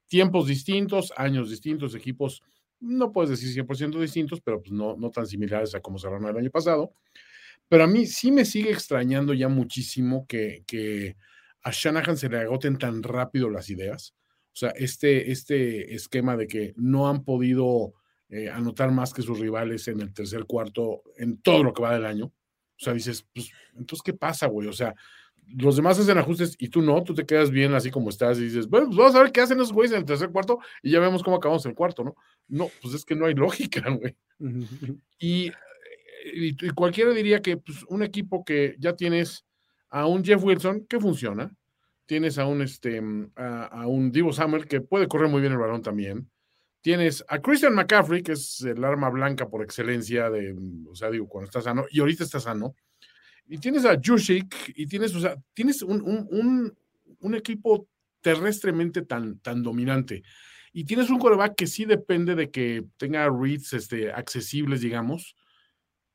[0.07, 2.43] Tiempos distintos, años distintos, equipos,
[2.79, 6.37] no puedes decir 100% distintos, pero pues no, no tan similares a como cerraron el
[6.37, 6.93] año pasado.
[7.67, 11.15] Pero a mí sí me sigue extrañando ya muchísimo que,
[11.63, 14.13] a Shanahan se le agoten tan rápido las ideas.
[14.53, 17.93] O sea, este, este esquema de que no han podido
[18.29, 21.93] eh, anotar más que sus rivales en el tercer cuarto en todo lo que va
[21.93, 22.25] del año.
[22.25, 22.33] O
[22.77, 24.67] sea, dices, pues, entonces, ¿qué pasa, güey?
[24.67, 24.93] O sea,
[25.47, 28.45] los demás hacen ajustes y tú no, tú te quedas bien así como estás y
[28.45, 30.91] dices, bueno, pues vamos a ver qué hacen esos güeyes en el tercer cuarto y
[30.91, 32.15] ya vemos cómo acabamos el cuarto, ¿no?
[32.47, 34.15] No, pues es que no hay lógica, güey.
[35.19, 35.51] Y,
[36.73, 39.45] cualquiera diría que pues, un equipo que ya tienes
[39.89, 41.55] a un Jeff Wilson que funciona,
[42.05, 45.59] tienes a un, este, mm, a, un Divo Samuel que puede correr muy bien el
[45.59, 46.29] balón también.
[46.81, 50.55] Tienes a Christian McCaffrey, que es el arma blanca por excelencia de,
[50.87, 52.75] o sea, digo, cuando está sano, y ahorita está sano.
[53.47, 56.75] Y tienes a Jushik, y tienes, o sea, tienes un, un,
[57.19, 57.87] un, equipo
[58.21, 60.23] terrestremente tan, tan dominante.
[60.73, 65.35] Y tienes un coreback que sí depende de que tenga reads este, accesibles, digamos,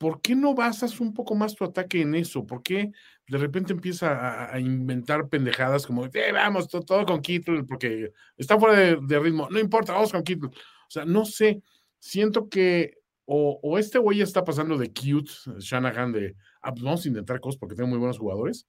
[0.01, 2.47] ¿por qué no basas un poco más tu ataque en eso?
[2.47, 2.91] ¿Por qué
[3.29, 8.97] de repente empieza a, inventar pendejadas como, eh, vamos, todo, con Kittle, porque está fuera
[8.99, 10.49] de, ritmo, no importa, vamos con Kittle.
[10.49, 11.63] O sea, no sé,
[11.99, 12.95] siento que
[13.27, 17.41] o, este güey ya está pasando de cute, Shanahan, de, ah, pues vamos a intentar
[17.41, 18.67] cosas porque tengo muy buenos jugadores,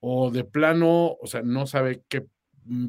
[0.00, 2.26] o de plano, o sea, no sabe qué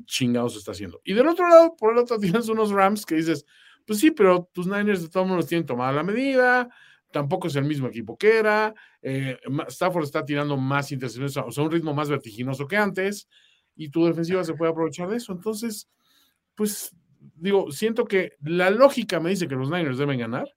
[0.06, 1.02] chingados está haciendo.
[1.04, 3.46] Y del otro lado, por el otro, tienes unos Rams que dices,
[3.86, 6.70] pues sí, pero tus Niners de todos modos tienen tomada la medida,
[7.12, 8.74] tampoco es el mismo equipo que era.
[9.02, 9.38] Eh,
[9.68, 13.28] Stafford está tirando más intercepciones, o sea, un ritmo más vertiginoso que antes,
[13.76, 15.34] y tu defensiva se puede aprovechar de eso.
[15.34, 15.90] Entonces,
[16.56, 16.96] pues
[17.36, 20.48] digo, siento que la lógica me dice que los Niners deben ganar,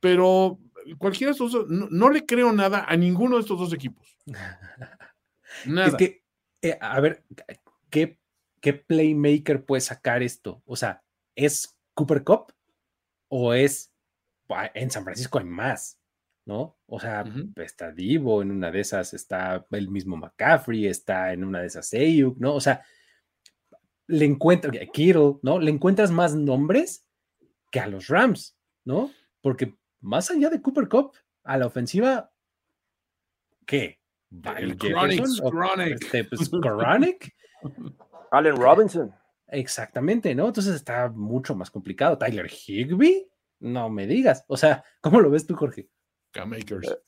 [0.00, 0.58] pero
[0.98, 4.16] cualquiera de estos dos, no, le creo nada a ninguno de estos dos equipos.
[5.66, 5.88] Nada.
[5.88, 6.22] Es que,
[6.62, 7.24] eh, a ver,
[7.90, 8.18] ¿qué,
[8.60, 10.62] ¿qué playmaker puede sacar esto?
[10.64, 11.02] O sea,
[11.34, 12.52] ¿es Cooper Cup
[13.28, 13.92] o es
[14.74, 15.98] en San Francisco hay más,
[16.44, 16.78] ¿no?
[16.86, 17.24] O sea,
[17.56, 21.92] está Divo, en una de esas está el mismo McCaffrey, está en una de esas
[21.94, 22.54] Ayuk, ¿no?
[22.54, 22.84] O sea,
[24.06, 25.58] le encuentras, Kittle, ¿no?
[25.60, 27.06] Le encuentras más nombres
[27.70, 29.10] que a los Rams, ¿no?
[29.40, 31.12] Porque más allá de Cooper Cup,
[31.44, 32.30] a la ofensiva,
[33.66, 34.00] ¿qué?
[34.56, 37.34] El Chronic, este, pues, Chronic.
[38.30, 39.12] Allen Robinson.
[39.48, 40.46] Exactamente, ¿no?
[40.46, 42.16] Entonces está mucho más complicado.
[42.16, 43.28] Tyler Higby,
[43.58, 44.44] no me digas.
[44.46, 45.88] O sea, ¿cómo lo ves tú, Jorge?
[46.32, 46.88] K-Makers.
[46.88, 46.98] Eh,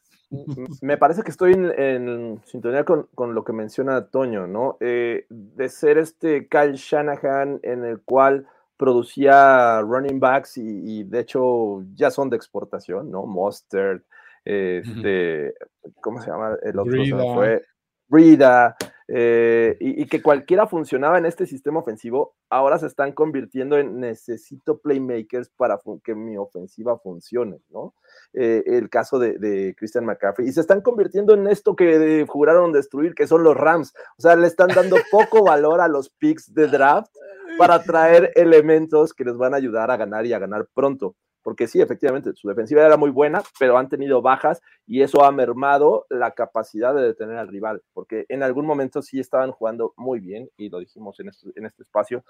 [0.80, 4.76] me parece que estoy en, sintonía con, lo que menciona Toño, ¿no?
[4.80, 8.48] Eh, de ser este Kyle Shanahan en el cual
[8.82, 13.26] producía running backs y, de hecho ya son de exportación, ¿no?
[13.26, 14.00] Mustard,
[14.44, 15.54] este,
[16.00, 16.56] ¿cómo se llama?
[16.64, 17.00] El otro
[17.32, 17.62] fue
[18.08, 18.76] Brida,
[19.06, 24.78] eh, y, que cualquiera funcionaba en este sistema ofensivo, ahora se están convirtiendo en necesito
[24.78, 27.94] playmakers para que mi ofensiva funcione, ¿no?
[28.32, 33.14] Eh, el caso de, Christian McCaffrey, y se están convirtiendo en esto que juraron destruir,
[33.14, 36.66] que son los Rams, o sea, le están dando poco valor a los picks de
[36.66, 37.14] draft
[37.58, 41.66] para traer elementos que les van a ayudar a ganar y a ganar pronto porque
[41.66, 46.06] sí, efectivamente, su defensiva era muy buena, pero han tenido bajas y eso ha mermado
[46.08, 50.48] la capacidad de detener al rival, porque en algún momento sí estaban jugando muy bien
[50.56, 52.24] y lo dijimos en este, este espacio,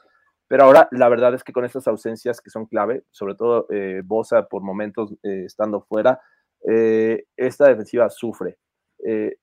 [0.48, 4.02] pero ahora la verdad es que con estas ausencias que son clave, sobre todo eh,
[4.04, 6.20] Bosa por momentos eh, estando fuera,
[6.68, 8.58] eh, esta defensiva sufre.
[9.04, 9.36] Eh,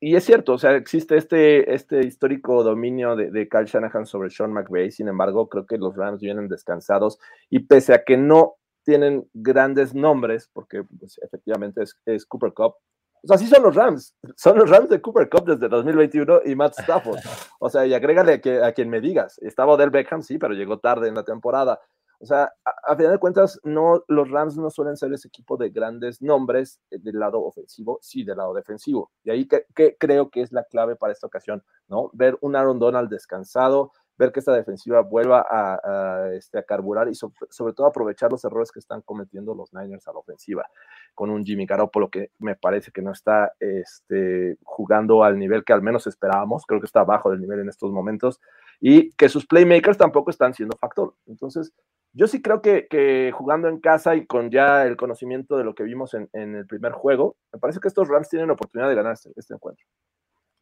[0.00, 4.30] y es cierto, o sea, existe este, este histórico dominio de, de Kyle Shanahan sobre
[4.30, 7.18] Sean McVay, sin embargo, creo que los Rams vienen descansados
[7.50, 8.58] y pese a que no
[8.88, 12.76] tienen grandes nombres, porque pues, efectivamente es, Cooper Cup.
[13.22, 16.54] O sea, sí son los Rams, son los Rams de Cooper Cup desde 2021 y
[16.54, 17.18] Matt Stafford.
[17.60, 19.38] O sea, y agrégale a, que, a quien me digas.
[19.42, 21.80] Estaba Odell Beckham, sí, pero llegó tarde en la temporada.
[22.20, 25.70] O sea, a, final de cuentas, no, los Rams no suelen ser ese equipo de
[25.70, 29.12] grandes nombres eh, del lado ofensivo, sí del lado defensivo.
[29.22, 29.66] Y ahí que,
[29.98, 32.10] creo que es la clave para esta ocasión, ¿no?
[32.12, 37.14] Ver un Aaron Donald descansado, ver que esta defensiva vuelva a, este, a carburar y
[37.14, 40.66] sobre todo aprovechar los errores que están cometiendo los Niners a la ofensiva,
[41.14, 45.72] con un Jimmy Garoppolo que me parece que no está este, jugando al nivel que
[45.72, 48.40] al menos esperábamos, creo que está abajo del nivel en estos momentos,
[48.80, 51.14] y que sus playmakers tampoco están siendo factor.
[51.26, 51.72] Entonces,
[52.12, 55.84] yo sí creo que, jugando en casa y con ya el conocimiento de lo que
[55.84, 59.12] vimos en, el primer juego, me parece que estos Rams tienen la oportunidad de ganar
[59.12, 59.84] este, este encuentro.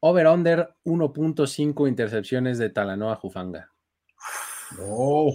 [0.00, 3.70] Over-under 1.5 intercepciones de Talanoa Jufanga.
[4.78, 5.28] No.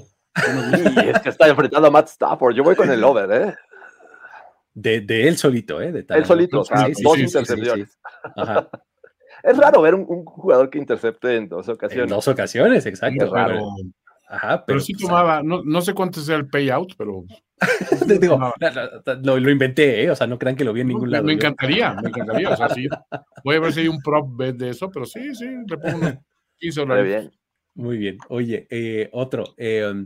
[1.03, 2.55] es que está enfrentando a Matt Stafford.
[2.55, 3.55] Yo voy con el over, ¿eh?
[4.73, 5.91] De, de él solito, ¿eh?
[5.91, 7.99] De él solito, o sea, dos intercepciones.
[9.43, 12.03] Es raro ver un, jugador que intercepte en dos ocasiones.
[12.03, 13.25] En dos ocasiones, exacto.
[13.25, 13.71] Es raro.
[14.31, 17.25] Ajá, pero, sí tomaba, no, no, sé cuánto sea el payout, pero.
[18.21, 18.39] Digo,
[19.23, 20.09] lo, lo, inventé, ¿eh?
[20.09, 21.25] o sea, no crean que lo vi en ningún lado.
[21.25, 22.49] Me encantaría, me encantaría.
[22.49, 22.87] O sea, sí,
[23.43, 25.97] voy a ver si hay un prop bet de eso, pero sí, sí, le pongo
[25.97, 26.13] unos
[26.59, 27.03] 15 dólares.
[27.03, 27.31] Muy bien.
[27.73, 28.17] Muy bien.
[28.29, 29.53] Oye, eh, otro.
[29.57, 30.05] Eh,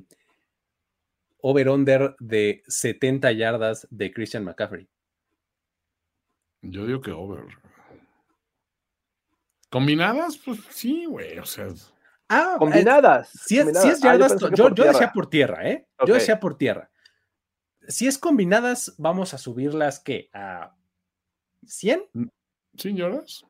[1.41, 4.89] over-under de 70 yardas de Christian McCaffrey.
[6.63, 7.45] Yo digo que over.
[9.69, 10.39] ¿Combinadas?
[10.39, 11.67] Pues sí, güey, o sea.
[12.27, 13.29] Ah, combinadas.
[13.29, 15.87] si, es, Si es ah, yardas, yo, decía por tierra, ¿eh?
[16.05, 16.89] Yo decía por tierra.
[17.87, 20.29] Si es combinadas, vamos a subirlas, ¿qué?
[20.33, 20.75] ¿A
[21.65, 22.09] 100?
[22.13, 23.45] ¿100 mm, yardas?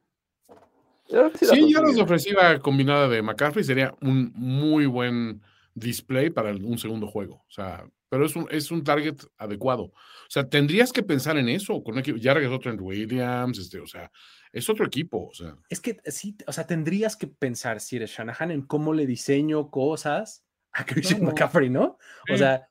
[1.07, 5.41] 100 yardas de ofensiva combinada de McCaffrey sería un muy buen
[5.75, 7.35] display para un segundo juego.
[7.47, 9.83] O sea, pero es un, es un target adecuado.
[9.83, 14.11] O sea, tendrías que pensar en eso con ya regresó Trent Williams, este, o sea,
[14.51, 15.27] es otro equipo.
[15.27, 15.55] O sea.
[15.69, 19.69] Es que sí, o sea, tendrías que pensar si eres Shanahan en cómo le diseño
[19.69, 21.97] cosas a Christian McCaffrey, ¿no?
[22.31, 22.67] O sea.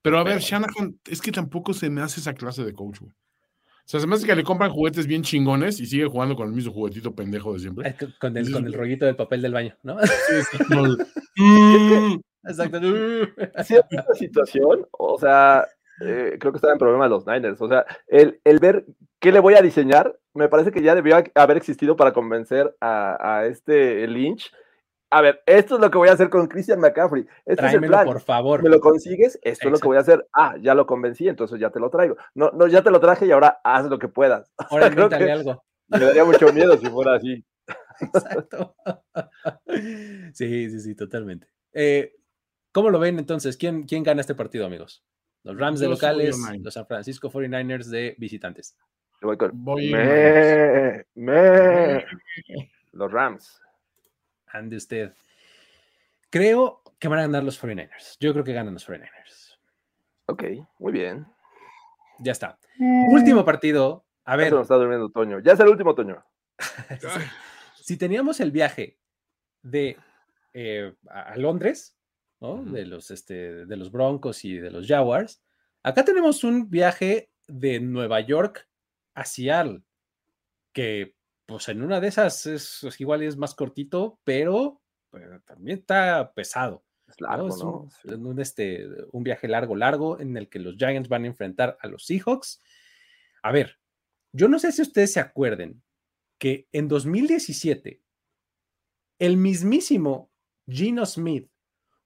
[0.00, 3.12] Pero a ver, Shanahan, es que tampoco se me hace esa clase de coach, güey.
[3.80, 6.48] O sea, se me hace que le compran juguetes bien chingones y sigue jugando con
[6.48, 7.96] el mismo juguetito pendejo de siempre.
[8.20, 9.98] Con el, con el rollito del papel del baño, ¿no?
[12.44, 12.78] Exacto.
[13.64, 15.66] Cierta situación, o sea,
[16.00, 17.60] eh, creo que está en problema de los Niners.
[17.60, 18.86] O sea, el, el, ver
[19.18, 23.44] qué le voy a diseñar, me parece que ya debió haber existido para convencer a,
[23.46, 24.52] este Lynch.
[25.12, 27.26] A ver, esto es lo que voy a hacer con Christian McCaffrey.
[27.44, 28.06] Este es el plan.
[28.06, 28.62] por favor.
[28.62, 30.28] Me lo consigues, esto es lo que voy a hacer.
[30.32, 32.16] Ah, ya lo convencí, entonces ya te lo traigo.
[32.34, 34.52] No, no, ya te lo traje y ahora haz lo que puedas.
[34.70, 35.64] Ahora algo.
[35.88, 37.44] Me daría mucho miedo si fuera así.
[38.00, 38.74] Exacto.
[40.32, 41.48] Sí, sí, sí, totalmente.
[41.72, 42.14] Eh,
[42.72, 43.56] ¿Cómo lo ven entonces?
[43.56, 45.04] ¿Quién, ¿Quién gana este partido, amigos?
[45.42, 48.76] Los Rams de locales, los San Francisco 49ers de visitantes.
[49.22, 49.52] Voy con...
[49.64, 52.04] me, me.
[52.92, 53.60] Los Rams.
[54.52, 55.14] Ande usted.
[56.30, 58.16] Creo que van a ganar los 49ers.
[58.20, 59.58] Yo creo que ganan los 49ers.
[60.26, 60.44] Ok,
[60.78, 61.26] muy bien.
[62.20, 62.58] Ya está.
[63.10, 64.04] Último partido.
[64.24, 64.52] A ver.
[64.52, 65.40] Ya está durmiendo Toño.
[65.40, 66.24] Ya es el último Toño.
[67.74, 68.98] si teníamos el viaje
[69.62, 69.96] de
[70.52, 71.96] eh, a Londres,
[72.40, 75.42] de, los, este, de los Broncos y de los Jaguars.
[75.82, 78.68] Acá tenemos un viaje de Nueva York
[79.14, 79.82] a Seattle,
[80.72, 81.16] que
[81.50, 84.80] pues en una de esas es, igual es más cortito, pero,
[85.44, 86.84] también está pesado.
[87.08, 91.26] Es largo, Un, este, un viaje largo, largo, en el que los Giants van a
[91.26, 92.60] enfrentar a los Seahawks.
[93.42, 93.80] A ver,
[94.32, 95.82] yo no sé si ustedes se acuerden
[96.38, 98.00] que en 2017,
[99.18, 100.30] el mismísimo
[100.68, 101.50] Gino Smith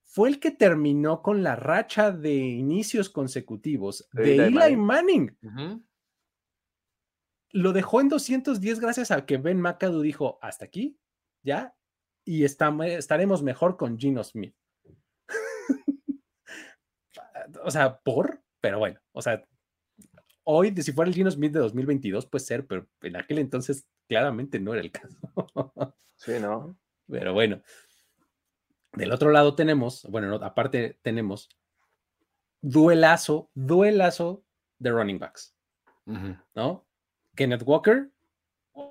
[0.05, 5.37] fue el que terminó con la racha de inicios consecutivos de Eli, Manning.
[7.55, 10.99] Lo dejó en 210 gracias a que Ben McAdoo dijo, hasta aquí,
[11.45, 11.77] ya,
[12.25, 14.57] y estaremos mejor con Gino Smith.
[17.63, 19.47] o sea, por, pero bueno, o sea,
[20.43, 24.59] hoy, si fuera el Gino Smith de 2022, puede ser, pero en aquel entonces claramente
[24.59, 25.17] no era el caso.
[26.17, 26.77] sí, ¿no?
[27.07, 27.63] Pero bueno,
[28.95, 31.49] del otro lado tenemos, bueno, aparte tenemos
[32.61, 34.45] duelazo, duelazo
[34.81, 35.55] de running backs,
[36.57, 36.85] ¿no?
[37.35, 38.11] Kenneth Walker,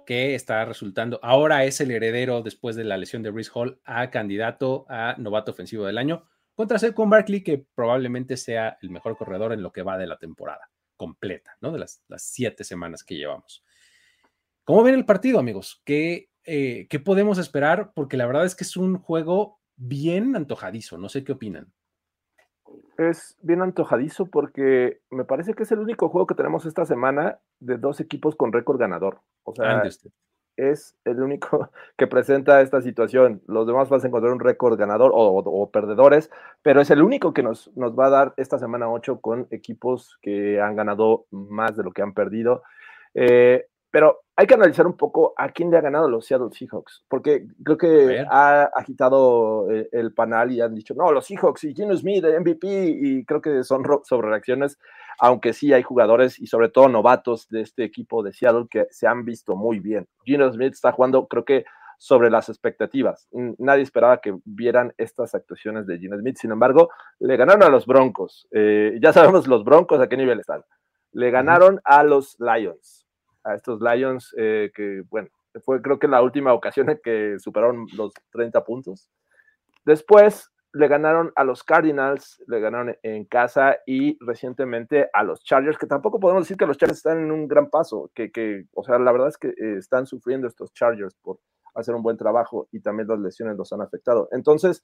[0.06, 4.10] que está resultando, ahora es el heredero después de la lesión de Reese Hall a
[4.10, 9.54] candidato a novato ofensivo del año, contra con Barkley, que probablemente sea el mejor corredor
[9.54, 11.72] en lo que va de la temporada completa, ¿no?
[11.72, 13.64] De las, siete semanas que llevamos.
[14.64, 15.82] ¿Cómo ven el partido, amigos?
[15.84, 17.92] ¿Qué, eh, ¿Qué podemos esperar?
[17.94, 20.98] Porque la verdad es que es un juego bien antojadizo.
[20.98, 21.74] No sé qué opinan.
[22.98, 27.40] Es bien antojadizo porque me parece que es el único juego que tenemos esta semana
[27.60, 29.22] de dos equipos con récord ganador.
[29.44, 29.84] O sea,
[30.56, 33.42] es el único que presenta esta situación.
[33.48, 36.30] Los demás vas a encontrar un récord ganador o, perdedores,
[36.62, 40.18] pero es el único que nos, nos va a dar esta semana 8 con equipos
[40.22, 42.64] que han ganado más de lo que han perdido.
[43.16, 47.06] Eh, pero hay que analizar un poco a quién le ha ganado los Seattle Seahawks,
[47.08, 51.76] porque creo que ha agitado eh, el, panel y han dicho, no, los Seahawks y
[51.76, 54.80] Gino Smith, MVP, y creo que son sobre reacciones,
[55.20, 59.06] aunque sí hay jugadores y sobre todo novatos de este equipo de Seattle que se
[59.06, 60.08] han visto muy bien.
[60.26, 61.64] Gino Smith está jugando, creo que
[62.00, 63.28] sobre las expectativas.
[63.60, 66.90] Nadie esperaba que vieran estas actuaciones de Gino Smith, sin embargo,
[67.20, 68.48] le ganaron a los Broncos.
[68.50, 70.64] Eh, ya sabemos los Broncos a qué nivel están.
[71.12, 73.03] Le ganaron a los Lions
[73.44, 75.30] a estos Lions, eh, que bueno,
[75.64, 79.10] fue creo que la última ocasión en que superaron los 30 puntos.
[79.86, 85.78] Después le ganaron a los Cardinals, le ganaron en casa y recientemente a los Chargers,
[85.78, 88.84] que tampoco podemos decir que los Chargers están en un gran paso, que, que o
[88.84, 91.40] sea, la verdad es que eh, están sufriendo estos Chargers por
[91.76, 94.30] hacer un buen trabajo y también las lesiones los han afectado.
[94.32, 94.84] Entonces,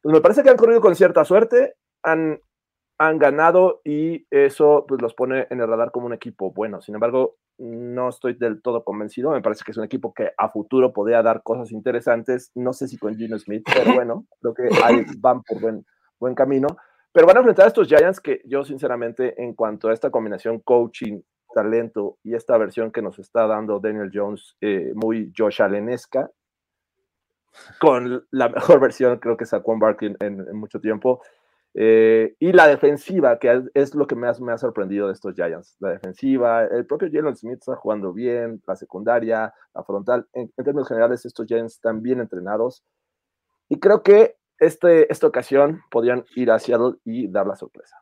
[0.00, 1.74] pues me parece que han corrido con cierta suerte,
[2.04, 2.40] han,
[2.98, 6.80] han ganado y eso pues los pone en el radar como un equipo bueno.
[6.80, 9.30] Sin embargo, no estoy del todo convencido.
[9.30, 12.50] Me parece que es un equipo que a futuro podría dar cosas interesantes.
[12.54, 15.86] No sé si con Gino Smith, pero bueno, creo que ahí van por buen,
[16.18, 16.68] buen camino.
[17.12, 20.58] Pero van a enfrentar a estos Giants que yo sinceramente en cuanto a esta combinación
[20.60, 21.20] coaching,
[21.54, 26.30] talento y esta versión que nos está dando Daniel Jones, eh, muy Josh Allenesca,
[27.80, 31.22] con la mejor versión creo que sacó Barkley en mucho tiempo,
[31.76, 35.34] eh, y la defensiva, que es lo que me ha, me ha, sorprendido de estos
[35.34, 35.76] Giants.
[35.80, 40.26] La defensiva, el propio Jalen Smith está jugando bien, la secundaria, la frontal.
[40.32, 42.84] En, términos generales, estos Giants están bien entrenados.
[43.68, 47.96] Y creo que este, esta ocasión podrían ir a Seattle y dar la sorpresa.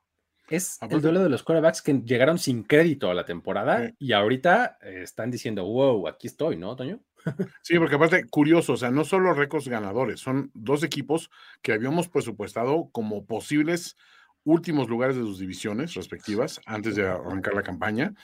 [0.50, 4.76] Es el duelo de los quarterbacks que llegaron sin crédito a la temporada y ahorita
[4.82, 7.00] eh, están diciendo, wow, aquí estoy, ¿no, Toño?
[7.62, 11.30] Sí, porque aparte, curioso, o sea, no solo récords ganadores, son dos equipos
[11.62, 13.96] que habíamos presupuestado como posibles
[14.44, 18.14] últimos lugares de sus divisiones respectivas antes de arrancar la campaña.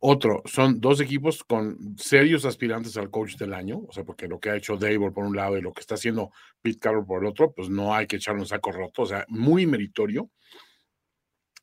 [0.00, 4.38] Otro, son dos equipos con serios aspirantes al coach del año, o sea, porque lo
[4.38, 6.30] que ha hecho Dable por un lado y lo que está haciendo
[6.62, 9.24] Pete Carroll por el otro, pues no hay que echarle un saco roto, o sea,
[9.28, 10.30] muy meritorio.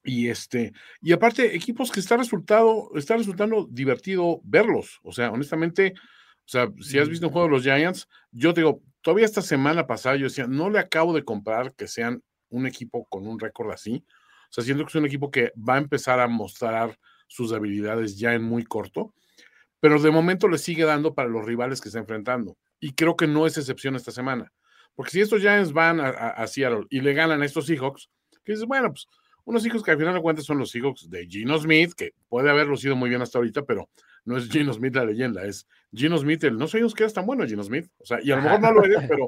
[0.04, 0.72] Y este,
[1.02, 5.00] y aparte, equipos que está resultado, está resultando divertido verlos.
[5.02, 5.96] O sea, honestamente,
[6.46, 9.42] o sea, si has visto un juego de los Giants, yo te digo, todavía esta
[9.42, 13.40] semana pasada yo decía, no le acabo de comprar que sean un equipo con un
[13.40, 14.06] récord así.
[14.08, 16.98] O sea, siento que es un equipo que va a empezar a mostrar
[17.28, 19.14] sus habilidades ya en muy corto,
[19.80, 22.58] pero de momento le sigue dando para los rivales que está enfrentando.
[22.80, 24.54] Y creo que no es excepción esta semana.
[24.94, 28.10] Porque si estos Giants van a, Seattle y le ganan a estos Seahawks,
[28.44, 29.08] que dices, bueno, pues
[29.46, 32.50] unos hijos que al final de cuentas son los Seahawks de Gino Smith, que puede
[32.50, 33.90] haberlo sido muy bien hasta ahorita, pero
[34.26, 37.26] no es Gino Smith la leyenda, es Gino Smith el no sabíamos que eras tan
[37.26, 37.88] bueno, Gino Smith.
[38.00, 39.28] O sea, y a lo mejor no lo eres, pero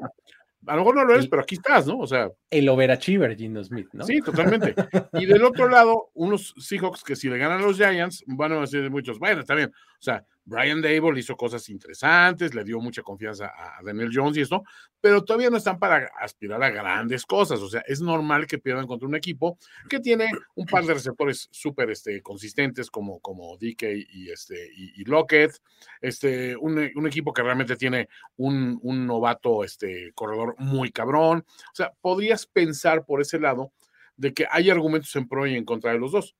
[0.66, 1.98] a lo mejor no lo eres, pero aquí estás, ¿no?
[1.98, 2.28] O sea.
[2.50, 4.04] El overachiever Gino Smith, ¿no?
[4.04, 4.74] Sí, totalmente.
[5.14, 8.60] Y del otro lado, unos Seahawks que si le ganan a los Giants, van a
[8.60, 9.72] decir muchos, bueno, está bien.
[9.98, 14.40] O sea, Brian Dable hizo cosas interesantes, le dio mucha confianza a Daniel Jones y
[14.40, 14.64] esto,
[14.98, 17.60] pero todavía no están para aspirar a grandes cosas.
[17.60, 19.58] O sea, es normal que pierdan contra un equipo
[19.90, 25.04] que tiene un par de receptores súper este, consistentes como, como DK y, este, y,
[25.04, 25.52] Lockett,
[26.00, 31.44] este, un, un, equipo que realmente tiene un, un novato este, corredor muy cabrón.
[31.46, 33.72] O sea, podrías pensar por ese lado
[34.16, 36.34] de que hay argumentos en pro y en contra de los dos.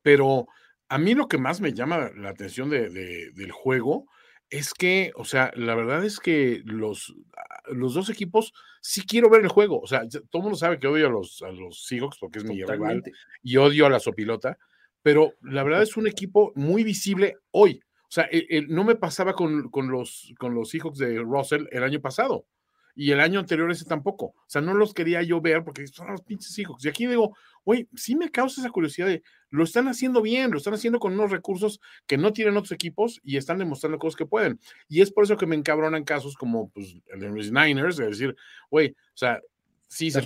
[0.00, 0.46] Pero
[0.88, 4.06] a mí lo que más me llama la atención del juego
[4.50, 9.30] es que, o sea, la verdad es que los, ah, los dos equipos sí quiero
[9.30, 9.80] ver el juego.
[9.80, 12.44] O sea, todo el mundo sabe que odio a los, a los Seahawks porque es
[12.44, 13.02] mi rival
[13.42, 14.58] y odio a la Sopilota,
[15.02, 17.80] pero la verdad es un equipo muy visible hoy.
[18.02, 18.28] O sea,
[18.68, 22.46] no me pasaba con, con, los, con los Seahawks de Russell el año pasado
[22.94, 24.26] y el año anterior ese tampoco.
[24.26, 26.84] O sea, no los quería yo ver porque son los pinches hijos.
[26.84, 30.58] Y aquí digo, oye, sí me causa esa curiosidad de, lo están haciendo bien, lo
[30.58, 34.26] están haciendo con unos recursos que no tienen otros equipos y están demostrando cosas que
[34.26, 34.60] pueden.
[34.88, 38.06] Y es por eso que me encabronan casos como pues, el de los Niners, de
[38.06, 38.36] decir,
[38.70, 39.40] oye, o sea,
[39.88, 40.22] sí se,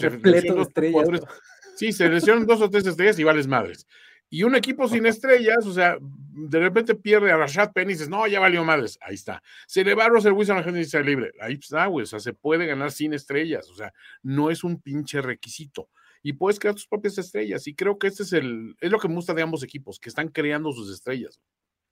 [1.93, 3.87] se lesionan dos o tres estrellas y vales madres.
[4.31, 8.09] Y un equipo sin estrellas, o sea, de repente pierde a Rashad Penny y dices,
[8.09, 8.99] no, ya valió madres.
[9.01, 9.43] Ahí está.
[9.67, 11.33] Se le va a Russell Wilson a la gente dice libre.
[11.41, 12.05] Ahí está, güey.
[12.05, 13.69] O sea, se puede ganar sin estrellas.
[13.71, 13.93] O sea,
[14.23, 15.89] no es un pinche requisito.
[16.23, 17.67] Y puedes crear tus propias estrellas.
[17.67, 20.11] Y creo que este es el, es lo que me gusta de ambos equipos, que
[20.11, 21.41] están creando sus estrellas.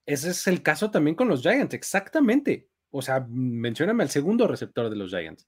[0.05, 2.69] Ese es el caso también con los Giants, exactamente.
[2.91, 5.47] O sea, mencióname al segundo receptor de los Giants.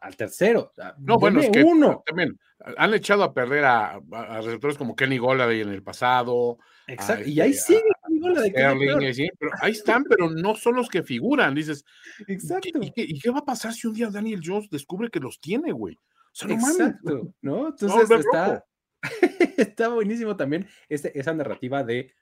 [0.00, 0.72] Al tercero.
[0.98, 2.02] No, bueno, es que uno.
[2.06, 2.38] también
[2.76, 4.00] han echado a perder a,
[4.42, 6.58] receptores como Kenny Golladay en el pasado.
[6.86, 9.30] Exacto, y ahí este, sigue Kenny Golladay.
[9.38, 11.54] pero ahí están, pero no son los que figuran.
[11.54, 11.84] Dices,
[12.26, 12.80] Exacto.
[12.80, 15.98] ¿y qué, va a pasar si un día Daniel Jones descubre que los tiene, güey?
[16.42, 17.68] O no Exacto, ¿no?
[17.68, 18.64] Entonces está,
[19.56, 22.12] está buenísimo también este, esa narrativa de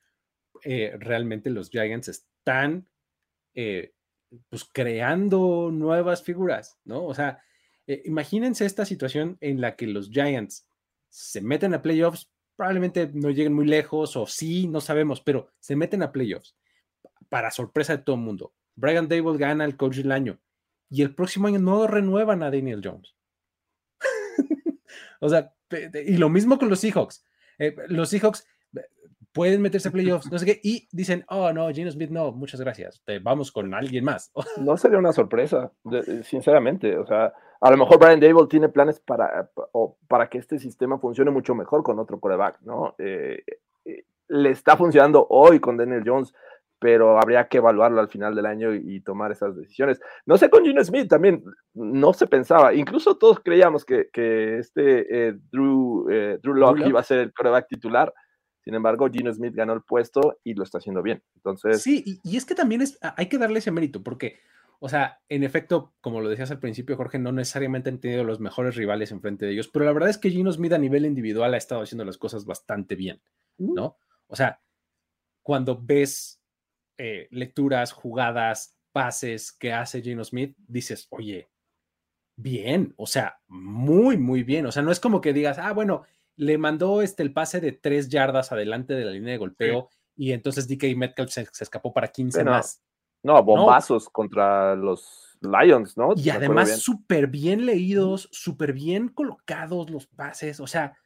[0.64, 2.86] eh, realmente los Giants están
[3.54, 3.94] eh,
[4.48, 7.04] pues creando nuevas figuras, ¿no?
[7.04, 7.42] O sea,
[7.86, 10.68] eh, imagínense esta situación en la que los Giants
[11.08, 15.76] se meten a playoffs, probablemente no lleguen muy lejos o sí, no sabemos, pero se
[15.76, 16.56] meten a playoffs
[17.28, 18.52] para sorpresa de todo el mundo.
[18.74, 20.38] Brian Dable gana el coach del año
[20.88, 23.14] y el próximo año no renuevan a Daniel Jones.
[25.20, 25.54] o sea,
[26.06, 27.24] y lo mismo con los Seahawks.
[27.58, 28.46] Eh, los Seahawks
[29.32, 32.60] pueden meterse a playoffs, no sé qué, y dicen, oh no, Gino Smith no, muchas
[32.60, 34.30] gracias, vamos con alguien más.
[34.58, 35.72] no sería una sorpresa,
[36.22, 37.32] sinceramente, o sea,
[37.62, 39.50] a lo mejor Brian Dable tiene planes para,
[40.08, 42.94] para que este sistema funcione mucho mejor con otro coreback, ¿no?
[42.98, 43.42] Eh,
[43.84, 46.34] eh, le está funcionando hoy con Daniel Jones,
[46.80, 50.00] pero habría que evaluarlo al final del año y, tomar esas decisiones.
[50.26, 51.44] No sé con Gino Smith también,
[51.74, 56.06] no se pensaba, incluso todos creíamos que, que este eh, Drew,
[56.42, 58.12] Drew Locke iba a ser el coreback titular,
[58.64, 61.22] sin embargo, Gino Smith ganó el puesto y lo está haciendo bien.
[61.34, 61.82] Entonces.
[61.82, 64.38] Sí, y, es que también es, hay que darle ese mérito, porque,
[64.84, 68.40] o sea, en efecto, como lo decías al principio, Jorge, no necesariamente han tenido los
[68.40, 71.54] mejores rivales enfrente de ellos, pero la verdad es que Gino Smith a nivel individual
[71.54, 73.22] ha estado haciendo las cosas bastante bien,
[73.58, 73.96] ¿no?
[74.26, 74.60] O sea,
[75.44, 76.42] cuando ves
[76.98, 81.48] eh, lecturas, jugadas, pases que hace Gino Smith, dices, oye,
[82.34, 84.66] bien, o sea, muy, muy bien.
[84.66, 86.02] O sea, no es como que digas, ah, bueno,
[86.34, 90.32] le mandó este, el pase de tres yardas adelante de la línea de golpeo y
[90.32, 92.82] entonces DK Metcalf se, escapó para 15 más.
[93.22, 96.14] No, bombazos contra los Lions, ¿no?
[96.16, 100.96] Y además súper bien leídos, súper bien colocados los pases, o sea,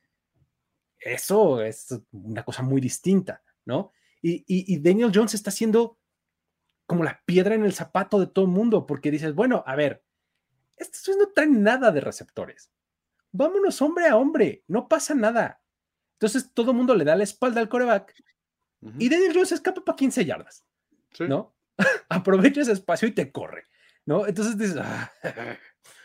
[0.98, 3.92] eso es una cosa muy distinta, ¿no?
[4.22, 5.98] Y, Daniel Jones está haciendo
[6.84, 10.02] como la piedra en el zapato de todo el mundo, porque dices, bueno, a ver,
[10.76, 12.72] estos no traen nada de receptores
[13.36, 15.60] vámonos hombre a hombre, no pasa nada.
[16.14, 18.14] Entonces todo el mundo le da la espalda al coreback
[18.98, 20.64] y Daniel Jones escapa para 15 yardas,
[21.18, 21.54] ¿no?
[22.08, 23.64] Aprovecha ese espacio y te corre,
[24.04, 24.26] ¿no?
[24.26, 25.12] Entonces dices, ah,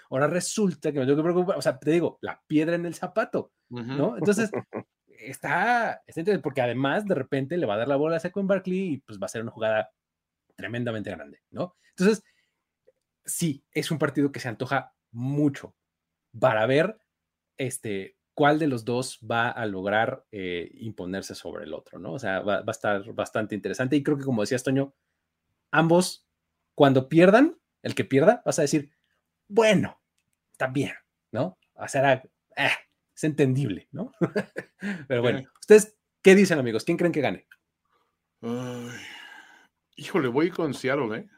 [0.09, 2.95] ahora resulta que me tengo que preocupar, o sea, te digo, la piedra en el
[2.95, 4.17] zapato, ¿no?
[4.17, 4.51] Entonces
[5.07, 8.93] está, está porque además de repente le va a dar la bola a Saquon Barkley
[8.93, 9.89] y pues va a ser una jugada
[10.55, 11.75] tremendamente grande, ¿no?
[11.95, 12.23] Entonces,
[13.25, 15.75] sí, es un partido que se antoja mucho
[16.39, 16.97] para ver
[17.57, 22.13] este, cuál de los dos va a lograr eh, imponerse sobre el otro, ¿no?
[22.13, 24.93] O sea, va, a estar bastante interesante y creo que como decías, Toño,
[25.71, 26.27] ambos,
[26.75, 28.91] cuando pierdan, el que pierda, vas a decir,
[29.47, 30.01] bueno,
[30.57, 30.93] también,
[31.31, 31.57] ¿no?
[31.73, 32.71] O sea, eh,
[33.15, 34.11] es entendible, ¿no?
[35.07, 36.83] Pero bueno, ¿ustedes qué dicen, amigos?
[36.83, 37.47] ¿Quién creen que gane?
[39.95, 41.29] híjole, voy con Seattle, ¿eh?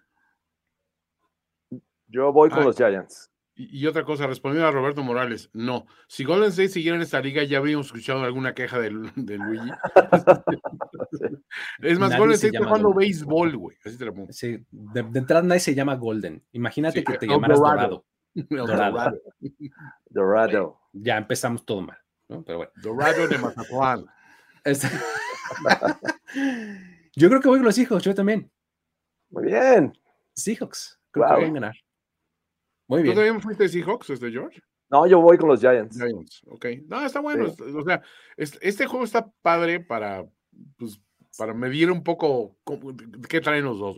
[2.08, 3.33] Yo voy con los Giants.
[3.56, 5.86] Y, otra cosa, respondiendo a Roberto Morales, no.
[6.08, 9.70] Si Golden State siguiera en esta liga, ya habríamos escuchado alguna queja de, Luigi.
[11.80, 13.78] es más, Golden State está jugando béisbol, güey.
[13.86, 14.32] Así te lo pongo.
[14.32, 16.44] Sí, de, entrada nadie se llama Golden.
[16.54, 18.06] Imagínate que te llamaras Dorado.
[18.34, 19.22] Dorado.
[20.10, 20.80] Dorado.
[20.92, 21.98] Ya empezamos todo mal,
[22.30, 22.44] ¿no?
[22.44, 22.72] Pero bueno.
[22.82, 24.06] Dorado de Mazatlán.
[27.16, 28.50] yo creo que voy con los Seahawks, yo también.
[29.30, 29.96] Muy bien.
[30.34, 31.00] Seahawks.
[31.12, 31.76] Creo que voy a ganar.
[32.88, 33.16] Muy bien.
[33.16, 34.62] ¿Tú también fuiste Seahawks, este George?
[34.90, 35.98] No, yo voy con los Giants.
[35.98, 36.66] Giants, ok.
[36.88, 37.48] No, está bueno.
[37.76, 38.02] O sea,
[38.38, 40.26] este juego está padre para,
[40.78, 41.02] pues,
[41.38, 42.58] para medir un poco
[43.28, 43.98] qué traen los dos.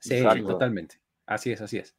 [0.00, 1.00] Sí, totalmente.
[1.26, 1.94] Así es, así es.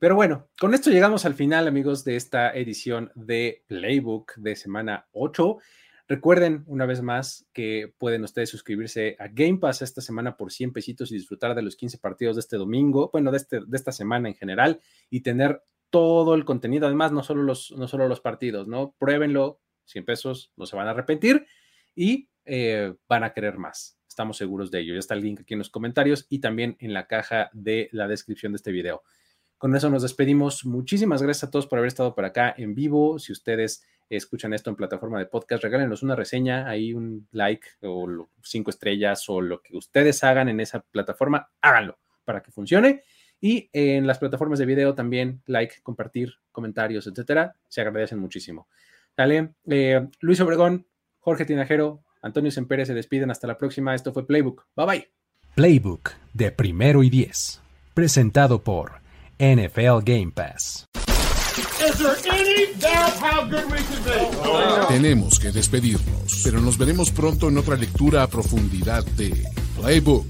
[0.00, 5.06] Pero bueno, con esto llegamos al final, amigos, de esta edición de Playbook de semana
[5.12, 5.58] 8.
[6.06, 10.72] Recuerden una vez más que pueden ustedes suscribirse a Game Pass esta semana por 100
[10.72, 13.90] pesitos y disfrutar de los 15 partidos de este domingo, bueno, de, este, de esta
[13.90, 16.86] semana en general y tener todo el contenido.
[16.86, 18.94] Además, no solo los, no solo los partidos, ¿no?
[18.98, 21.46] Pruébenlo, 100 pesos, no se van a arrepentir
[21.94, 23.98] y eh, van a querer más.
[24.06, 24.92] Estamos seguros de ello.
[24.92, 28.08] Ya está el link aquí en los comentarios y también en la caja de la
[28.08, 29.02] descripción de este video.
[29.56, 30.66] Con eso nos despedimos.
[30.66, 33.18] Muchísimas gracias a todos por haber estado por acá en vivo.
[33.18, 38.28] Si ustedes escuchan esto en plataforma de podcast, regálenos una reseña, ahí un like o
[38.42, 43.02] cinco estrellas o lo que ustedes hagan en esa plataforma, háganlo para que funcione.
[43.40, 48.68] Y en las plataformas de video también, like, compartir, comentarios, etcétera, se agradecen muchísimo.
[49.16, 50.86] Dale, eh, Luis Obregón,
[51.18, 53.30] Jorge Tinajero, Antonio Sempere se despiden.
[53.30, 53.94] Hasta la próxima.
[53.94, 54.66] Esto fue Playbook.
[54.74, 55.08] Bye bye.
[55.54, 57.60] Playbook de primero y diez.
[57.92, 58.92] Presentado por
[59.38, 60.88] NFL Game Pass.
[64.88, 69.44] Tenemos que despedirnos, pero nos veremos pronto en otra lectura a profundidad de
[69.76, 70.26] Playbook.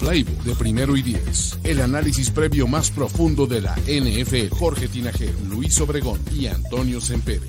[0.00, 1.58] Playbook de primero y diez.
[1.62, 4.54] El análisis previo más profundo de la NFL.
[4.56, 7.48] Jorge Tinajero, Luis Obregón y Antonio Sempere.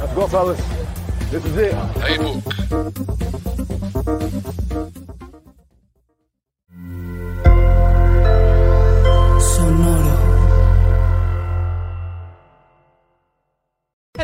[0.00, 0.58] Let's go, fellas.
[1.30, 1.74] This is it.
[1.94, 3.28] Playbook.